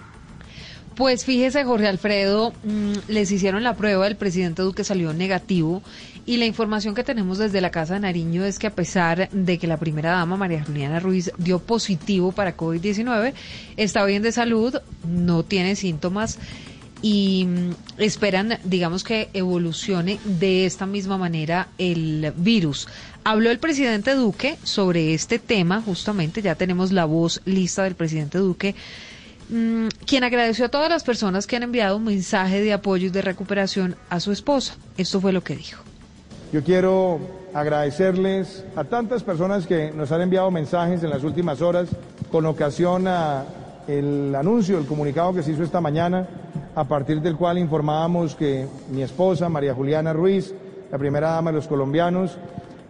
[0.96, 5.82] Pues fíjese, Jorge Alfredo, mm, les hicieron la prueba, el presidente Duque salió negativo
[6.26, 9.58] y la información que tenemos desde la Casa de Nariño es que a pesar de
[9.58, 13.34] que la primera dama, María Juliana Ruiz, dio positivo para COVID-19,
[13.78, 14.76] está bien de salud,
[15.08, 16.38] no tiene síntomas
[17.02, 22.88] y mm, esperan, digamos que evolucione de esta misma manera el virus.
[23.24, 28.38] Habló el presidente Duque sobre este tema, justamente, ya tenemos la voz lista del presidente
[28.38, 28.76] Duque
[29.50, 33.12] mm, quien agradeció a todas las personas que han enviado un mensaje de apoyo y
[33.12, 34.76] de recuperación a su esposa.
[34.98, 35.91] Esto fue lo que dijo.
[36.52, 37.20] Yo quiero
[37.54, 41.88] agradecerles a tantas personas que nos han enviado mensajes en las últimas horas
[42.30, 43.46] con ocasión a
[43.88, 46.28] el anuncio, el comunicado que se hizo esta mañana,
[46.76, 50.54] a partir del cual informábamos que mi esposa, María Juliana Ruiz,
[50.92, 52.38] la primera dama de los colombianos,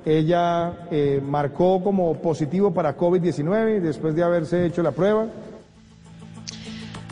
[0.06, 5.28] ella eh, marcó como positivo para COVID-19 después de haberse hecho la prueba.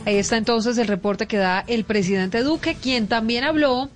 [0.04, 3.88] Ahí está entonces el reporte que da el presidente Duque, quien también habló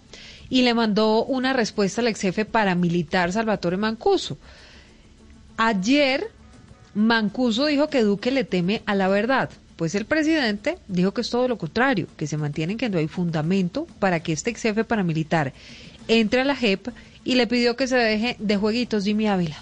[0.49, 4.39] y le mandó una respuesta al ex jefe paramilitar Salvatore Mancuso.
[5.57, 6.31] Ayer,
[6.95, 9.51] Mancuso dijo que Duque le teme a la verdad.
[9.77, 13.09] Pues el presidente dijo que es todo lo contrario, que se mantienen que no hay
[13.09, 15.53] fundamento para que este ex jefe paramilitar
[16.07, 16.89] entre a la JEP
[17.25, 19.57] y le pidió que se deje de jueguitos Jimmy Ávila.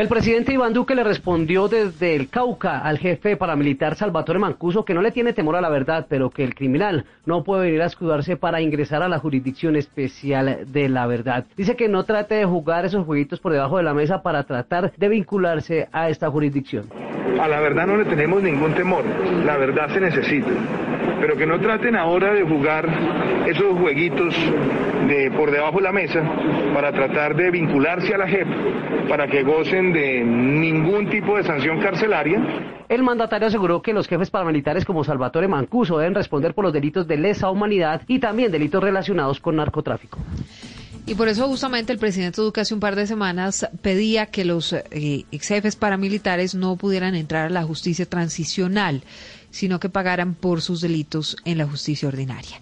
[0.00, 4.94] El presidente Iván Duque le respondió desde el Cauca al jefe paramilitar Salvatore Mancuso que
[4.94, 7.84] no le tiene temor a la verdad, pero que el criminal no puede venir a
[7.84, 11.44] escudarse para ingresar a la jurisdicción especial de la verdad.
[11.54, 14.90] Dice que no trate de jugar esos jueguitos por debajo de la mesa para tratar
[14.96, 16.86] de vincularse a esta jurisdicción.
[17.38, 19.04] A la verdad no le tenemos ningún temor,
[19.44, 20.48] la verdad se necesita.
[21.20, 22.88] Pero que no traten ahora de jugar
[23.46, 24.34] esos jueguitos
[25.06, 26.22] de por debajo de la mesa
[26.74, 28.48] para tratar de vincularse a la JEP,
[29.08, 32.40] para que gocen de ningún tipo de sanción carcelaria.
[32.88, 37.06] El mandatario aseguró que los jefes paramilitares como Salvatore Mancuso deben responder por los delitos
[37.06, 40.18] de lesa humanidad y también delitos relacionados con narcotráfico.
[41.06, 44.72] Y por eso justamente el presidente Duque hace un par de semanas pedía que los
[44.72, 49.02] eh, ex jefes paramilitares no pudieran entrar a la justicia transicional,
[49.50, 52.60] sino que pagaran por sus delitos en la justicia ordinaria.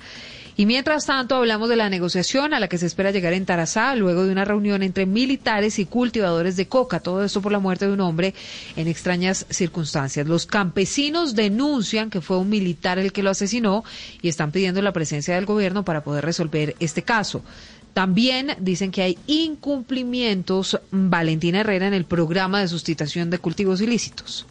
[0.58, 3.94] Y mientras tanto hablamos de la negociación a la que se espera llegar en Tarazá
[3.94, 6.98] luego de una reunión entre militares y cultivadores de coca.
[6.98, 8.34] Todo esto por la muerte de un hombre
[8.74, 10.26] en extrañas circunstancias.
[10.26, 13.84] Los campesinos denuncian que fue un militar el que lo asesinó
[14.20, 17.44] y están pidiendo la presencia del gobierno para poder resolver este caso.
[17.98, 24.46] También dicen que hay incumplimientos, Valentina Herrera, en el programa de sustitución de cultivos ilícitos.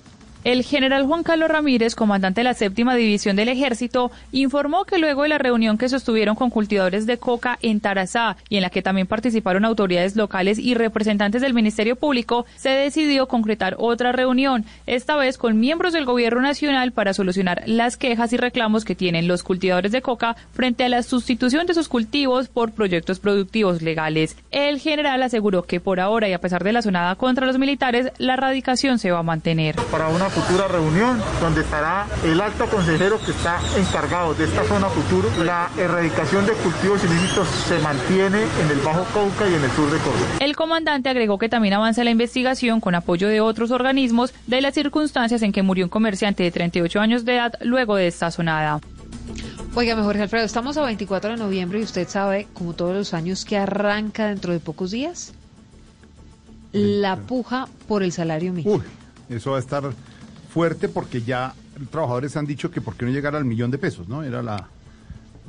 [0.48, 5.24] El general Juan Carlos Ramírez, comandante de la séptima división del ejército, informó que luego
[5.24, 8.82] de la reunión que sostuvieron con cultivadores de coca en Tarazá y en la que
[8.82, 15.18] también participaron autoridades locales y representantes del Ministerio Público, se decidió concretar otra reunión, esta
[15.18, 19.44] vez con miembros del gobierno nacional para solucionar las quejas y reclamos que tienen los
[19.44, 24.38] cultivadores de coca frente a la sustitución de sus cultivos por proyectos productivos legales.
[24.52, 28.14] El general aseguró que por ahora y a pesar de la sonada contra los militares,
[28.18, 29.76] la erradicación se va a mantener.
[29.92, 34.88] Para una futura reunión donde estará el alto consejero que está encargado de esta zona
[34.88, 35.30] futuro.
[35.44, 39.90] La erradicación de cultivos ilícitos se mantiene en el Bajo Cauca y en el sur
[39.92, 40.28] de Córdoba.
[40.40, 44.76] El comandante agregó que también avanza la investigación con apoyo de otros organismos de las
[44.76, 48.80] circunstancias en que murió un comerciante de 38 años de edad luego de esta sonada.
[49.74, 53.44] Oiga, Jorge Alfredo, estamos a 24 de noviembre y usted sabe, como todos los años,
[53.44, 55.34] que arranca dentro de pocos días
[56.72, 58.76] la puja por el salario mínimo.
[58.76, 58.84] Uy,
[59.30, 59.84] eso va a estar
[60.58, 61.54] fuerte porque ya
[61.92, 64.24] trabajadores han dicho que por qué no llegar al millón de pesos, ¿no?
[64.24, 64.68] Era la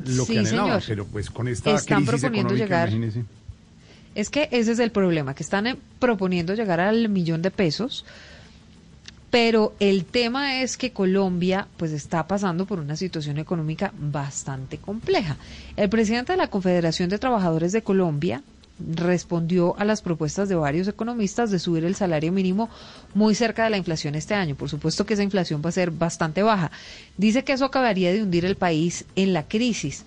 [0.04, 3.24] lo Sí, que anhelaban, pero pues con esta Están crisis proponiendo llegar- imagínese.
[4.14, 8.04] Es que ese es el problema, que están eh, proponiendo llegar al millón de pesos,
[9.30, 15.36] pero el tema es que Colombia pues está pasando por una situación económica bastante compleja.
[15.76, 18.42] El presidente de la Confederación de Trabajadores de Colombia
[18.78, 22.68] respondió a las propuestas de varios economistas de subir el salario mínimo
[23.14, 24.54] muy cerca de la inflación este año.
[24.54, 26.70] Por supuesto que esa inflación va a ser bastante baja.
[27.16, 30.04] Dice que eso acabaría de hundir el país en la crisis.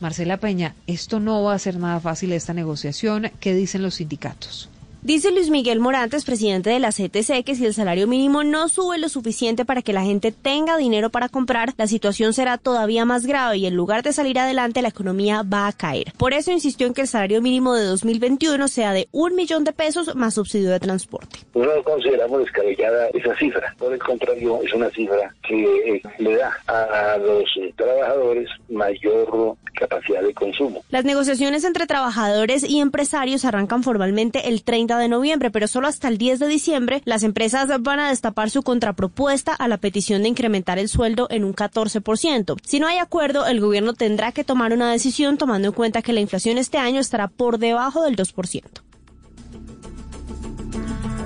[0.00, 3.30] Marcela Peña, esto no va a ser nada fácil esta negociación.
[3.40, 4.70] ¿Qué dicen los sindicatos?
[5.02, 8.98] Dice Luis Miguel Morantes, presidente de la CTC, que si el salario mínimo no sube
[8.98, 13.24] lo suficiente para que la gente tenga dinero para comprar, la situación será todavía más
[13.24, 16.12] grave y en lugar de salir adelante la economía va a caer.
[16.18, 19.72] Por eso insistió en que el salario mínimo de 2021 sea de un millón de
[19.72, 21.38] pesos más subsidio de transporte.
[21.54, 23.74] No consideramos descabellada esa cifra.
[23.78, 30.22] Por el contrario, es una cifra que eh, le da a los trabajadores mayor capacidad
[30.22, 30.84] de consumo.
[30.90, 36.08] Las negociaciones entre trabajadores y empresarios arrancan formalmente el 30 de noviembre, pero solo hasta
[36.08, 40.28] el 10 de diciembre las empresas van a destapar su contrapropuesta a la petición de
[40.28, 42.56] incrementar el sueldo en un 14%.
[42.64, 46.12] Si no hay acuerdo, el gobierno tendrá que tomar una decisión tomando en cuenta que
[46.12, 48.62] la inflación este año estará por debajo del 2%.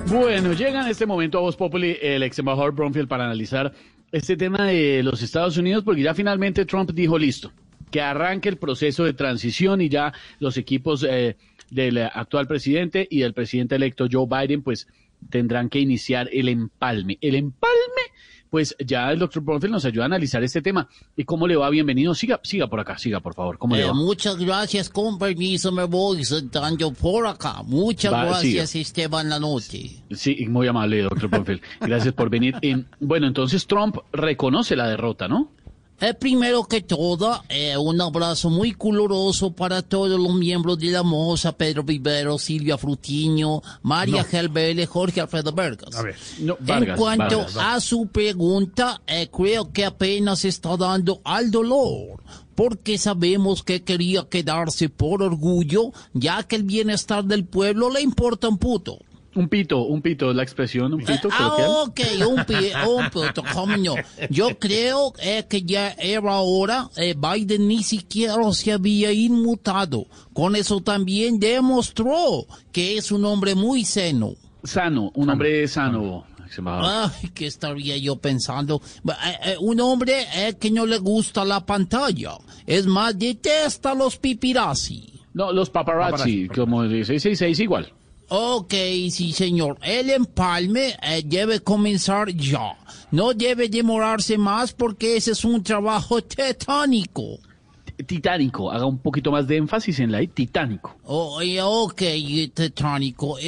[0.07, 3.73] Bueno, llega en este momento a Voz Populi el ex embajador Bromfield para analizar
[4.11, 7.51] este tema de los Estados Unidos, porque ya finalmente Trump dijo listo,
[7.89, 11.37] que arranque el proceso de transición y ya los equipos eh,
[11.75, 14.87] del actual presidente y del presidente electo Joe Biden, pues
[15.29, 17.17] tendrán que iniciar el empalme.
[17.21, 17.73] El empalme,
[18.49, 20.87] pues ya el doctor Bromfield nos ayuda a analizar este tema.
[21.17, 21.69] ¿Y cómo le va?
[21.69, 22.13] Bienvenido.
[22.15, 23.57] Siga, siga por acá, siga, por favor.
[23.57, 23.93] ¿Cómo le Eh, va?
[23.93, 27.61] muchas gracias, con permiso me voy sentando por acá.
[27.63, 29.89] Muchas Va, gracias, Esteban Lanoche.
[30.11, 31.61] Sí, muy amable, doctor Bromfield.
[31.81, 32.55] Gracias por venir.
[32.99, 35.51] Bueno, entonces Trump reconoce la derrota, ¿no?
[36.01, 41.03] Eh, primero que todo, eh, un abrazo muy coloroso para todos los miembros de la
[41.03, 44.27] moza, Pedro Vivero, Silvia Frutiño, María No.
[44.27, 45.95] Gelbele, Jorge Alfredo Vargas.
[45.95, 47.75] A ver, no, en Vargas, cuanto Vargas, Vargas.
[47.77, 52.21] a su pregunta, eh, creo que apenas está dando al dolor,
[52.55, 58.49] porque sabemos que quería quedarse por orgullo, ya que el bienestar del pueblo le importa
[58.49, 58.99] un puto.
[59.35, 63.43] Un pito, un pito es la expresión, un pito Ah, ok, un, pi- un pito,
[63.53, 63.95] cómo no.
[64.29, 70.05] Yo creo eh, que ya era hora, eh, Biden ni siquiera se había inmutado.
[70.33, 74.35] Con eso también demostró que es un hombre muy sano.
[74.63, 76.25] Sano, un hombre sano.
[76.65, 78.81] Ay, ¿qué estaría yo pensando?
[79.05, 79.11] Eh,
[79.51, 82.37] eh, un hombre eh, que no le gusta la pantalla.
[82.65, 85.11] Es más, detesta los pipirazzi.
[85.33, 87.91] No, los paparazzi, como dice, sí, sí, es igual.
[88.29, 88.73] Ok,
[89.11, 89.77] sí, señor.
[89.83, 92.75] El empalme eh, debe comenzar ya.
[93.11, 97.37] No debe demorarse más porque ese es un trabajo tetánico.
[98.07, 100.95] Titánico, haga un poquito más de énfasis en la I, titánico.
[101.05, 102.01] Oh, eh, ok.
[102.01, 102.51] Eh,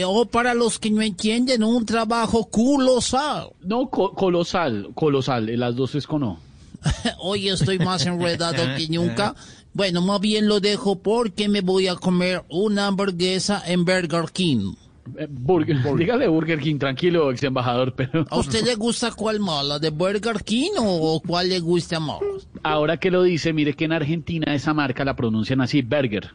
[0.05, 3.49] o para los que no entienden, un trabajo colosal.
[3.61, 6.39] No, co- colosal, colosal, eh, las dos es con O.
[7.19, 9.35] Hoy estoy más enredado que nunca.
[9.77, 14.73] Bueno, más bien lo dejo porque me voy a comer una hamburguesa en Burger King.
[15.19, 18.25] Eh, Burger, dígale Burger King, tranquilo, ex embajador, pero...
[18.31, 22.17] ¿A usted le gusta cuál más, la de Burger King o cuál le gusta más?
[22.63, 26.31] Ahora que lo dice, mire que en Argentina esa marca la pronuncian así, Burger.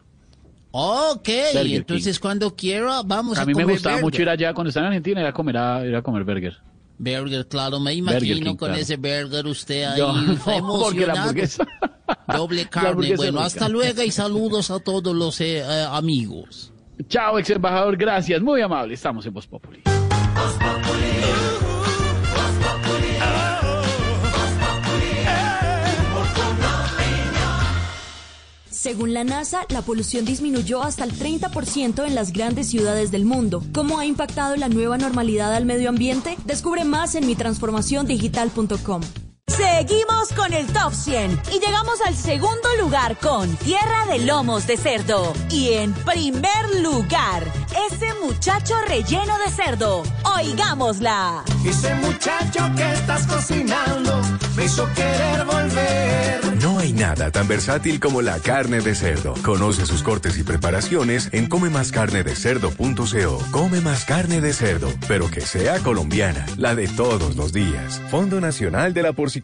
[0.71, 4.05] Ok, Burger entonces cuando quiera vamos a, A mí me gustaba burger.
[4.05, 6.59] mucho ir allá, cuando estaba en Argentina, era a comer, a, ir a comer burger.
[6.99, 8.75] Burger, claro, me Burger imagino King, con claro.
[8.83, 10.59] ese burger usted ahí No, no, porque la
[11.15, 11.21] emocionado.
[11.31, 11.67] hamburguesa-
[12.37, 12.89] Doble carne.
[12.91, 16.73] hamburguesa Bueno, hasta luego y saludos a todos los eh, eh, amigos.
[17.09, 19.83] Chao, ex embajador, gracias, muy amable, estamos en Voz Populi.
[28.83, 33.63] Según la NASA, la polución disminuyó hasta el 30% en las grandes ciudades del mundo.
[33.73, 36.37] ¿Cómo ha impactado la nueva normalidad al medio ambiente?
[36.47, 39.03] Descubre más en mitransformaciondigital.com.
[39.57, 44.79] Seguimos con el top 100 y llegamos al segundo lugar con Tierra de Lomos de
[44.79, 45.35] Cerdo.
[45.51, 47.45] Y en primer lugar,
[47.91, 50.05] ese muchacho relleno de cerdo.
[50.37, 51.45] Oigámosla.
[51.67, 54.23] Ese muchacho que estás cocinando
[54.57, 56.41] me hizo querer volver.
[56.63, 59.35] No hay nada tan versátil como la carne de cerdo.
[59.43, 63.45] Conoce sus cortes y preparaciones en comemascarnedecerdo.co.
[63.51, 68.01] Come más carne de cerdo, pero que sea colombiana, la de todos los días.
[68.11, 69.42] Fondo Nacional de la Porcicultura.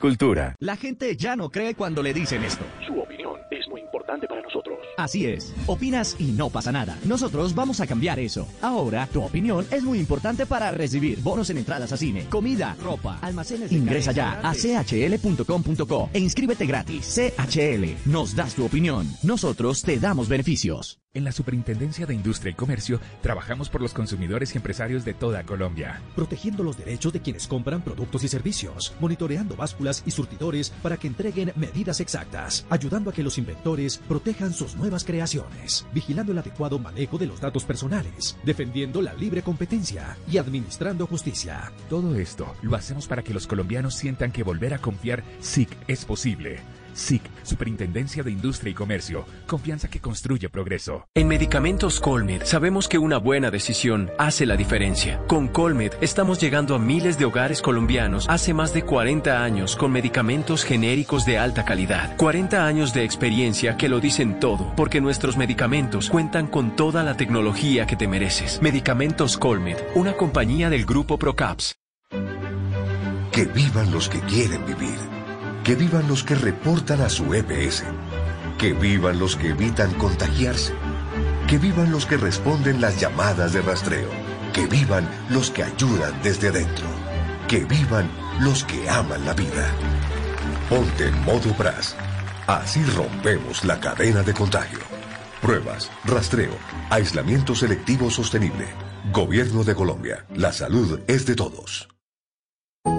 [0.60, 2.64] La gente ya no cree cuando le dicen esto.
[2.86, 3.40] Su opinión
[3.78, 4.78] muy importante para nosotros.
[4.96, 6.98] Así es, opinas y no pasa nada.
[7.04, 8.46] Nosotros vamos a cambiar eso.
[8.60, 13.18] Ahora, tu opinión es muy importante para recibir bonos en entradas a cine, comida, ropa,
[13.22, 13.72] almacenes.
[13.72, 17.14] Ingresa ya a chl.com.co e inscríbete gratis.
[17.14, 19.06] CHL, nos das tu opinión.
[19.22, 21.00] Nosotros te damos beneficios.
[21.14, 25.42] En la Superintendencia de Industria y Comercio trabajamos por los consumidores y empresarios de toda
[25.42, 26.02] Colombia.
[26.14, 31.06] Protegiendo los derechos de quienes compran productos y servicios, monitoreando básculas y surtidores para que
[31.06, 33.67] entreguen medidas exactas, ayudando a que los inventores
[34.06, 39.42] protejan sus nuevas creaciones, vigilando el adecuado manejo de los datos personales, defendiendo la libre
[39.42, 41.72] competencia y administrando justicia.
[41.90, 46.04] Todo esto lo hacemos para que los colombianos sientan que volver a confiar SIC es
[46.04, 46.77] posible.
[46.98, 49.24] SIC, Superintendencia de Industria y Comercio.
[49.46, 51.06] Confianza que construye progreso.
[51.14, 55.20] En Medicamentos Colmed sabemos que una buena decisión hace la diferencia.
[55.26, 59.92] Con Colmed estamos llegando a miles de hogares colombianos hace más de 40 años con
[59.92, 62.16] medicamentos genéricos de alta calidad.
[62.16, 67.16] 40 años de experiencia que lo dicen todo, porque nuestros medicamentos cuentan con toda la
[67.16, 68.60] tecnología que te mereces.
[68.60, 71.76] Medicamentos Colmed, una compañía del grupo Procaps.
[73.32, 75.07] Que vivan los que quieren vivir.
[75.68, 77.84] Que vivan los que reportan a su EPS.
[78.56, 80.72] Que vivan los que evitan contagiarse.
[81.46, 84.08] Que vivan los que responden las llamadas de rastreo.
[84.54, 86.86] Que vivan los que ayudan desde adentro.
[87.48, 89.70] Que vivan los que aman la vida.
[90.70, 91.94] Ponte en modo BRAS.
[92.46, 94.78] Así rompemos la cadena de contagio.
[95.42, 96.56] Pruebas, rastreo,
[96.88, 98.68] aislamiento selectivo sostenible.
[99.12, 100.24] Gobierno de Colombia.
[100.34, 101.97] La salud es de todos.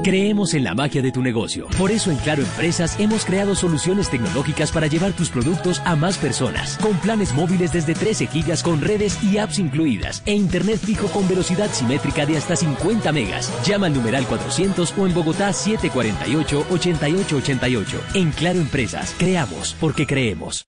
[0.03, 1.67] Creemos en la magia de tu negocio.
[1.77, 6.17] Por eso en Claro Empresas hemos creado soluciones tecnológicas para llevar tus productos a más
[6.17, 6.77] personas.
[6.77, 10.23] Con planes móviles desde 13 gigas con redes y apps incluidas.
[10.25, 13.51] E internet fijo con velocidad simétrica de hasta 50 megas.
[13.65, 17.85] Llama al numeral 400 o en Bogotá 748-8888.
[18.15, 20.65] En Claro Empresas, creamos porque creemos.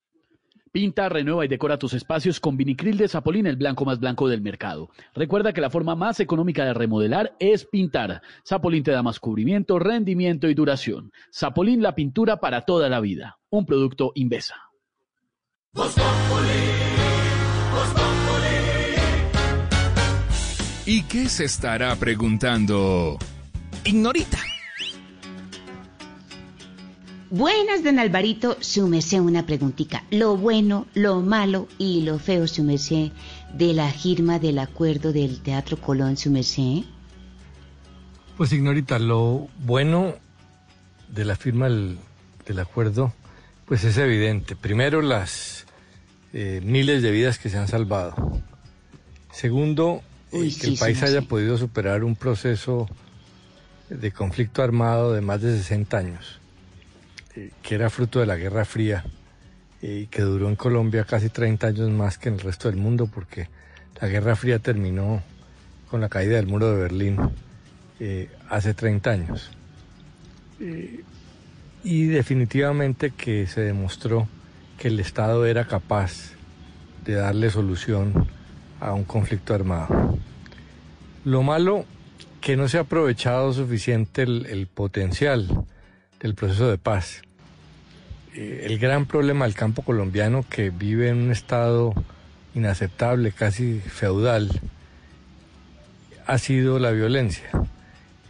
[0.71, 4.41] Pinta, renueva y decora tus espacios con vinicril de Zapolín, el blanco más blanco del
[4.41, 4.89] mercado.
[5.13, 8.21] Recuerda que la forma más económica de remodelar es pintar.
[8.47, 11.11] Zapolín te da más cubrimiento, rendimiento y duración.
[11.33, 13.37] Zapolín, la pintura para toda la vida.
[13.49, 14.55] Un producto Invesa.
[20.85, 23.17] ¿Y qué se estará preguntando?
[23.83, 24.37] Ignorita.
[27.31, 30.03] Buenas, don Alvarito, su merced una preguntita.
[30.11, 33.11] Lo bueno, lo malo y lo feo, su merced,
[33.53, 36.83] de la firma del acuerdo del Teatro Colón, su merced.
[38.35, 40.15] Pues, Ignorita, lo bueno
[41.07, 41.99] de la firma del,
[42.45, 43.13] del acuerdo,
[43.65, 44.57] pues es evidente.
[44.57, 45.65] Primero, las
[46.33, 48.13] eh, miles de vidas que se han salvado.
[49.31, 50.01] Segundo,
[50.33, 51.27] eh, que el país sí, haya sí.
[51.27, 52.89] podido superar un proceso
[53.89, 56.40] de conflicto armado de más de 60 años,
[57.35, 59.05] eh, que era fruto de la Guerra Fría
[59.81, 63.07] y que duró en Colombia casi 30 años más que en el resto del mundo,
[63.07, 63.47] porque
[64.01, 65.23] la Guerra Fría terminó
[65.89, 67.17] con la caída del muro de Berlín
[67.99, 69.51] eh, hace 30 años.
[70.59, 71.03] Eh,
[71.83, 74.27] y definitivamente que se demostró
[74.77, 76.33] que el Estado era capaz
[77.05, 78.27] de darle solución
[78.79, 80.17] a un conflicto armado.
[81.23, 81.85] Lo malo,
[82.39, 85.65] que no se ha aprovechado suficiente el potencial
[86.21, 87.21] del proceso de paz.
[88.33, 91.93] Eh, el gran problema del campo colombiano que vive en un estado
[92.53, 94.49] inaceptable, casi feudal,
[96.27, 97.49] ha sido la violencia.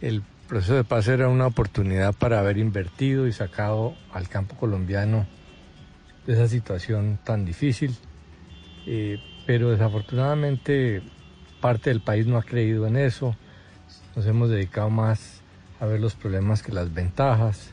[0.00, 5.26] El proceso de paz era una oportunidad para haber invertido y sacado al campo colombiano
[6.26, 7.96] de esa situación tan difícil,
[8.86, 11.02] eh, pero desafortunadamente
[11.60, 13.36] parte del país no ha creído en eso.
[14.16, 15.42] Nos hemos dedicado más
[15.80, 17.71] a ver los problemas que las ventajas,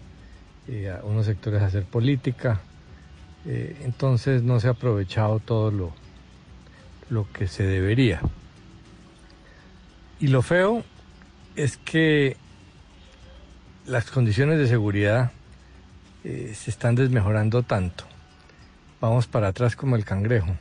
[0.69, 2.61] eh, a unos sectores a hacer política,
[3.45, 5.93] eh, entonces no se ha aprovechado todo lo,
[7.09, 8.21] lo que se debería.
[10.19, 10.83] Y lo feo
[11.55, 12.37] es que
[13.85, 15.31] las condiciones de seguridad
[16.23, 18.05] eh, se están desmejorando tanto
[19.01, 20.55] vamos para atrás como el cangrejo.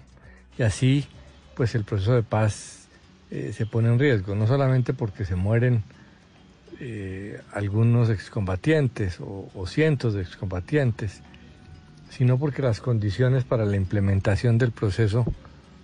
[0.59, 1.06] Y así,
[1.55, 2.89] pues el proceso de paz
[3.30, 5.82] eh, se pone en riesgo, no solamente porque se mueren
[6.81, 11.23] eh, algunos excombatientes o, cientos de excombatientes,
[12.11, 15.24] sino porque las condiciones para la implementación del proceso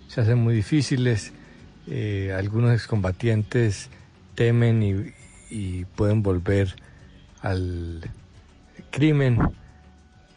[0.07, 1.33] se hacen muy difíciles.
[1.87, 3.89] Eh, algunos excombatientes
[4.35, 5.13] temen y,
[5.49, 6.75] y pueden volver
[7.41, 8.01] al
[8.91, 9.39] crimen.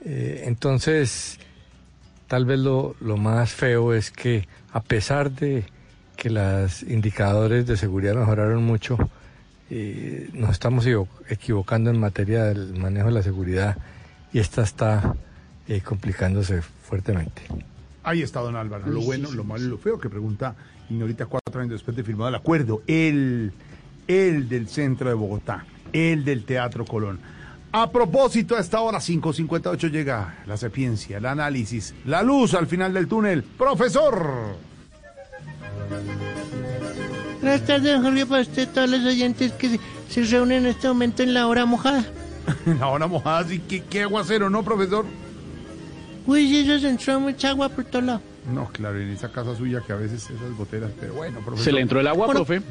[0.05, 1.39] Eh, entonces,
[2.27, 5.65] tal vez lo, lo más feo es que a pesar de
[6.16, 8.99] que los indicadores de seguridad mejoraron mucho,
[9.70, 13.77] eh, nos estamos equivo- equivocando en materia del manejo de la seguridad
[14.32, 15.15] y esta está
[15.66, 17.43] eh, complicándose fuertemente.
[18.03, 20.55] Ahí está don Álvaro, lo bueno, lo malo y lo feo que pregunta
[20.90, 22.82] Ignorita cuatro años después de firmado el acuerdo.
[22.86, 23.53] El,
[24.07, 27.20] el del centro de Bogotá, el del Teatro Colón.
[27.73, 32.95] A propósito, a esta hora 5.58 llega la sapiencia, el análisis, la luz al final
[32.95, 33.43] del túnel.
[33.43, 34.57] Profesor.
[37.40, 40.89] Buenas tardes, don Jorge, para usted, todos los oyentes que se- se reúnen en este
[40.89, 42.05] momento en la hora mojada.
[42.81, 45.05] La hora mojada, sí, ¿qué, qué aguacero, ¿no, profesor?
[46.27, 48.23] Uy, sí, eso se entró mucha agua por todos lados.
[48.52, 51.65] No, claro, en esa casa suya que a veces esas goteras, pero bueno, profesor.
[51.65, 52.62] ¿Se le entró el agua, Bueno, profe?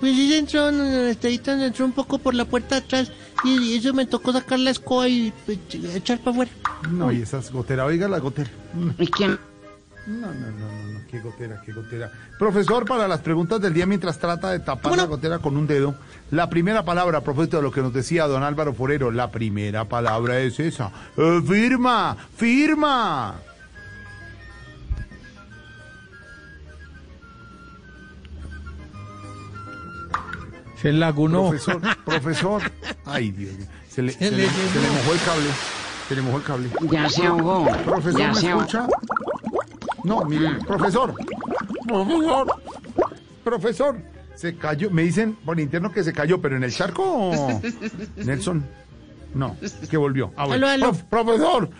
[0.00, 2.84] Pues sí, se entró, en el estadito se entró un poco por la puerta de
[2.84, 3.12] atrás
[3.44, 5.58] y, y eso me tocó sacar la escoba y pues,
[5.94, 6.50] echar para afuera.
[6.90, 8.50] No, y esas goteras, oiga la gotera.
[8.98, 9.38] ¿Y quién?
[10.06, 12.10] No, no, no, no, no, qué gotera, qué gotera.
[12.38, 15.94] Profesor, para las preguntas del día, mientras trata de tapar la gotera con un dedo,
[16.30, 19.84] la primera palabra, a propósito de lo que nos decía don Álvaro Forero, la primera
[19.86, 20.90] palabra es esa.
[21.16, 23.34] Eh, firma, firma.
[30.80, 31.48] Se lagunó.
[31.50, 32.62] Profesor, profesor.
[33.04, 33.66] Ay, Dios mío.
[33.88, 34.52] Se le, Se se le le- llenó.
[34.72, 35.50] se le mojó el cable.
[36.08, 36.68] Se le mojó el cable.
[36.90, 37.66] Ya se ahogó.
[37.84, 38.62] Profesor, Ya ¿me se ahogó.
[38.62, 38.86] escucha?
[40.06, 41.14] No, mire, profesor.
[41.86, 42.46] Profesor.
[43.44, 43.96] Profesor.
[44.34, 44.90] Se cayó.
[44.90, 47.32] Me dicen por interno que se cayó, pero en el charco.
[48.16, 48.64] Nelson.
[49.34, 49.56] No,
[49.90, 50.32] que volvió.
[50.36, 50.66] Ah, bueno.
[50.68, 50.92] Aló, aló.
[50.92, 51.70] Prof- profesor.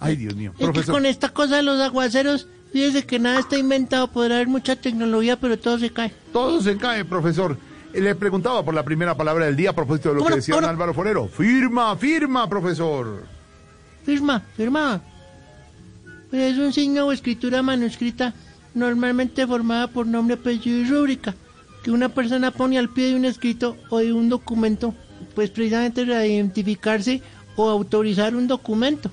[0.00, 0.52] Ay, Dios mío.
[0.58, 4.48] Es que con esta cosa de los aguaceros, fíjese que nada está inventado, podrá haber
[4.48, 6.12] mucha tecnología, pero todo se cae.
[6.32, 7.56] Todo se cae, profesor.
[7.94, 10.36] Eh, Le preguntaba por la primera palabra del día a propósito de lo ¿Cómo que
[10.36, 10.56] decía.
[10.58, 11.28] Álvaro Forero.
[11.28, 13.24] Firma, firma, profesor.
[14.04, 15.00] Firma, firma.
[16.30, 18.34] Pues es un signo o escritura manuscrita
[18.74, 21.34] normalmente formada por nombre, apellido y rúbrica,
[21.82, 24.94] que una persona pone al pie de un escrito o de un documento,
[25.34, 27.22] pues precisamente para identificarse
[27.56, 29.10] o autorizar un documento.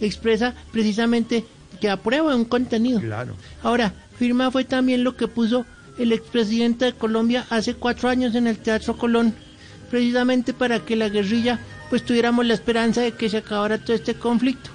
[0.00, 1.44] Expresa precisamente
[1.80, 3.00] que aprueba un contenido.
[3.00, 3.34] Claro.
[3.62, 5.66] Ahora, firma fue también lo que puso
[5.98, 9.34] el expresidente de Colombia hace cuatro años en el Teatro Colón,
[9.90, 14.14] precisamente para que la guerrilla pues tuviéramos la esperanza de que se acabara todo este
[14.14, 14.70] conflicto.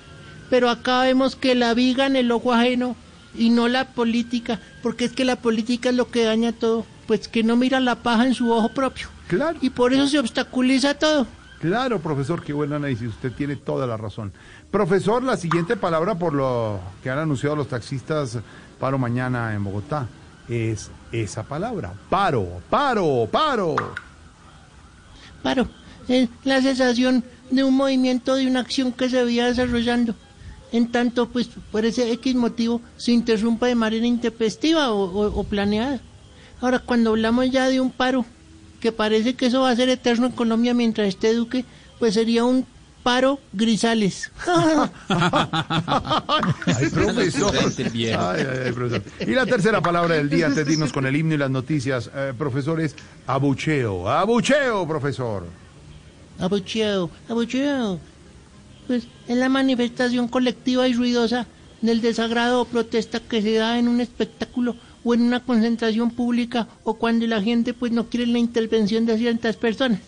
[0.51, 2.97] Pero acá vemos que la viga en el ojo ajeno
[3.33, 7.29] y no la política, porque es que la política es lo que daña todo, pues
[7.29, 9.07] que no mira la paja en su ojo propio.
[9.29, 9.57] Claro.
[9.61, 11.25] Y por eso se obstaculiza todo.
[11.61, 13.07] Claro, profesor, qué buen análisis.
[13.07, 14.33] Usted tiene toda la razón.
[14.69, 18.37] Profesor, la siguiente palabra por lo que han anunciado los taxistas
[18.77, 20.07] paro mañana en Bogotá
[20.49, 21.93] es esa palabra.
[22.09, 23.75] Paro, paro, paro.
[25.41, 25.69] Paro,
[26.09, 30.13] es la sensación de un movimiento, de una acción que se veía desarrollando.
[30.71, 35.43] En tanto, pues, por ese X motivo, se interrumpa de manera intempestiva o, o- o
[35.43, 35.99] planeada.
[36.61, 38.25] Ahora, cuando hablamos ya de un paro,
[38.79, 41.65] que parece que eso va a ser eterno en Colombia mientras esté Duque,
[41.99, 42.65] pues sería un
[43.03, 44.31] paro Grisales.
[45.09, 47.53] Ay, profesor.
[47.57, 49.03] Ay, ay, ay, profesor.
[49.19, 52.09] Y la tercera palabra del día, antes de irnos con el himno y las noticias,
[52.15, 52.95] eh, profesor, es
[53.27, 54.09] abucheo.
[54.09, 55.45] Abucheo, profesor.
[56.39, 57.99] Abucheo, abucheo.
[58.87, 61.47] Pues es la manifestación colectiva y ruidosa
[61.81, 66.67] del desagrado o protesta que se da en un espectáculo o en una concentración pública
[66.83, 69.99] o cuando la gente pues no quiere la intervención de ciertas personas.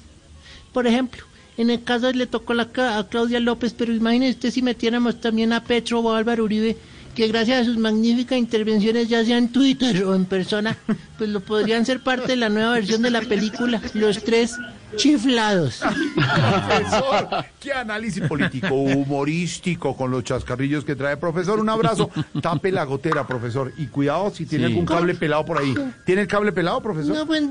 [0.72, 1.24] Por ejemplo,
[1.58, 5.64] en el caso le tocó la, a Claudia López, pero imagínese si metiéramos también a
[5.64, 6.78] Petro o a Álvaro Uribe,
[7.16, 10.78] que gracias a sus magníficas intervenciones, ya sea en Twitter o en persona,
[11.18, 14.58] pues lo podrían ser parte de la nueva versión de la película, Los Tres
[14.96, 15.82] Chiflados.
[16.16, 21.18] Profesor, qué análisis político, humorístico con los chascarrillos que trae.
[21.18, 22.10] Profesor, un abrazo.
[22.42, 23.74] Tape la gotera, profesor.
[23.78, 24.72] Y cuidado si tiene Sí.
[24.74, 25.74] algún cable pelado por ahí.
[26.06, 27.16] ¿Tiene el cable pelado, profesor?
[27.16, 27.44] No, pues,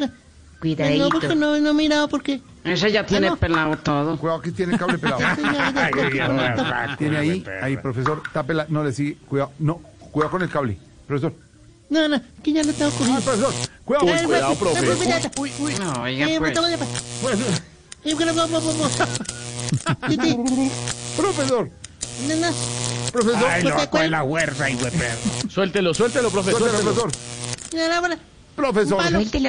[0.63, 1.05] Cuidadito.
[1.05, 2.41] no, porque no, no he mirado porque...
[2.65, 3.37] Ese ya tiene Ah, no.
[3.37, 4.17] pelado todo.
[4.17, 5.21] Cuidado que tiene cable pelado.
[6.97, 8.23] tiene ahí, ahí, profesor.
[8.33, 8.67] Tape la...
[8.69, 9.17] No, le sigue.
[9.29, 9.51] Cuidado.
[9.59, 9.81] No,
[10.13, 10.79] cuidado con el cable.
[11.09, 11.35] Profesor.
[11.91, 13.17] No, no, que ya lo tengo cogido.
[13.17, 13.53] Ay, profesor.
[13.85, 14.07] Cuidado.
[14.15, 15.41] Ay, cuidado, profe.
[15.41, 15.75] Uy, uy.
[15.81, 16.55] No, oiga, Eh, pues.
[21.17, 21.71] Profesor.
[22.29, 22.47] No, no.
[23.13, 23.45] Profesor.
[23.49, 25.19] Ay, lo va la huerta, hijo de perro.
[25.51, 26.61] Suéltelo, suéltelo, profesor.
[26.61, 27.13] Suéltelo, profesor.
[28.55, 29.03] Profesor.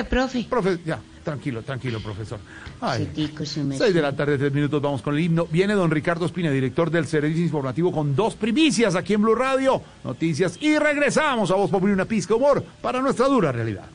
[0.10, 0.44] Profe.
[0.50, 2.40] Profe, ya, tranquilo, tranquilo, profesor.
[2.82, 3.10] Ay.
[3.16, 3.78] Merced.
[3.78, 5.48] Seis de la tarde, tres minutos, vamos con el himno.
[5.50, 9.82] Viene don Ricardo Espina, director del Servicio Informativo, con dos primicias aquí en Blue Radio,
[10.04, 13.86] noticias, y regresamos a Voz Popular, una pizca de humor para nuestra dura realidad.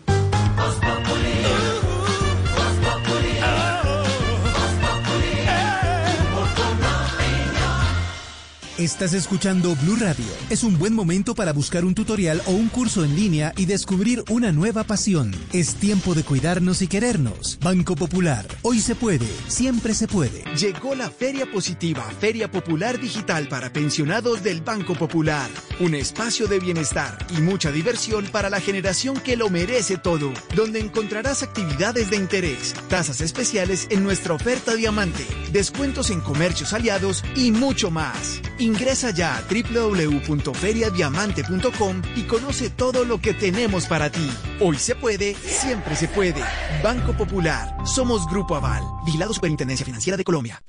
[8.79, 10.25] Estás escuchando Blue Radio.
[10.51, 14.23] Es un buen momento para buscar un tutorial o un curso en línea y descubrir
[14.31, 15.35] una nueva pasión.
[15.53, 17.59] Es tiempo de cuidarnos y querernos.
[17.61, 18.47] Banco Popular.
[18.63, 20.45] Hoy se puede, siempre se puede.
[20.55, 25.51] Llegó la Feria Positiva, Feria Popular Digital para pensionados del Banco Popular.
[25.81, 30.79] Un espacio de bienestar y mucha diversión para la generación que lo merece todo, donde
[30.79, 37.51] encontrarás actividades de interés, tasas especiales en nuestra oferta diamante, descuentos en comercios aliados y
[37.51, 38.41] mucho más.
[38.69, 44.31] Ingresa ya a www.feriadiamante.com y conoce todo lo que tenemos para ti.
[44.61, 46.45] Hoy se puede, siempre se puede.
[46.83, 47.75] Banco Popular.
[47.87, 48.83] Somos Grupo Aval.
[49.07, 50.63] Vigilado Superintendencia Financiera de Colombia.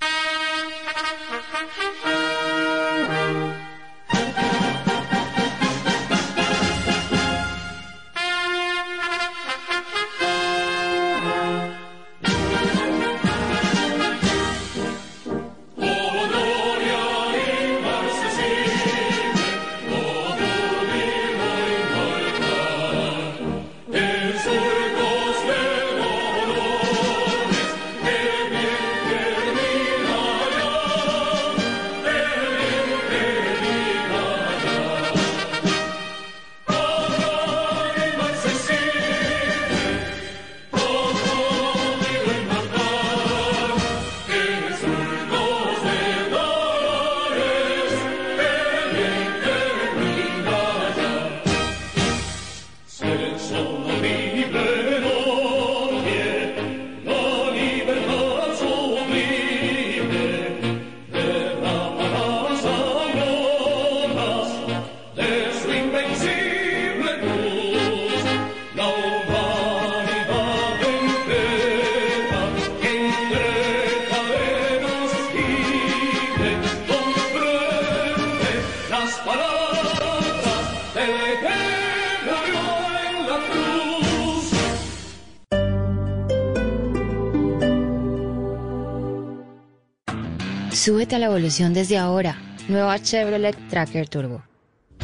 [91.60, 92.38] Desde ahora.
[92.70, 94.42] Nueva Chevrolet Tracker Turbo.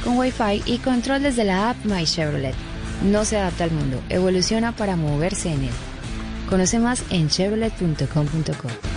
[0.02, 2.56] Con Wi-Fi y control desde la app My Chevrolet.
[3.04, 5.74] No se adapta al mundo, evoluciona para moverse en él.
[6.50, 8.95] Conoce más en chevrolet.com.co.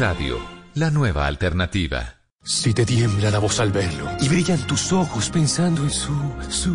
[0.00, 0.38] Radio,
[0.76, 2.14] la nueva alternativa.
[2.42, 6.14] Si te tiembla la voz al verlo y brillan tus ojos pensando en su,
[6.48, 6.74] su,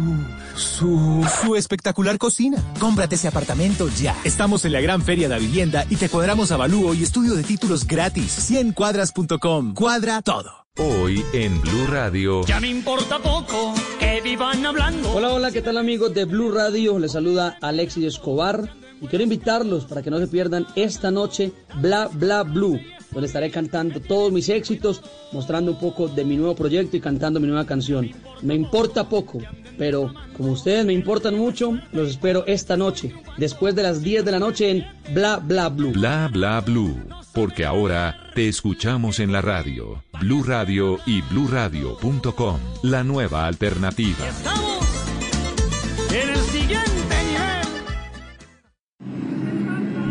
[0.55, 2.63] su, su espectacular cocina.
[2.79, 4.15] Cómprate ese apartamento ya.
[4.23, 7.43] Estamos en la gran feria de la vivienda y te cuadramos avalúo y estudio de
[7.43, 8.47] títulos gratis.
[8.51, 9.73] 100cuadras.com.
[9.73, 10.67] Cuadra todo.
[10.77, 12.45] Hoy en Blue Radio.
[12.45, 15.11] Ya me importa poco que vivan hablando.
[15.13, 16.99] Hola, hola, ¿qué tal amigos de Blue Radio?
[16.99, 18.69] Les saluda Alexis Escobar
[19.01, 22.79] y quiero invitarlos para que no se pierdan esta noche Bla Bla Blue,
[23.15, 25.01] donde estaré cantando todos mis éxitos,
[25.31, 28.11] mostrando un poco de mi nuevo proyecto y cantando mi nueva canción.
[28.41, 29.39] Me importa poco,
[29.77, 34.31] pero como ustedes me importan mucho, los espero esta noche, después de las 10 de
[34.31, 35.93] la noche en Bla Bla Blue.
[35.93, 36.93] Bla bla blue,
[37.33, 40.03] porque ahora te escuchamos en la radio.
[40.19, 44.27] Blue Radio y bluradio.com, la nueva alternativa.
[44.27, 44.79] Estamos
[46.11, 47.04] en el siguiente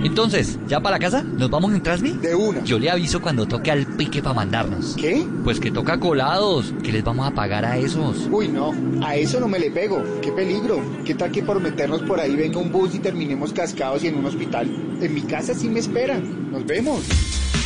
[0.04, 1.22] Entonces, ¿ya para la casa?
[1.22, 2.10] ¿Nos vamos en Transmi?
[2.10, 2.62] De una.
[2.62, 4.94] Yo le aviso cuando toque al pique para mandarnos.
[4.96, 5.26] ¿Qué?
[5.42, 8.28] Pues que toca colados, que les vamos a pagar a esos.
[8.30, 10.02] Uy, no, a eso no me le pego.
[10.20, 10.78] Qué peligro.
[11.06, 14.16] ¿Qué tal que por meternos por ahí venga un bus y terminemos cascados y en
[14.16, 14.68] un hospital?
[15.00, 16.52] En mi casa sí me esperan.
[16.52, 17.00] Nos vemos.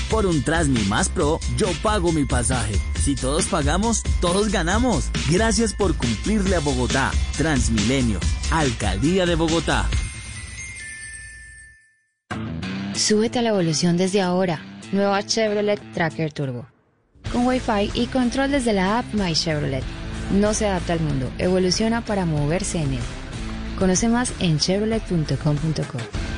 [0.08, 2.76] Por un Trasmi más Pro, yo pago mi pasaje.
[3.02, 5.10] Si todos pagamos, todos ganamos.
[5.28, 7.10] Gracias por cumplirle a Bogotá.
[7.36, 8.20] Transmilenio,
[8.50, 9.88] Alcaldía de Bogotá.
[12.98, 14.60] Súbete a la evolución desde ahora.
[14.90, 16.66] Nueva Chevrolet Tracker Turbo.
[17.32, 19.84] Con Wi-Fi y control desde la app My Chevrolet.
[20.32, 23.00] No se adapta al mundo, evoluciona para moverse en él.
[23.78, 26.37] Conoce más en chevrolet.com.co.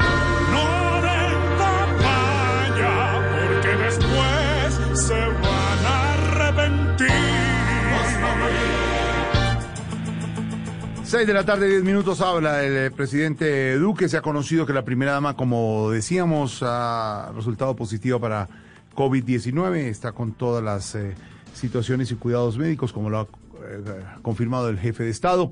[11.11, 14.07] 6 de la tarde, 10 minutos, habla el eh, presidente Duque.
[14.07, 18.47] Se ha conocido que la primera dama, como decíamos, ha resultado positiva para
[18.95, 19.75] COVID-19.
[19.87, 21.13] Está con todas las eh,
[21.53, 25.51] situaciones y cuidados médicos, como lo ha eh, confirmado el jefe de Estado.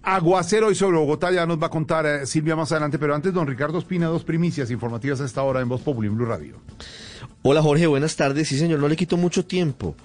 [0.00, 3.48] Aguacero y sobre Bogotá ya nos va a contar Silvia más adelante, pero antes don
[3.48, 6.60] Ricardo Espina, dos primicias informativas a esta hora en Voz Populi, en Blue Radio.
[7.42, 8.46] Hola Jorge, buenas tardes.
[8.46, 9.96] Sí señor, no le quito mucho tiempo.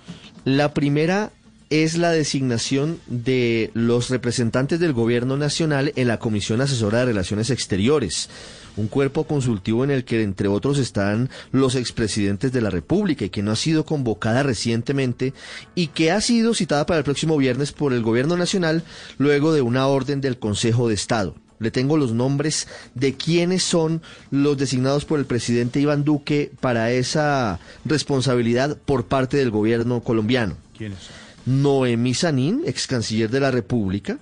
[0.45, 1.31] La primera
[1.69, 7.51] es la designación de los representantes del gobierno nacional en la Comisión Asesora de Relaciones
[7.51, 8.29] Exteriores,
[8.75, 13.29] un cuerpo consultivo en el que entre otros están los expresidentes de la República y
[13.29, 15.33] que no ha sido convocada recientemente
[15.75, 18.83] y que ha sido citada para el próximo viernes por el gobierno nacional
[19.19, 21.35] luego de una orden del Consejo de Estado.
[21.59, 24.01] Le tengo los nombres de quiénes son
[24.31, 30.55] los designados por el presidente Iván Duque para esa responsabilidad por parte del gobierno colombiano.
[30.75, 31.28] ¿Quiénes son?
[31.45, 34.19] Noemí Sanín, ex canciller de la República.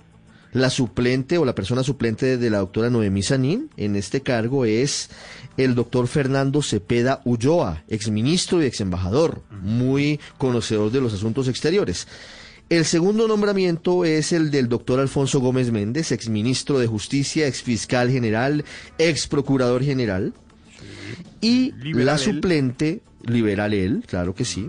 [0.52, 5.10] La suplente o la persona suplente de la doctora Noemí Sanín en este cargo es
[5.58, 12.06] el doctor Fernando Cepeda Ulloa, exministro y ex embajador, muy conocedor de los asuntos exteriores.
[12.70, 18.64] El segundo nombramiento es el del doctor Alfonso Gómez Méndez, exministro de Justicia, exfiscal general,
[18.98, 20.34] ex procurador general.
[21.40, 22.18] Y Liberal la él.
[22.18, 24.68] suplente, liberal él, claro que sí.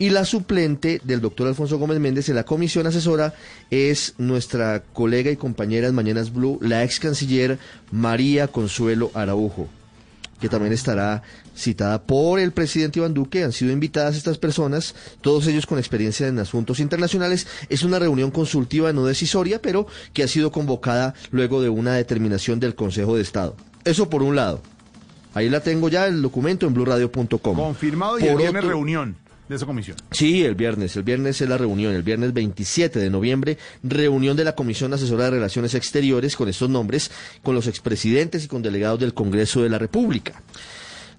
[0.00, 3.34] Y la suplente del doctor Alfonso Gómez Méndez en la comisión asesora
[3.70, 7.58] es nuestra colega y compañera en Mañanas Blue, la ex canciller
[7.90, 9.66] María Consuelo Araujo,
[10.40, 11.22] que también estará
[11.56, 13.42] citada por el presidente Iván Duque.
[13.42, 17.48] Han sido invitadas estas personas, todos ellos con experiencia en asuntos internacionales.
[17.68, 22.60] Es una reunión consultiva no decisoria, pero que ha sido convocada luego de una determinación
[22.60, 23.56] del Consejo de Estado.
[23.84, 24.62] Eso por un lado.
[25.34, 27.56] Ahí la tengo ya el documento en blurradio.com.
[27.56, 29.16] Confirmado y Por el viernes otro- reunión
[29.48, 29.96] de esa comisión.
[30.10, 30.96] Sí, el viernes.
[30.96, 31.94] El viernes es la reunión.
[31.94, 36.68] El viernes 27 de noviembre, reunión de la Comisión Asesora de Relaciones Exteriores con estos
[36.68, 37.10] nombres,
[37.42, 40.42] con los expresidentes y con delegados del Congreso de la República.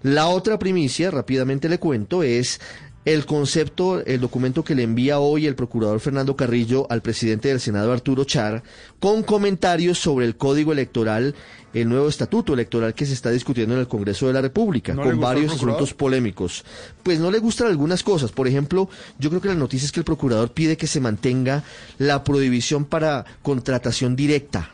[0.01, 2.61] La otra primicia, rápidamente le cuento, es
[3.05, 7.59] el concepto, el documento que le envía hoy el procurador Fernando Carrillo al presidente del
[7.59, 8.63] Senado Arturo Char,
[8.99, 11.33] con comentarios sobre el código electoral,
[11.73, 15.03] el nuevo estatuto electoral que se está discutiendo en el Congreso de la República, ¿No
[15.03, 16.65] le con varios asuntos polémicos.
[17.03, 18.31] Pues no le gustan algunas cosas.
[18.31, 21.63] Por ejemplo, yo creo que la noticia es que el procurador pide que se mantenga
[21.97, 24.73] la prohibición para contratación directa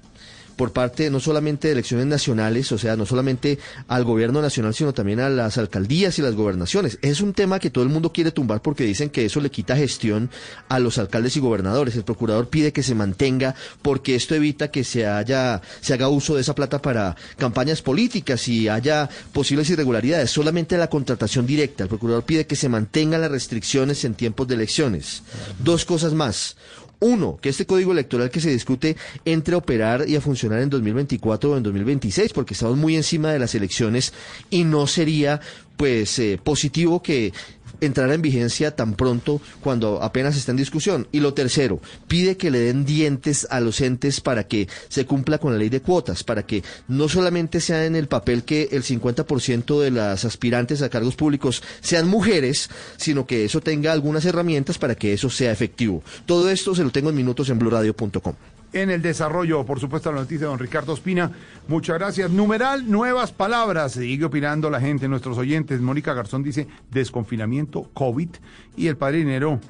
[0.56, 4.94] por parte no solamente de elecciones nacionales, o sea, no solamente al gobierno nacional, sino
[4.94, 6.98] también a las alcaldías y las gobernaciones.
[7.02, 9.76] Es un tema que todo el mundo quiere tumbar porque dicen que eso le quita
[9.76, 10.30] gestión
[10.70, 11.96] a los alcaldes y gobernadores.
[11.96, 16.36] El procurador pide que se mantenga porque esto evita que se haya se haga uso
[16.36, 20.32] de esa plata para campañas políticas y haya posibles irregularidades.
[20.32, 21.84] Solamente la contratación directa.
[21.84, 25.24] El procurador pide que se mantengan las restricciones en tiempos de elecciones.
[25.60, 26.56] Dos cosas más.
[27.00, 28.96] Uno, que este código electoral que se discute
[29.26, 33.32] entre a operar y a funcionar en 2024 o en 2026, porque estamos muy encima
[33.32, 34.14] de las elecciones
[34.50, 35.42] y no sería
[35.78, 37.34] pues eh, positivo que
[37.82, 41.08] entrara en vigencia tan pronto cuando apenas está en discusión.
[41.12, 45.38] Y lo tercero, pide que le den dientes a los entes para que se cumpla
[45.38, 48.84] con la ley de cuotas, para que no solamente sea en el papel que el
[48.84, 54.78] 50% de las aspirantes a cargos públicos sean mujeres, sino que eso tenga algunas herramientas
[54.78, 56.04] para que eso sea efectivo.
[56.26, 58.36] Todo esto se lo tengo en minutos en blurradio.com.
[58.76, 61.32] En el desarrollo, por supuesto, la noticia de don Ricardo Espina.
[61.70, 62.30] Muchas gracias.
[62.30, 63.94] Numeral, nuevas palabras.
[63.94, 65.80] Sigue opinando la gente, nuestros oyentes.
[65.80, 68.28] Mónica Garzón dice desconfinamiento, COVID.
[68.76, 69.62] Y el padre dinero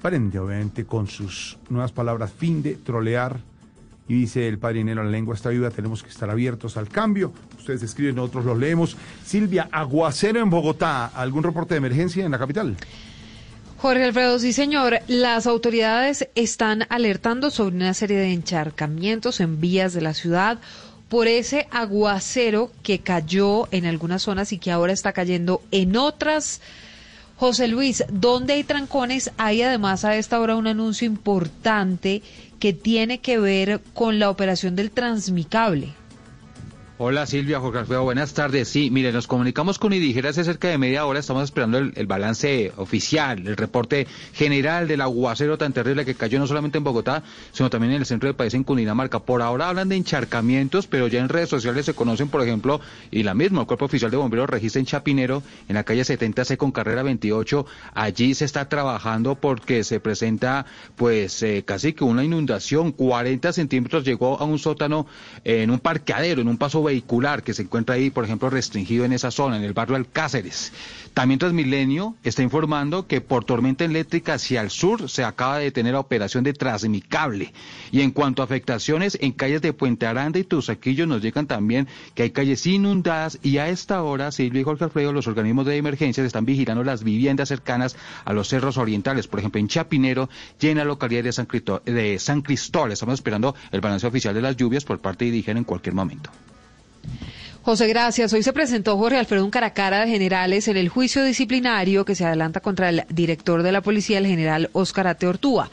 [0.00, 3.40] prende obviamente con sus nuevas palabras, fin de trolear.
[4.06, 7.32] Y dice el padre Inero, la lengua está viva, tenemos que estar abiertos al cambio.
[7.58, 8.96] Ustedes escriben, nosotros los leemos.
[9.24, 12.76] Silvia, aguacero en Bogotá, ¿algún reporte de emergencia en la capital?
[13.84, 19.92] Jorge Alfredo, sí señor, las autoridades están alertando sobre una serie de encharcamientos en vías
[19.92, 20.56] de la ciudad
[21.10, 26.62] por ese aguacero que cayó en algunas zonas y que ahora está cayendo en otras.
[27.36, 29.32] José Luis, ¿dónde hay trancones?
[29.36, 32.22] Hay además a esta hora un anuncio importante
[32.58, 35.92] que tiene que ver con la operación del transmicable.
[36.96, 38.68] Hola Silvia, Jorge Alfredo, buenas tardes.
[38.68, 42.72] Sí, mire, nos comunicamos con IDIGER hace cerca de media hora, estamos esperando el, balance
[42.76, 47.68] oficial, el reporte general del aguacero tan terrible que cayó no solamente en Bogotá, sino
[47.68, 49.18] también en el centro del país, en Cundinamarca.
[49.18, 52.80] Por ahora hablan de encharcamientos, pero ya en redes sociales se conocen, por ejemplo,
[53.10, 56.56] y la misma, el Cuerpo Oficial de Bomberos registra en Chapinero, en la calle 70C
[56.56, 60.64] con carrera 28, allí se está trabajando porque se presenta
[60.94, 65.08] pues eh, casi que una inundación, 40 centímetros llegó a un sótano
[65.42, 69.12] en un parqueadero, en un paso vehicular que se encuentra ahí, por ejemplo, restringido en
[69.12, 70.72] esa zona, en el barrio Alcáceres.
[71.14, 75.94] También Transmilenio está informando que por tormenta eléctrica hacia el sur se acaba de detener
[75.94, 77.52] la operación de Transmicable.
[77.92, 81.88] Y en cuanto a afectaciones en calles de Puente Aranda y Tusaquillo nos llegan también
[82.14, 85.76] que hay calles inundadas y a esta hora, Silvio y Jorge Alfredo, los organismos de
[85.76, 89.26] emergencia están vigilando las viviendas cercanas a los cerros orientales.
[89.26, 90.28] Por ejemplo, en Chapinero
[90.60, 91.48] y en localidad de San,
[91.84, 92.92] de San Cristóbal.
[92.92, 96.30] Estamos esperando el balance oficial de las lluvias por parte de Digen en cualquier momento.
[97.64, 98.30] José, gracias.
[98.34, 102.60] Hoy se presentó Jorge Alfredo Caracara de Generales en el juicio disciplinario que se adelanta
[102.60, 105.70] contra el director de la policía, el general Óscar Ate Ortúa.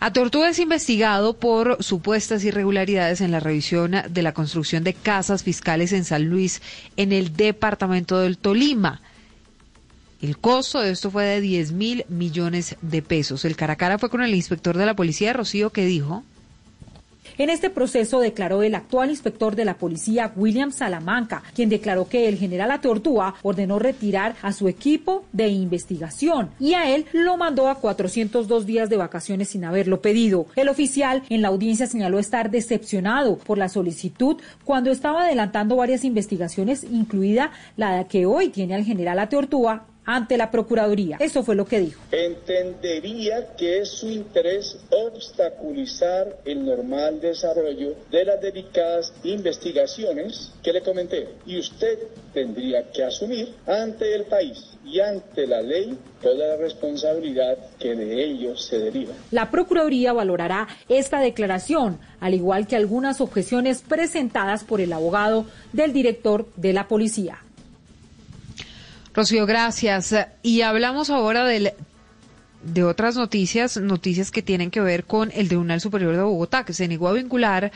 [0.00, 5.44] Ate Ortúa es investigado por supuestas irregularidades en la revisión de la construcción de casas
[5.44, 6.60] fiscales en San Luis,
[6.96, 9.00] en el departamento del Tolima.
[10.20, 13.44] El costo de esto fue de 10 mil millones de pesos.
[13.44, 16.24] El Caracara fue con el inspector de la policía, Rocío, que dijo
[17.38, 22.28] en este proceso declaró el actual inspector de la policía, William Salamanca, quien declaró que
[22.28, 27.68] el general Atortúa ordenó retirar a su equipo de investigación y a él lo mandó
[27.68, 30.46] a 402 días de vacaciones sin haberlo pedido.
[30.56, 36.04] El oficial en la audiencia señaló estar decepcionado por la solicitud cuando estaba adelantando varias
[36.04, 41.16] investigaciones, incluida la que hoy tiene al general Atortúa ante la Procuraduría.
[41.20, 42.00] Eso fue lo que dijo.
[42.12, 50.82] Entendería que es su interés obstaculizar el normal desarrollo de las delicadas investigaciones que le
[50.82, 51.28] comenté.
[51.46, 51.98] Y usted
[52.32, 58.24] tendría que asumir ante el país y ante la ley toda la responsabilidad que de
[58.24, 59.14] ellos se deriva.
[59.30, 65.92] La Procuraduría valorará esta declaración, al igual que algunas objeciones presentadas por el abogado del
[65.92, 67.38] director de la policía.
[69.14, 70.14] Rocío, gracias.
[70.42, 71.72] Y hablamos ahora del,
[72.64, 76.72] de otras noticias, noticias que tienen que ver con el Tribunal Superior de Bogotá, que
[76.72, 77.70] se negó a vincular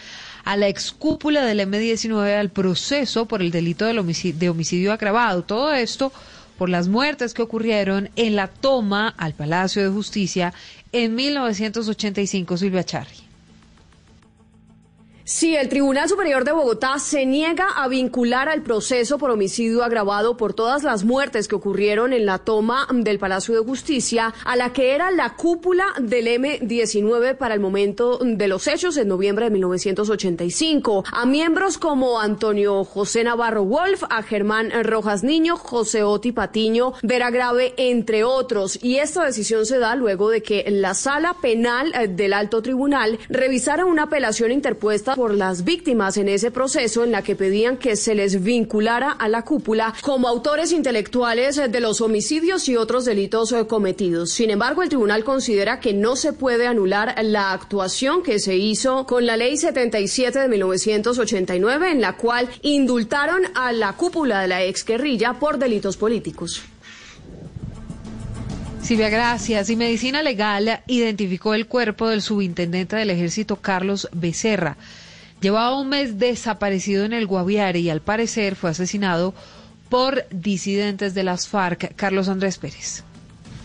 [0.45, 5.45] a la excúpula del M-19 al proceso por el delito de homicidio, de homicidio agravado.
[5.45, 6.13] Todo esto
[6.57, 10.53] por las muertes que ocurrieron en la toma al Palacio de Justicia
[10.91, 13.28] en 1985, Silvia Charri.
[15.31, 20.39] Sí, el Tribunal Superior de Bogotá se niega a vincular al proceso por homicidio agravado
[20.39, 24.73] por todas las muertes que ocurrieron en la toma del Palacio de Justicia a la
[24.73, 29.51] que era la cúpula del M-19 para el momento de los hechos en noviembre de
[29.51, 31.05] 1985.
[31.13, 37.31] A miembros como Antonio José Navarro Wolf, a Germán Rojas Niño, José Oti Patiño, Vera
[37.31, 38.83] Grave, entre otros.
[38.83, 43.85] Y esta decisión se da luego de que la Sala Penal del Alto Tribunal revisara
[43.85, 48.15] una apelación interpuesta por las víctimas en ese proceso en la que pedían que se
[48.15, 53.67] les vinculara a la cúpula como autores intelectuales de los homicidios y otros delitos eh,
[53.67, 54.31] cometidos.
[54.31, 59.07] Sin embargo, el tribunal considera que no se puede anular la actuación que se hizo
[59.07, 64.63] con la ley 77 de 1989 en la cual indultaron a la cúpula de la
[64.63, 66.63] exguerrilla por delitos políticos.
[68.83, 69.69] Silvia, gracias.
[69.69, 74.77] Y Medicina Legal identificó el cuerpo del subintendente del ejército Carlos Becerra.
[75.41, 79.35] Llevaba un mes desaparecido en el Guaviare y al parecer fue asesinado
[79.89, 81.95] por disidentes de las FARC.
[81.95, 83.05] Carlos Andrés Pérez.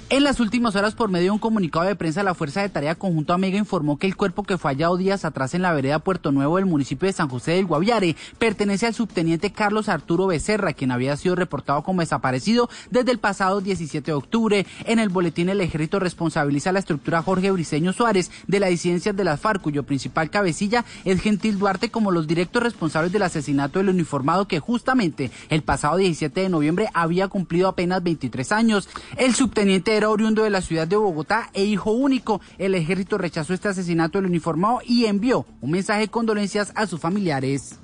[0.10, 2.94] En las últimas horas, por medio de un comunicado de prensa, la Fuerza de Tarea
[2.94, 6.32] Conjunto Amiga informó que el cuerpo que fue hallado días atrás en la vereda Puerto
[6.32, 10.92] Nuevo del municipio de San José del Guaviare pertenece al subteniente Carlos Arturo Becerra, quien
[10.92, 14.66] había sido reportado como desaparecido desde el pasado 17 de octubre.
[14.86, 19.14] En el boletín, el ejército responsabiliza a la estructura Jorge Briceño Suárez de la disidencia
[19.14, 23.80] de las FARC, cuyo principal cabecilla es Gentil Duarte, como los directos responsables del asesinato
[23.80, 28.90] del uniformado que justamente el pasado 17 de noviembre había cumplido apenas 23 años.
[29.18, 32.42] El subteniente era oriundo de la ciudad de Bogotá e hijo único.
[32.58, 37.00] El ejército rechazó este asesinato del uniformado y envió un mensaje de condolencias a sus
[37.00, 37.80] familiares.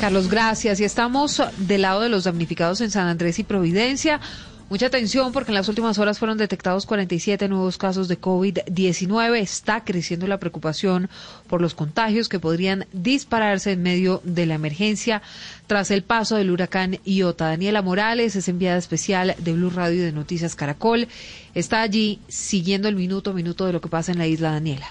[0.00, 0.80] Carlos, gracias.
[0.80, 4.18] Y estamos del lado de los damnificados en San Andrés y Providencia.
[4.70, 9.40] Mucha atención porque en las últimas horas fueron detectados 47 nuevos casos de COVID-19.
[9.40, 11.10] Está creciendo la preocupación
[11.48, 15.22] por los contagios que podrían dispararse en medio de la emergencia
[15.66, 17.46] tras el paso del huracán Iota.
[17.46, 21.08] Daniela Morales es enviada especial de Blue Radio y de Noticias Caracol.
[21.52, 24.86] Está allí siguiendo el minuto a minuto de lo que pasa en la isla Daniela.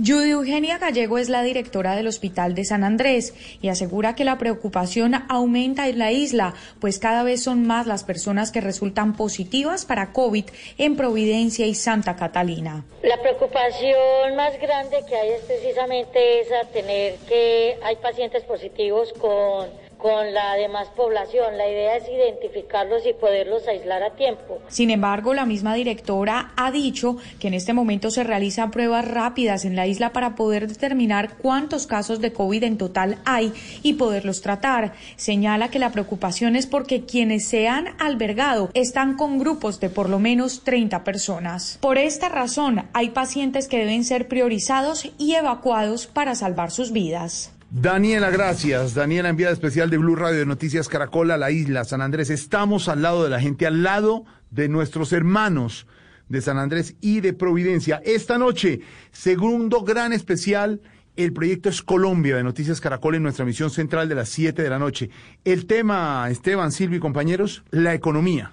[0.00, 4.38] Judy Eugenia Gallego es la directora del Hospital de San Andrés y asegura que la
[4.38, 9.84] preocupación aumenta en la isla, pues cada vez son más las personas que resultan positivas
[9.84, 10.44] para COVID
[10.78, 12.84] en Providencia y Santa Catalina.
[13.02, 19.87] La preocupación más grande que hay es precisamente esa, tener que hay pacientes positivos con
[19.98, 21.58] con la demás población.
[21.58, 24.58] La idea es identificarlos y poderlos aislar a tiempo.
[24.68, 29.64] Sin embargo, la misma directora ha dicho que en este momento se realizan pruebas rápidas
[29.64, 33.52] en la isla para poder determinar cuántos casos de COVID en total hay
[33.82, 34.92] y poderlos tratar.
[35.16, 40.08] Señala que la preocupación es porque quienes se han albergado están con grupos de por
[40.08, 41.78] lo menos 30 personas.
[41.80, 47.52] Por esta razón, hay pacientes que deben ser priorizados y evacuados para salvar sus vidas.
[47.70, 48.94] Daniela, gracias.
[48.94, 52.30] Daniela, enviada especial de Blue Radio de Noticias Caracol a la isla San Andrés.
[52.30, 55.86] Estamos al lado de la gente, al lado de nuestros hermanos
[56.30, 58.00] de San Andrés y de Providencia.
[58.06, 58.80] Esta noche,
[59.12, 60.80] segundo gran especial,
[61.16, 64.70] el proyecto es Colombia de Noticias Caracol en nuestra misión central de las 7 de
[64.70, 65.10] la noche.
[65.44, 68.52] El tema, Esteban, Silvio y compañeros, la economía.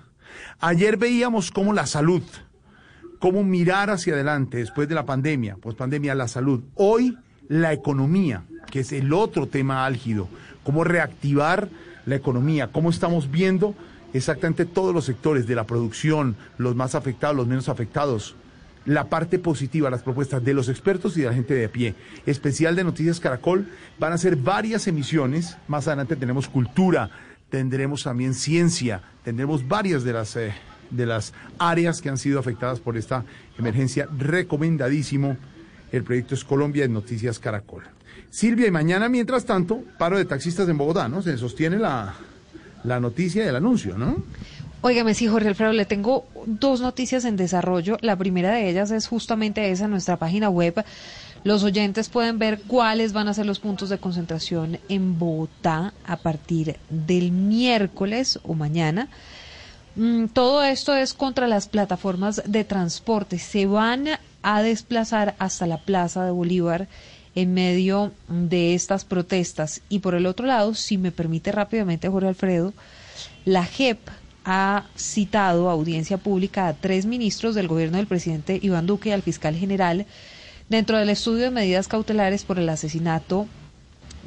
[0.60, 2.24] Ayer veíamos cómo la salud,
[3.20, 6.66] cómo mirar hacia adelante después de la pandemia, pues pandemia, la salud.
[6.74, 7.18] Hoy,
[7.48, 10.28] la economía que es el otro tema álgido,
[10.64, 11.70] cómo reactivar
[12.06, 13.76] la economía, cómo estamos viendo
[14.14, 18.36] exactamente todos los sectores de la producción, los más afectados, los menos afectados,
[18.86, 21.96] la parte positiva, las propuestas de los expertos y de la gente de a pie.
[22.26, 23.68] Especial de Noticias Caracol,
[24.00, 27.10] van a ser varias emisiones, más adelante tenemos cultura,
[27.50, 30.54] tendremos también ciencia, tendremos varias de las, eh,
[30.92, 33.26] de las áreas que han sido afectadas por esta
[33.58, 34.08] emergencia.
[34.18, 35.36] Recomendadísimo,
[35.92, 37.84] el proyecto es Colombia en Noticias Caracol.
[38.36, 41.22] Silvia, y mañana, mientras tanto, paro de taxistas en Bogotá, ¿no?
[41.22, 42.16] Se sostiene la,
[42.84, 44.18] la noticia del anuncio, ¿no?
[44.82, 47.98] Óigame, sí, Jorge Alfredo, le tengo dos noticias en desarrollo.
[48.02, 50.84] La primera de ellas es justamente esa, nuestra página web.
[51.46, 56.18] Los oyentes pueden ver cuáles van a ser los puntos de concentración en Bogotá a
[56.18, 59.08] partir del miércoles o mañana.
[59.96, 63.40] Mm, todo esto es contra las plataformas de transporte.
[63.40, 64.10] Se van
[64.44, 66.90] a desplazar hasta la Plaza de Bolívar
[67.36, 69.82] en medio de estas protestas.
[69.90, 72.74] Y por el otro lado, si me permite rápidamente, Jorge Alfredo,
[73.44, 74.00] la JEP
[74.46, 79.12] ha citado a audiencia pública a tres ministros del gobierno del presidente Iván Duque y
[79.12, 80.06] al fiscal general
[80.70, 83.48] dentro del estudio de medidas cautelares por el asesinato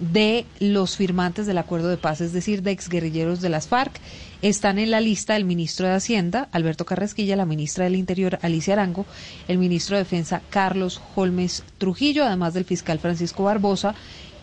[0.01, 4.01] de los firmantes del acuerdo de paz, es decir, de exguerrilleros de las FARC.
[4.41, 8.75] Están en la lista el ministro de Hacienda, Alberto Carrasquilla, la ministra del Interior, Alicia
[8.75, 9.05] Arango,
[9.49, 13.95] el ministro de Defensa, Carlos Holmes Trujillo, además del fiscal Francisco Barbosa,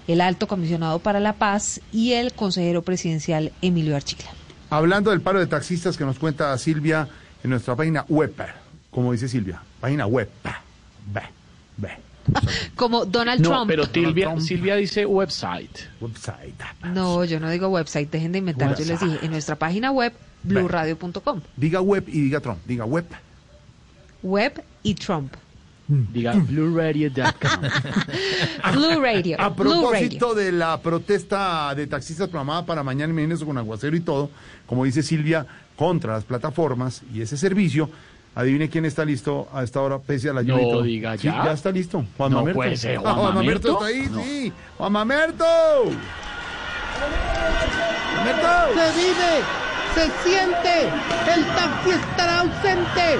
[0.07, 4.29] el alto comisionado para la paz y el consejero presidencial Emilio Archila.
[4.69, 7.07] Hablando del paro de taxistas que nos cuenta Silvia
[7.43, 8.33] en nuestra página web,
[8.91, 10.29] como dice Silvia, página web.
[12.75, 13.67] Como Donald no, Trump.
[13.67, 15.79] pero Silvia, Silvia dice website.
[16.01, 16.55] Website.
[16.93, 18.77] No, yo no digo website, dejen de inventar.
[18.77, 21.41] Yo les dije, en nuestra página web, blurradio.com.
[21.55, 22.59] Diga web y diga Trump.
[22.65, 23.05] Diga web.
[24.23, 25.33] Web y Trump.
[25.87, 27.61] Diga blueradio.com.
[28.73, 29.39] Blue Radio.
[29.39, 33.99] A propósito de la protesta de taxistas programada para mañana y mañana con aguacero y
[33.99, 34.31] todo,
[34.65, 35.45] como dice Silvia,
[35.75, 37.91] contra las plataformas y ese servicio,
[38.35, 40.73] Adivine quién está listo a esta hora, pese a la lluvia.
[40.75, 41.31] No diga ya.
[41.31, 42.03] Sí, ya está listo.
[42.17, 42.55] Juan no Mamerto.
[42.57, 43.85] puede ser, Ah, Juan Juan Mamerto Mamerto.
[43.85, 44.23] está ahí, No.
[44.23, 44.53] sí.
[44.77, 45.45] Juan Mamerto.
[48.75, 49.33] Se vive,
[49.93, 50.89] se siente,
[51.33, 53.19] el taxi estará ausente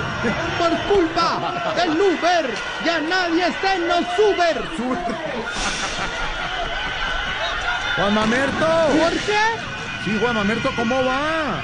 [0.57, 2.49] por culpa del Uber.
[2.85, 4.61] Ya nadie se nos Uber.
[7.95, 8.65] Juan Mamerto.
[8.99, 9.39] Jorge,
[10.03, 11.61] Sí, Juan Mamerto, ¿cómo va?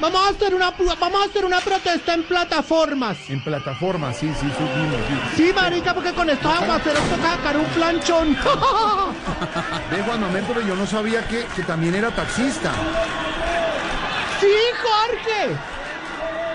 [0.00, 3.16] Vamos a hacer una vamos a hacer una protesta en plataformas.
[3.28, 5.00] En plataforma, sí, sí, subimos.
[5.36, 5.44] Sí.
[5.44, 8.34] Sí, marica, porque con estos aguaceros toca sacar un planchón.
[9.90, 12.72] Ve, Juan Mamerto, pero yo no sabía que, que también era taxista.
[14.40, 15.56] Sí, Jorge.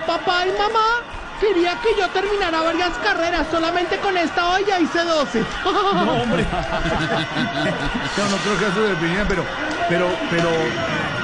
[0.06, 1.10] Papá y mamá
[1.40, 3.46] quería que yo terminara varias carreras.
[3.50, 5.44] Solamente con esta hoy ya hice 12.
[5.64, 6.44] No, hombre.
[8.16, 9.44] no, no creo que eso se definían, pero,
[9.88, 10.50] pero, pero,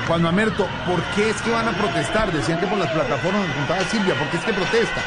[0.07, 2.33] Juan Mamerto, ¿por qué es que van a protestar?
[2.33, 5.03] Decían que por las plataformas, nos contaba Silvia, ¿por qué es que protesta?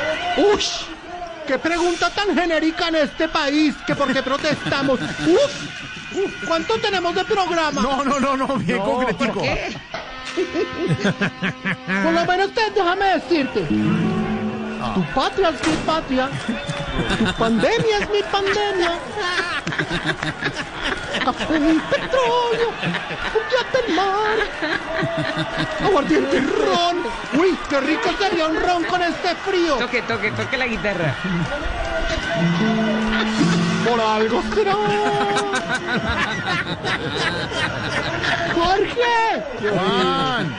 [0.54, 0.70] ¡Ush!
[1.48, 3.76] ¡Qué pregunta tan genérica en este país!
[3.88, 5.00] ¿Que por qué protestamos?
[5.02, 6.16] ¡Uf!
[6.16, 7.82] uf, ¿Cuánto tenemos de programa?
[7.82, 9.40] No, no, no, no, bien concretico.
[12.04, 13.66] Por lo menos te, déjame decirte.
[14.80, 16.30] Tu patria es mi patria.
[17.18, 18.92] Tu pandemia es mi pandemia.
[21.26, 22.72] Café y petróleo.
[23.34, 24.38] Cuchate el mar.
[25.84, 26.98] Aguardiente ron.
[27.42, 29.76] Uy, qué rico sería un ron con este frío.
[29.76, 31.14] Toque, toque, toque la guitarra.
[33.86, 34.76] Por algo será.
[38.56, 39.44] Jorge.
[39.70, 40.56] Juan.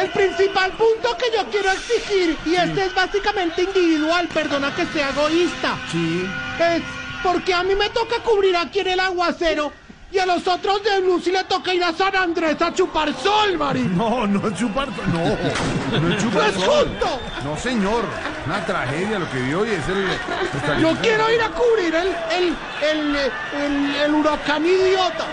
[0.00, 5.10] El principal punto que yo quiero exigir, y este es básicamente individual, perdona que sea
[5.10, 6.26] egoísta, Sí.
[6.60, 6.82] es
[7.22, 9.72] porque a mí me toca cubrir aquí en el aguacero
[10.12, 13.58] y a los otros de Lucy le toca ir a San Andrés a chupar sol,
[13.58, 13.80] Mari.
[13.82, 16.88] No, no es chupar, no, no es chupar ¡No es sol.
[17.00, 17.20] justo!
[17.44, 18.04] No, señor,
[18.46, 20.80] una tragedia lo que vio hoy es el...
[20.80, 22.56] Yo quiero ir a cubrir el, el,
[22.88, 23.16] el,
[23.62, 25.26] el, el huracán idiota.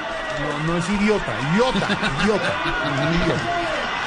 [0.65, 1.87] No, no es idiota, idiota,
[2.23, 2.53] idiota,
[3.13, 3.61] idiota.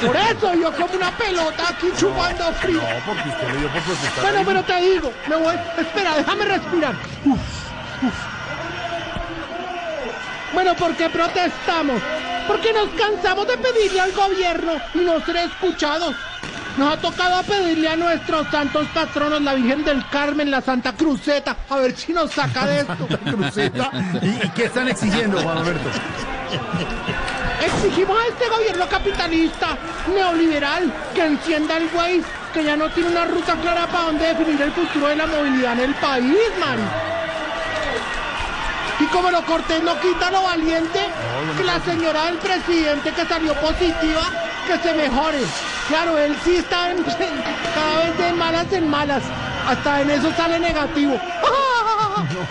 [0.05, 2.81] Por eso yo como una pelota aquí chupando frío.
[2.81, 4.23] No, porque usted le dio por protestar.
[4.23, 4.45] Bueno, ahí.
[4.47, 5.55] pero te digo, me voy.
[5.79, 6.95] Espera, déjame respirar.
[7.25, 7.41] Uf,
[8.03, 8.15] uf.
[10.55, 12.01] Bueno, ¿por qué protestamos?
[12.47, 16.15] Porque nos cansamos de pedirle al gobierno y no ser escuchados.
[16.79, 21.57] Nos ha tocado pedirle a nuestros santos patronos, la Virgen del Carmen, la Santa Cruceta,
[21.69, 23.09] a ver si nos saca de esto.
[23.25, 23.91] Cruceta.
[24.23, 25.91] ¿Y, y qué están exigiendo, Juan Alberto?
[27.61, 29.77] Exigimos a este gobierno capitalista,
[30.15, 32.23] neoliberal, que encienda el Waze,
[32.55, 35.73] que ya no tiene una ruta clara para dónde definir el futuro de la movilidad
[35.73, 36.83] en el país, Mari.
[39.01, 41.01] Y como lo cortés no quita lo valiente,
[41.57, 44.23] que la señora del presidente que salió positiva,
[44.67, 45.39] que se mejore.
[45.89, 47.03] Claro, él sí está en-
[47.75, 49.23] cada vez de malas en malas.
[49.69, 51.21] Hasta en eso sale negativo.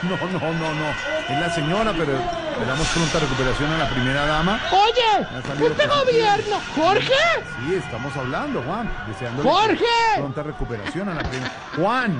[0.03, 0.89] No, no, no, no, no.
[1.29, 2.13] Es la señora, pero
[2.59, 4.59] le damos pronta recuperación a la primera dama.
[4.71, 5.27] Oye,
[5.67, 7.13] este gobierno, Jorge,
[7.67, 8.89] Sí, estamos hablando, Juan.
[9.07, 9.85] Deseándole ¡Jorge!
[10.17, 11.51] Pronta recuperación a la primera.
[11.75, 12.15] Juan,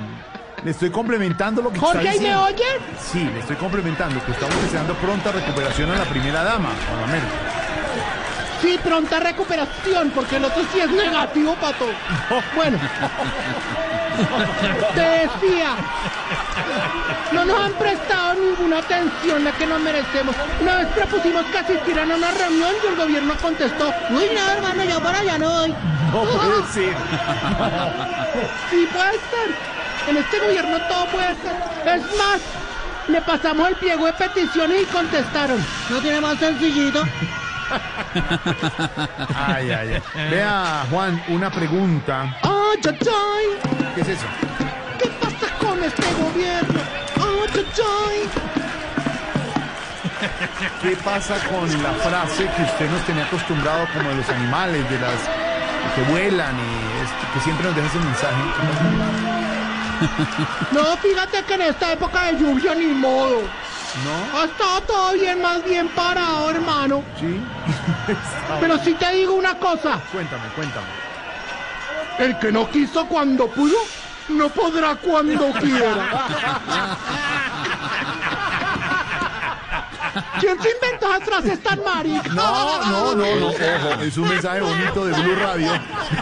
[0.64, 2.44] le estoy complementando lo que Jorge, está ¿ahí me diciendo.
[2.44, 2.78] oyes?
[3.00, 7.34] Sí, le estoy complementando que estamos deseando pronta recuperación a la primera dama, Juan Alberto.
[8.60, 11.86] Sí, pronta recuperación, porque el otro sí es negativo, pato.
[12.56, 12.76] Bueno,
[14.94, 15.76] te decía,
[17.32, 20.34] no nos han prestado ninguna atención la que nos merecemos.
[20.60, 24.84] Una vez propusimos que asistieran a una reunión y el gobierno contestó, uy, no, hermano,
[24.84, 25.70] yo para allá no voy.
[26.12, 26.96] No puede ser.
[28.70, 29.54] Sí puede ser.
[30.08, 31.56] En este gobierno todo puede ser.
[31.96, 32.40] Es más,
[33.08, 35.64] le pasamos el pliego de peticiones y contestaron.
[35.90, 37.02] ¿No tiene más sencillito?
[39.36, 40.30] Ay, ay, ay.
[40.30, 42.34] Vea, Juan, una pregunta.
[42.42, 43.94] ¡Ay, ay, ay!
[43.94, 44.26] ¿Qué es eso?
[45.78, 46.80] ¿Qué pasa con este gobierno?
[47.20, 48.28] ¡Ay, ay, ay!
[50.82, 54.98] ¿Qué pasa con la frase que usted nos tenía acostumbrado como de los animales, de
[54.98, 55.14] las
[55.94, 58.42] que vuelan y que siempre nos deja ese mensaje?
[60.72, 63.42] No, fíjate que en esta época de lluvia ni modo.
[63.42, 64.38] ¿No?
[64.38, 67.02] Ha estado todo bien, más bien parado, hermano.
[67.18, 67.40] Sí.
[68.60, 70.00] Pero sí te digo una cosa.
[70.12, 70.86] Cuéntame, cuéntame.
[72.20, 73.76] El que no quiso cuando pudo,
[74.28, 76.26] no podrá cuando quiera.
[80.40, 82.34] ¿Quién se inventó esas frases tan maricas?
[82.34, 85.72] No, no, no, no, ojo, es un mensaje bonito de Blue Radio.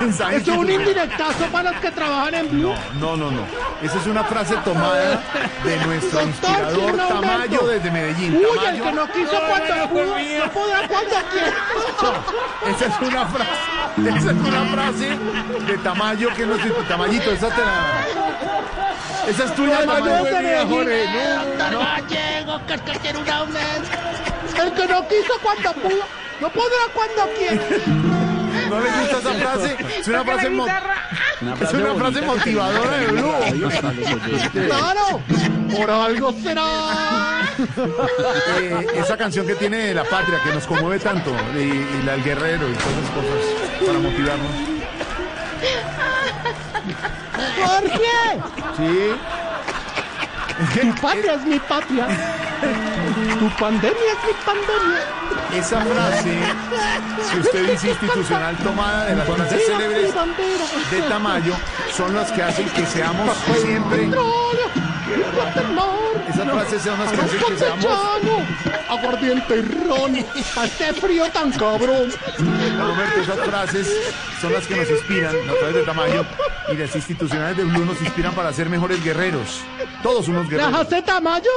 [0.00, 2.75] Mensaje Eso es un indirectazo para los que trabajan en Blue.
[3.00, 3.42] No, no, no.
[3.83, 5.23] Esa es una frase tomada
[5.65, 8.36] de nuestro inspirador ¿quién no Tamayo desde Medellín.
[8.36, 11.55] Uy, el que no quiso cuando pudo, no podrá cuando quiera.
[12.66, 13.50] Esa es una frase,
[14.08, 15.18] esa es una frase
[15.66, 18.25] de Tamayo que no sé, Tamayito, esa te la...
[19.28, 19.78] Esa es tuya.
[19.86, 21.78] Jorge, Doctor no, no.
[21.80, 23.90] Gallego, que es que una aumento.
[24.62, 26.05] El que no quiso cuando pudo,
[26.40, 27.62] no podrá cuando quiera.
[28.70, 29.76] ¿No le gusta esa frase?
[30.00, 33.32] Es una frase, mo- es una frase motivadora de Blue.
[34.66, 35.20] Claro,
[35.76, 36.64] por algo será.
[38.58, 42.12] Eh, esa canción que tiene de la patria que nos conmueve tanto y, y la
[42.12, 44.52] del guerrero y todas esas cosas para motivarnos.
[47.65, 48.41] Jorge,
[48.76, 49.12] Sí.
[50.81, 52.07] tu patria es mi patria.
[53.39, 55.00] Tu pandemia es mi pandemia.
[55.55, 56.39] Esa frase
[57.31, 60.15] que usted dice institucional tomada de las frases célebres
[60.91, 61.55] de Tamayo
[61.94, 64.08] son las que hacen que seamos siempre
[65.07, 65.86] Cuídate el mar.
[66.28, 67.86] esas frases son las que seamos
[68.89, 70.26] aguardiente y ron.
[70.55, 72.10] Pa' este frío tan cabrón.
[72.78, 76.25] Roberto, esas frases son las que nos inspiran a través de Tamayo
[76.73, 79.60] y las institucionales de Blue nos inspiran para ser mejores guerreros.
[80.02, 80.73] Todos unos guerreros.
[80.73, 81.51] ¿Dejaste Tamayo?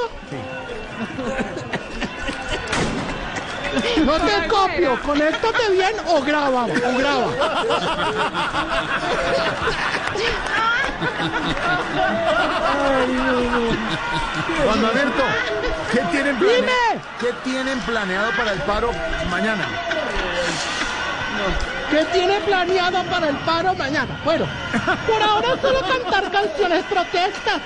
[4.03, 7.31] No te copio, conéctate bien o graba, o graba.
[14.65, 15.23] Juan Alberto,
[15.91, 17.01] ¿qué tienen, plane-.
[17.19, 18.91] ¿qué tienen planeado para el paro
[19.29, 19.65] mañana?
[21.89, 24.19] ¿Qué tiene planeado para el paro mañana?
[24.23, 24.45] Bueno,
[25.07, 27.61] por ahora solo cantar canciones protestas.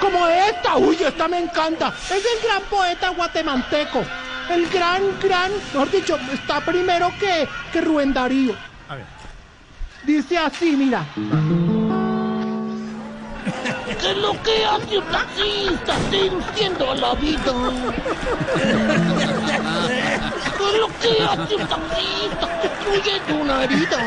[0.00, 1.92] Como esta, uy, esta me encanta.
[2.06, 4.02] Es el gran poeta guatemalteco.
[4.50, 8.54] El gran, gran, mejor dicho, está primero que, que Rubén Darío.
[8.88, 9.06] A ver.
[10.04, 11.04] Dice así, mira.
[13.64, 17.52] ¿Qué es lo que hace un taxista seduciendo a la vida?
[20.58, 23.98] ¿Qué es lo que hace un taxista construyendo una herida?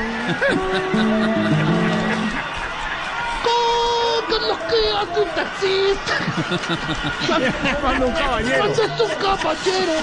[4.27, 6.14] ¿Qué es lo que hace un taxista?
[7.82, 8.64] Cuando un caballero.
[8.66, 9.94] Pues es un caballero.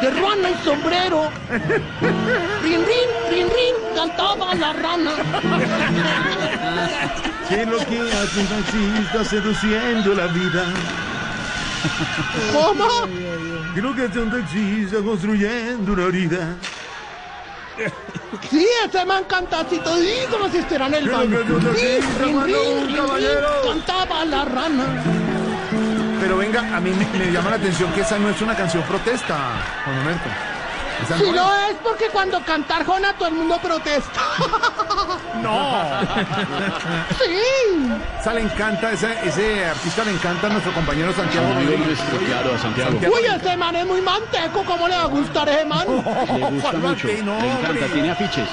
[0.00, 1.30] De ruana y sombrero.
[2.62, 5.12] Rin, rin, rin, rin, cantaba la rana.
[7.48, 10.64] ¿Qué es lo que hace un taxista seduciendo la vida?
[12.52, 12.86] ¿Cómo?
[13.72, 16.56] ¿Qué es lo que hace un taxista construyendo una herida?
[18.50, 21.38] Sí, ese man canta así todito como si estuviera en el baño.
[23.64, 24.84] Cantaba la rana.
[26.20, 28.82] Pero venga, a mí me, me llama la atención que esa no es una canción
[28.82, 29.36] protesta,
[29.84, 30.57] Juan Alberto.
[31.18, 31.76] Si no es.
[31.82, 34.20] porque cuando cantar Jona todo el mundo protesta.
[35.42, 35.70] No.
[37.16, 37.88] Sí.
[38.20, 41.98] Esa le encanta, ese, ese artista le encanta a nuestro compañero Santiago Santiago Rodríguez.
[42.00, 42.98] nuestro, claro, a Santiago.
[43.14, 44.64] Uy, ese man es muy manteco.
[44.64, 45.86] ¿Cómo le va a gustar ese man?
[45.86, 48.48] Le gusta mucho, le encanta, tiene afiches.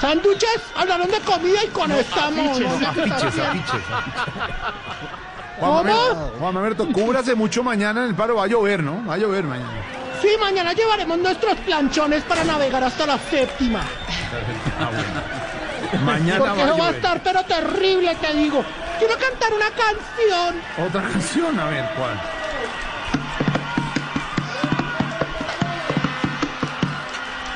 [0.00, 2.88] Sándwiches, hablaron de comida y con esta Afiches, mono.
[2.88, 3.80] afiches, afiches.
[5.58, 8.36] Juan Alberto, cúbrase mucho mañana en el paro.
[8.36, 9.04] Va a llover, ¿no?
[9.06, 9.70] Va a llover mañana.
[10.20, 13.82] Sí, mañana llevaremos nuestros planchones para navegar hasta la séptima.
[16.04, 18.64] Mañana Porque va eso va a estar pero terrible, te digo.
[18.98, 20.62] Quiero cantar una canción.
[20.86, 22.20] Otra canción, a ver, ¿cuál?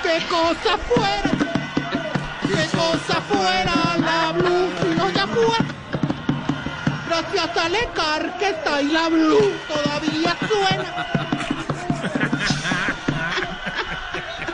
[0.02, 1.30] ¿Qué cosa fuera?
[2.42, 4.70] ¿Qué cosa fuera la Blue?
[4.80, 5.79] Si no ya fuera.
[7.10, 9.52] Gracias a Lecar que está ahí la Blue.
[9.66, 11.06] Todavía suena.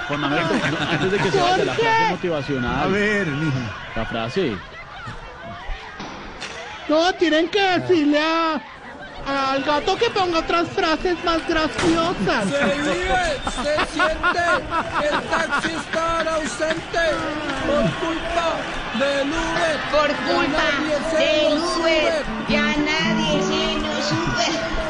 [0.09, 0.45] Juan Manuel,
[0.91, 1.83] antes de que se vaya la Jorge.
[1.91, 2.83] frase motivacional.
[2.83, 3.59] A ver, mijo.
[3.95, 4.57] La frase.
[6.89, 8.59] No, tienen que decirle a,
[9.27, 12.45] al gato que ponga otras frases más graciosas.
[12.47, 14.45] se siente
[15.03, 16.99] el taxi estar ausente
[17.67, 18.57] por culpa
[18.99, 19.77] del Uber.
[19.91, 20.69] Por culpa
[21.11, 24.87] se del Uber, ya nadie se nos sube.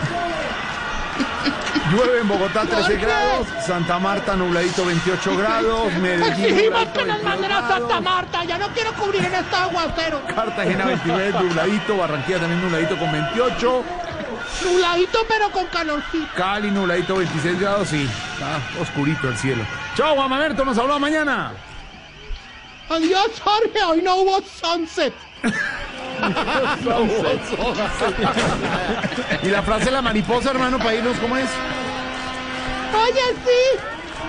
[1.92, 2.96] Llueve en Bogotá 13 Jorge.
[2.96, 8.44] grados, Santa Marta nubladito 28 grados, Medellín Exigimos que nos 22 manden a Santa Marta.
[8.44, 10.20] Ya no quiero cubrir en este aguacero.
[10.34, 13.84] Cartagena 29 nubladito, Barranquilla también nubladito con 28,
[14.64, 16.28] Nubladito pero con calorcito.
[16.34, 19.64] Cali nubladito 26 grados y está oscurito el cielo.
[19.94, 21.52] Chao, Juan Mamerto, nos habló mañana.
[22.88, 23.84] Adiós, Jorge.
[23.84, 25.12] Hoy no hubo sunset.
[29.42, 31.48] Y la frase de la mariposa, hermano, para irnos, ¿cómo es?
[32.94, 33.78] Oye, sí.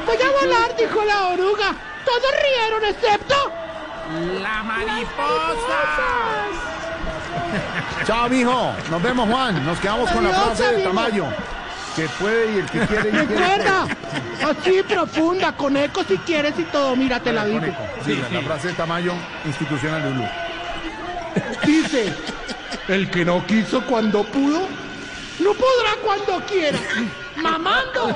[0.05, 1.75] Voy a volar, dijo la oruga.
[2.05, 3.35] Todos rieron, excepto...
[4.41, 5.79] La mariposa.
[8.05, 8.73] Chao, mijo.
[8.89, 9.65] Nos vemos, Juan.
[9.65, 10.83] Nos quedamos con la frase de.
[10.83, 11.25] Tamayo.
[11.95, 13.25] Que puede y el que quiere y quiere.
[13.25, 13.87] Recuerda,
[14.45, 16.95] así profunda, con eco si quieres y todo.
[16.95, 17.65] Mira, te la digo.
[18.05, 19.13] Sí, la, frase de Tamayo
[19.45, 20.29] institucional de Blue.
[21.65, 22.13] Dice,
[22.87, 24.67] el que no quiso cuando pudo,
[25.39, 26.77] no podrá cuando quiera.
[27.35, 28.15] Mamando.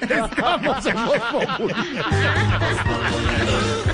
[0.00, 1.20] Estamos en Voz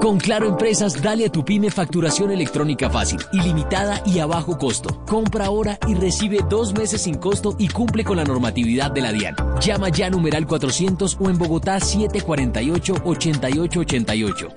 [0.00, 5.04] Con Claro Empresas, dale a tu pyme facturación electrónica fácil, ilimitada y a bajo costo.
[5.06, 9.10] Compra ahora y recibe dos meses sin costo y cumple con la normatividad de la
[9.12, 9.34] DIAN.
[9.60, 14.52] Llama ya numeral 400 o en Bogotá 748-8888.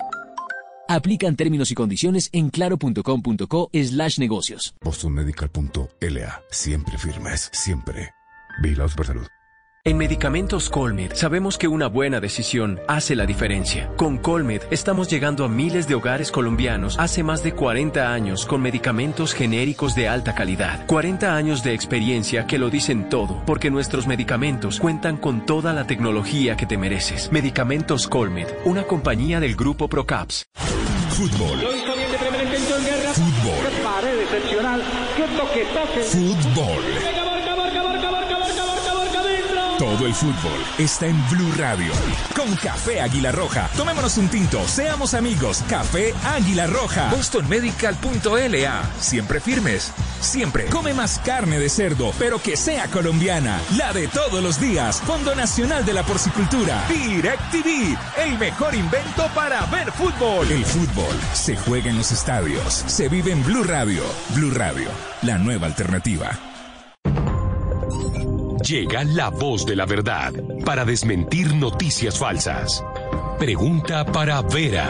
[0.88, 4.74] Aplican términos y condiciones en claro.com.co slash negocios.
[4.84, 6.42] BostonMedical.la.
[6.50, 8.10] Siempre firmes, siempre.
[8.62, 9.26] Vigilados por salud.
[9.84, 13.90] En Medicamentos Colmed sabemos que una buena decisión hace la diferencia.
[13.96, 18.62] Con Colmed estamos llegando a miles de hogares colombianos hace más de 40 años con
[18.62, 20.86] medicamentos genéricos de alta calidad.
[20.86, 25.84] 40 años de experiencia que lo dicen todo, porque nuestros medicamentos cuentan con toda la
[25.84, 27.32] tecnología que te mereces.
[27.32, 30.44] Medicamentos Colmed, una compañía del grupo Procaps.
[31.08, 31.58] Fútbol.
[33.14, 33.58] Fútbol.
[36.04, 37.11] Fútbol.
[39.82, 41.92] Todo el fútbol está en Blue Radio.
[42.36, 43.68] Con Café Águila Roja.
[43.76, 44.64] Tomémonos un tinto.
[44.68, 45.64] Seamos amigos.
[45.68, 47.10] Café Águila Roja.
[47.10, 48.84] BostonMedical.la.
[49.00, 49.92] Siempre firmes.
[50.20, 50.66] Siempre.
[50.66, 53.60] Come más carne de cerdo, pero que sea colombiana.
[53.76, 55.00] La de todos los días.
[55.00, 56.84] Fondo Nacional de la Porcicultura.
[56.88, 57.98] DirecTV.
[58.18, 60.48] El mejor invento para ver fútbol.
[60.48, 62.84] El fútbol se juega en los estadios.
[62.86, 64.04] Se vive en Blue Radio.
[64.28, 64.90] Blue Radio.
[65.22, 66.51] La nueva alternativa.
[68.68, 70.32] Llega la voz de la verdad
[70.64, 72.84] para desmentir noticias falsas.
[73.36, 74.88] Pregunta para Vera.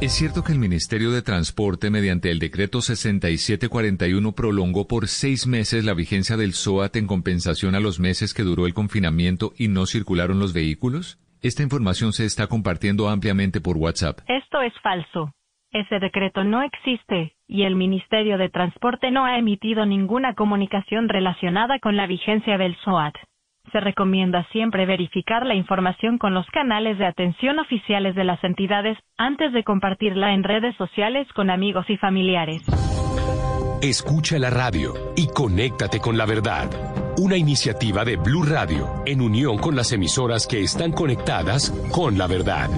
[0.00, 5.84] ¿Es cierto que el Ministerio de Transporte, mediante el decreto 6741, prolongó por seis meses
[5.84, 9.86] la vigencia del SOAT en compensación a los meses que duró el confinamiento y no
[9.86, 11.20] circularon los vehículos?
[11.40, 14.20] Esta información se está compartiendo ampliamente por WhatsApp.
[14.26, 15.32] Esto es falso.
[15.72, 21.78] Ese decreto no existe y el Ministerio de Transporte no ha emitido ninguna comunicación relacionada
[21.78, 23.14] con la vigencia del SOAT.
[23.72, 28.98] Se recomienda siempre verificar la información con los canales de atención oficiales de las entidades
[29.16, 32.60] antes de compartirla en redes sociales con amigos y familiares.
[33.80, 36.68] Escucha la radio y conéctate con la verdad.
[37.16, 42.26] Una iniciativa de Blue Radio en unión con las emisoras que están conectadas con la
[42.26, 42.68] verdad.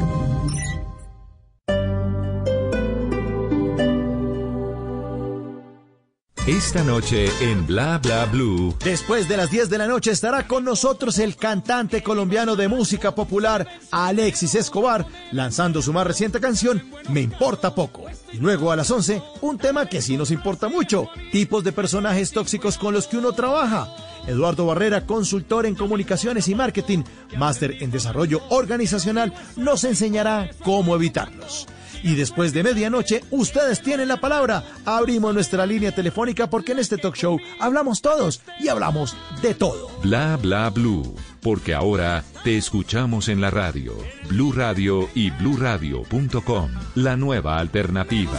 [6.47, 8.77] Esta noche en Bla Bla Blue.
[8.85, 13.15] Después de las 10 de la noche estará con nosotros el cantante colombiano de música
[13.15, 18.05] popular Alexis Escobar, lanzando su más reciente canción Me Importa Poco.
[18.31, 22.31] Y luego a las 11, un tema que sí nos importa mucho, tipos de personajes
[22.31, 23.89] tóxicos con los que uno trabaja.
[24.27, 27.05] Eduardo Barrera, consultor en comunicaciones y marketing,
[27.39, 31.67] máster en desarrollo organizacional, nos enseñará cómo evitarlos.
[32.05, 34.63] Y después de medianoche, ustedes tienen la palabra.
[34.85, 39.91] Abrimos nuestra línea telefónica porque en este talk show hablamos todos y hablamos de todo.
[40.03, 41.17] Bla Bla Blue.
[41.41, 43.95] Porque ahora te escuchamos en la radio.
[44.29, 46.71] Blue Radio y bluradio.com.
[46.95, 48.39] La nueva alternativa.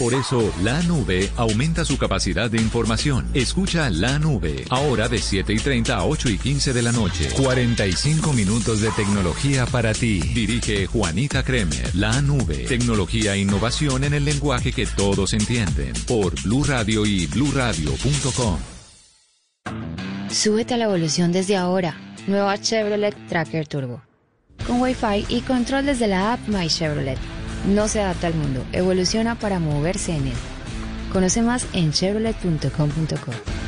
[0.00, 3.28] Por eso, La Nube aumenta su capacidad de información.
[3.34, 7.28] Escucha La Nube, ahora de 7 y 30 a 8 y 15 de la noche.
[7.36, 10.20] 45 minutos de tecnología para ti.
[10.20, 11.94] Dirige Juanita Kremer.
[11.94, 15.92] La Nube, tecnología e innovación en el lenguaje que todos entienden.
[16.08, 18.58] Por Blue Radio y bluradio.com.
[20.30, 21.94] Súbete a la evolución desde ahora.
[22.26, 24.00] Nueva Chevrolet Tracker Turbo.
[24.66, 27.18] Con Wi-Fi y control desde la app My Chevrolet.
[27.66, 30.36] No se adapta al mundo, evoluciona para moverse en él.
[31.12, 33.59] Conoce más en chevrolet.com.co.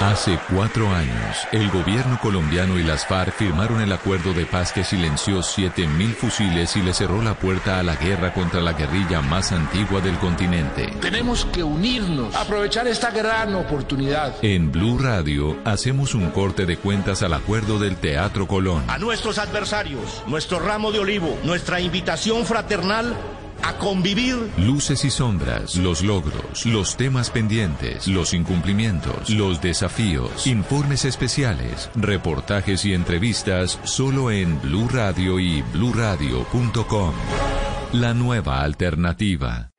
[0.00, 4.82] Hace cuatro años, el gobierno colombiano y las FARC firmaron el acuerdo de paz que
[4.82, 9.52] silenció 7.000 fusiles y le cerró la puerta a la guerra contra la guerrilla más
[9.52, 10.90] antigua del continente.
[11.02, 14.34] Tenemos que unirnos, aprovechar esta gran oportunidad.
[14.40, 18.82] En Blue Radio hacemos un corte de cuentas al acuerdo del Teatro Colón.
[18.88, 23.14] A nuestros adversarios, nuestro ramo de olivo, nuestra invitación fraternal
[23.62, 24.50] a convivir.
[24.58, 32.84] Luces y sombras, los logros, los temas pendientes, los incumplimientos, los desafíos, informes especiales, reportajes
[32.84, 37.14] y entrevistas solo en Blue Radio y bluradio.com.
[37.92, 39.69] La nueva alternativa.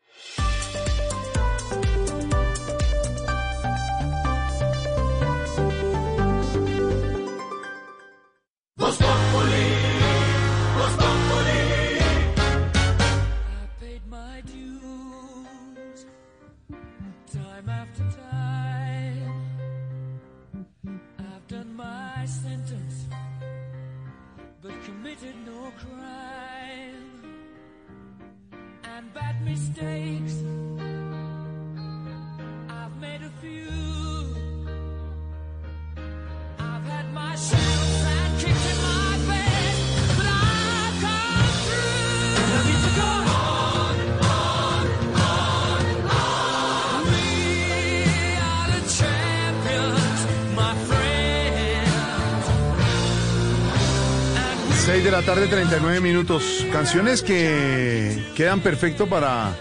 [55.21, 56.65] La tarde, 39 minutos.
[56.71, 59.55] Canciones que quedan perfecto para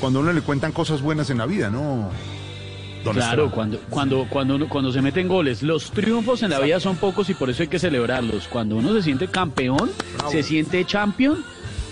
[0.00, 2.10] cuando uno le cuentan cosas buenas en la vida, ¿no?
[3.04, 5.62] Don Claro, cuando, cuando, cuando, uno- cuando se meten goles.
[5.62, 8.48] Los triunfos en la vida son pocos y por eso hay que celebrarlos.
[8.48, 9.90] Cuando uno se siente campeón,
[10.30, 11.44] se siente champion,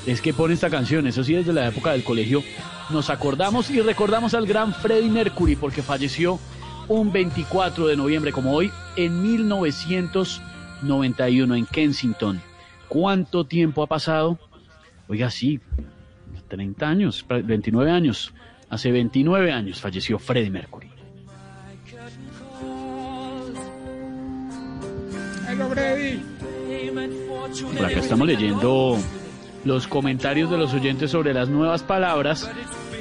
[0.06, 1.06] es que pone esta canción.
[1.06, 2.42] Eso sí, desde la época del colegio
[2.88, 6.38] nos acordamos y recordamos al gran Freddie Mercury porque falleció
[6.88, 12.40] un 24 de noviembre, como hoy, en 1991 en Kensington.
[12.92, 14.38] ¿Cuánto tiempo ha pasado?
[15.08, 15.58] Oiga, sí,
[16.48, 18.34] 30 años, 29 años.
[18.68, 20.90] Hace 29 años falleció Freddie Mercury.
[25.48, 25.68] Hello.
[25.68, 25.78] Por
[27.86, 28.98] acá estamos leyendo
[29.64, 32.50] los comentarios de los oyentes sobre las nuevas palabras,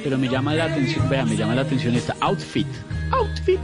[0.02, 2.66] pero me llama la atención, vea, me llama la atención esta outfit.
[3.10, 3.60] Outfit.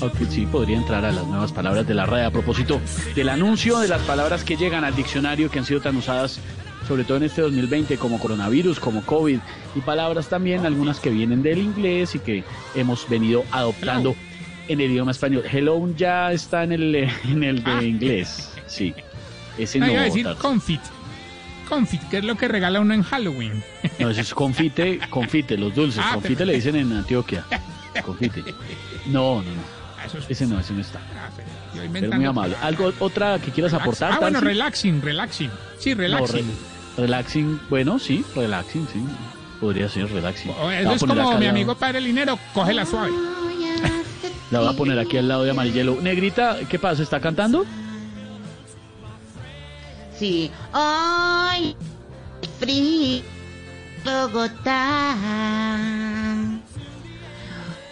[0.00, 2.80] Outfit sí podría entrar a las nuevas palabras de la red a propósito
[3.14, 6.40] del anuncio de las palabras que llegan al diccionario que han sido tan usadas
[6.86, 9.38] sobre todo en este 2020 como coronavirus, como COVID
[9.74, 12.44] y palabras también algunas que vienen del inglés y que
[12.74, 14.16] hemos venido adoptando
[14.68, 15.44] en el idioma español.
[15.50, 16.94] Hello ya está en el
[17.24, 18.52] en el de inglés.
[18.66, 18.94] Sí.
[19.58, 19.92] Ese No, no.
[19.92, 20.80] iba a decir confit.
[21.68, 23.62] Confit, que es lo que regala uno en Halloween.
[23.98, 26.02] No, eso es confite, confite, los dulces.
[26.02, 27.44] Ah, confite le dicen en Antioquia.
[28.04, 28.44] Confite.
[29.06, 29.77] No, no, no.
[30.28, 31.00] Ese no, ese no está.
[31.74, 32.56] Yo Pero muy amable.
[32.62, 34.12] ¿Algo, otra que quieras aportar?
[34.12, 35.50] Ah, bueno, relaxing, relaxing.
[35.78, 36.46] Sí, No, relaxing.
[36.46, 39.04] re- relaxing, bueno, sí, relaxing, sí.
[39.60, 40.50] Podría ser relaxing.
[40.60, 43.10] O La Eso voy a es poner como mi amigo Padre Linero, cógela suave.
[44.50, 45.98] La voy a poner aquí al lado de amarillelo.
[46.00, 47.02] Negrita, ¿qué pasa?
[47.02, 47.66] ¿Está cantando?
[50.18, 50.50] Sí.
[50.72, 51.76] Ay,
[52.58, 53.22] frío,
[54.04, 55.14] Bogotá.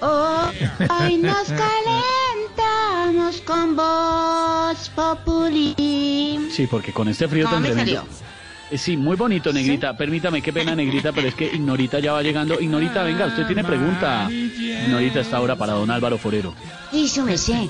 [0.01, 6.49] Hoy nos calentamos con voz populi.
[6.51, 8.03] Sí, porque con este frío ¿Cómo tan me tremendo.
[8.71, 9.97] Eh, Sí, muy bonito, Negrita.
[9.97, 12.61] Permítame, qué pena, Negrita, pero es que Ignorita ya va llegando.
[12.61, 14.29] Ignorita, venga, usted tiene pregunta.
[14.29, 16.53] Ignorita está ahora para don Álvaro Forero.
[16.93, 17.69] Y su merced.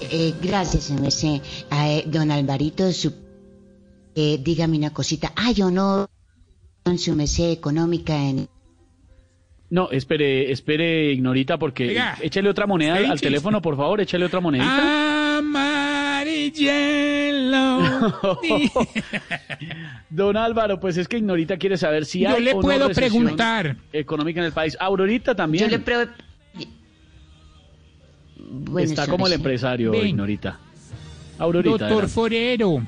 [0.00, 1.42] Eh, gracias, su merced.
[1.68, 3.12] A, eh, don Alvarito, su,
[4.14, 5.32] eh, dígame una cosita.
[5.36, 6.08] Ah, yo no.
[6.96, 8.48] Su merced económica en.
[9.70, 14.40] No, espere, espere, Ignorita, porque Oiga, échale otra moneda al, teléfono, por favor, échale otra
[14.40, 15.36] monedita.
[15.38, 17.78] Amarillelo.
[20.10, 23.24] Don Álvaro, pues es que Ignorita quiere saber si Yo hay le o puedo recesión
[23.24, 23.76] preguntar.
[23.92, 24.74] económica en el país.
[24.80, 25.64] Aurorita también.
[25.64, 26.08] Yo le pre-
[28.50, 30.06] Bueno, Está como el empresario, Ven.
[30.08, 30.58] Ignorita.
[31.38, 31.70] Aurorita.
[31.70, 32.12] Doctor adelante.
[32.14, 32.82] Forero,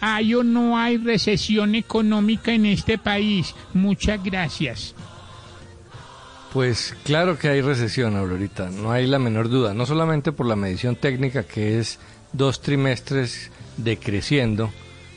[0.00, 3.54] ¿hay o no hay recesión económica en este país?
[3.74, 4.94] Muchas gracias.
[6.52, 10.56] Pues claro que hay recesión, Aurorita, no hay la menor duda, no solamente por la
[10.56, 11.98] medición técnica que es
[12.32, 14.70] dos trimestres decreciendo,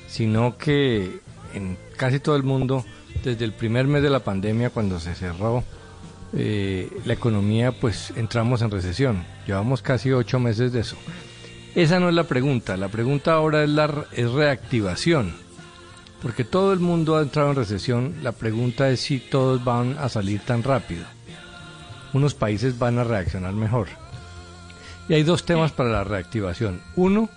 [0.08, 1.20] sino que
[1.54, 2.86] en casi todo el mundo,
[3.24, 5.64] desde el primer mes de la pandemia, cuando se cerró
[6.34, 9.26] eh, la economía, pues entramos en recesión.
[9.48, 10.98] Llevamos casi ocho meses de eso.
[11.76, 15.34] Esa no es la pregunta, la pregunta ahora es, la, es reactivación.
[16.22, 20.10] Porque todo el mundo ha entrado en recesión, la pregunta es si todos van a
[20.10, 21.06] salir tan rápido.
[22.14, 23.88] Unos países van a reaccionar mejor.
[25.08, 26.82] Y hay dos temas para la reactivación.
[26.96, 27.30] Uno,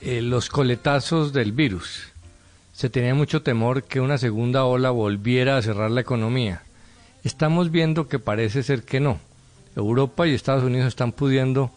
[0.00, 2.12] eh, los coletazos del virus.
[2.72, 6.62] Se tenía mucho temor que una segunda ola volviera a cerrar la economía.
[7.22, 9.18] Estamos viendo que parece ser que no.
[9.76, 11.70] Europa y Estados Unidos están pudiendo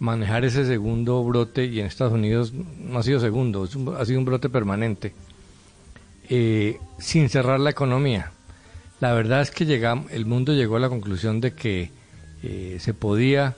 [0.00, 4.24] manejar ese segundo brote y en Estados Unidos no ha sido segundo, ha sido un
[4.24, 5.12] brote permanente,
[6.28, 8.32] eh, sin cerrar la economía.
[9.00, 11.90] La verdad es que llegamos, el mundo llegó a la conclusión de que
[12.42, 13.56] eh, se podía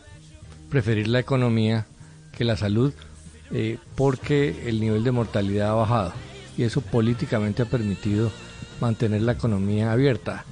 [0.70, 1.86] preferir la economía
[2.36, 2.92] que la salud
[3.50, 6.12] eh, porque el nivel de mortalidad ha bajado
[6.56, 8.30] y eso políticamente ha permitido
[8.80, 10.44] mantener la economía abierta.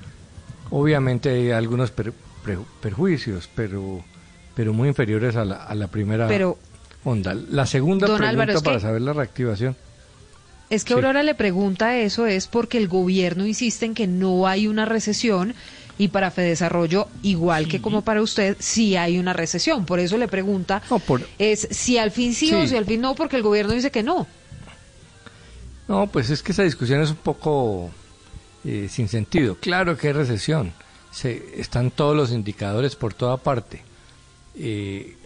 [0.70, 2.12] Obviamente hay algunos per-
[2.80, 4.02] perjuicios, pero,
[4.54, 6.58] pero muy inferiores a la, a la primera Pero-
[7.04, 7.34] onda.
[7.34, 9.76] La segunda pregunta Álvaro, para que- saber la reactivación.
[10.70, 10.94] Es que Sí.
[10.94, 15.54] Aurora le pregunta eso es porque el gobierno insiste en que no hay una recesión
[15.98, 19.84] y para Fedesarrollo, igual que como para usted, sí hay una recesión.
[19.84, 20.80] Por eso le pregunta
[21.38, 24.02] es si al fin sí, o si al fin no, porque el gobierno dice que
[24.02, 24.26] no.
[25.88, 27.90] No, pues es que esa discusión es un poco
[28.64, 29.56] eh, sin sentido.
[29.56, 30.72] Claro que hay recesión,
[31.10, 33.82] se, están todos los indicadores por toda parte.
[34.56, 35.16] Eh,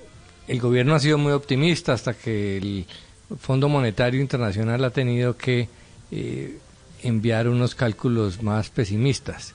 [0.48, 2.86] el gobierno ha sido muy optimista hasta que el
[3.38, 5.68] Fondo Monetario Internacional ha tenido que
[6.10, 6.58] eh,
[7.02, 9.54] enviar unos cálculos más pesimistas.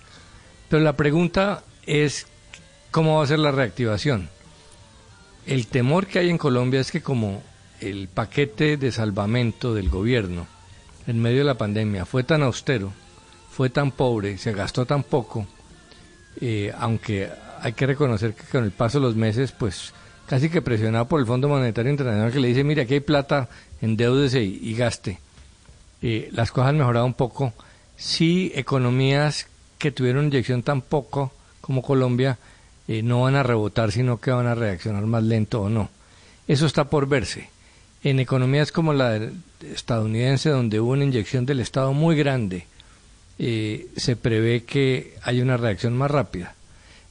[0.70, 2.28] Pero la pregunta es
[2.92, 4.30] cómo va a ser la reactivación.
[5.46, 7.42] El temor que hay en Colombia es que como
[7.82, 10.48] el paquete de salvamento del gobierno
[11.08, 12.92] en medio de la pandemia fue tan austero,
[13.50, 15.48] fue tan pobre, se gastó tan poco,
[16.40, 17.30] eh, aunque
[17.62, 19.94] hay que reconocer que con el paso de los meses, pues
[20.28, 23.50] casi que presionado por el Fondo Monetario Internacional que le dice, mira, aquí hay plata,
[23.82, 25.20] endeúdese y, y gaste.
[26.02, 27.54] Eh, las cosas han mejorado un poco.
[27.98, 32.38] Si economías que tuvieron inyección tan poco como Colombia
[32.88, 35.90] eh, no van a rebotar, sino que van a reaccionar más lento o no.
[36.48, 37.50] Eso está por verse.
[38.04, 39.30] En economías como la
[39.62, 42.66] estadounidense, donde hubo una inyección del Estado muy grande,
[43.38, 46.56] eh, se prevé que hay una reacción más rápida.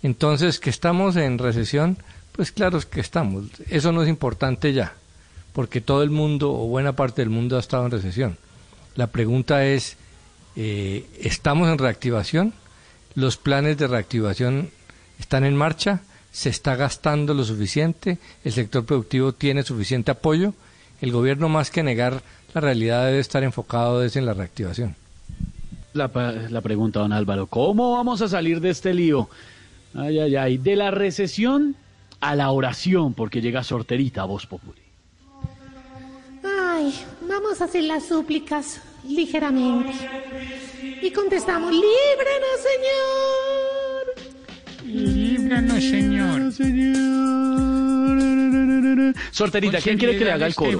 [0.02, 1.98] Entonces, que estamos en recesión,
[2.32, 3.44] pues claro que estamos.
[3.68, 4.94] Eso no es importante ya,
[5.58, 8.36] porque todo el mundo o buena parte del mundo ha estado en recesión.
[8.94, 9.96] La pregunta es,
[10.54, 12.52] eh, ¿estamos en reactivación?
[13.16, 14.70] ¿Los planes de reactivación
[15.18, 16.02] están en marcha?
[16.30, 18.18] ¿Se está gastando lo suficiente?
[18.44, 20.54] ¿El sector productivo tiene suficiente apoyo?
[21.00, 22.22] El gobierno más que negar
[22.54, 24.94] la realidad debe estar enfocado desde en la reactivación.
[25.92, 26.08] La,
[26.50, 29.28] la pregunta, don Álvaro, ¿cómo vamos a salir de este lío?
[29.92, 31.74] Ay, ay, ay, de la recesión
[32.20, 34.87] a la oración, porque llega sorterita a Voz Populi.
[36.70, 39.92] Ay, vamos a hacer las súplicas ligeramente.
[41.00, 44.14] Y contestamos, líbranos, Señor.
[44.84, 46.52] Líbranos, Señor.
[49.30, 50.78] Sorterita, ¿quién quiere que le haga el coro?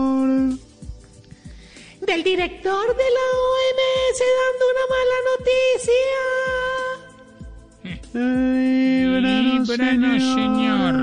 [2.02, 6.22] Del director de la OMS dando una mala noticia.
[9.22, 10.96] Líbranos, Señor.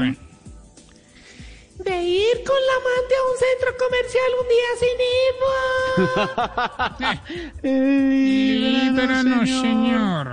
[1.78, 4.98] De ir con la amante a un centro comercial un día sin
[5.39, 7.23] IVA.
[8.92, 10.26] Líbranos, Señor.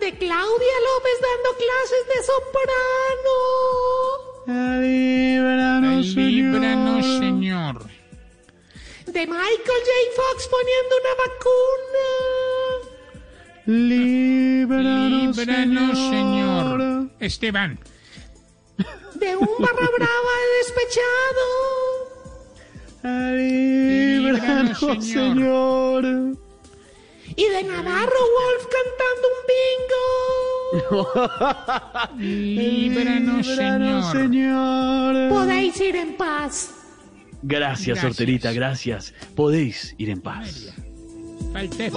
[0.00, 3.36] De Claudia López dando clases de soprano.
[4.80, 7.76] Líbranos, Líbranos Señor.
[9.06, 9.90] De Michael J.
[10.16, 12.06] Fox poniendo una vacuna.
[13.66, 16.78] Líbranos, Líbranos Señor.
[17.20, 17.78] Esteban.
[19.14, 21.46] De un barra brava despechado.
[23.36, 26.04] Líbranos, Señor.
[27.38, 29.42] Y de Navarro Wolf cantando un
[30.82, 31.06] bingo.
[32.18, 34.12] Líbranos, Señor.
[34.12, 35.28] Señor.
[35.28, 36.74] Podéis ir en paz.
[37.42, 39.14] Gracias, gracias, sorterita, gracias.
[39.36, 40.74] Podéis ir en paz.
[41.52, 41.92] Falté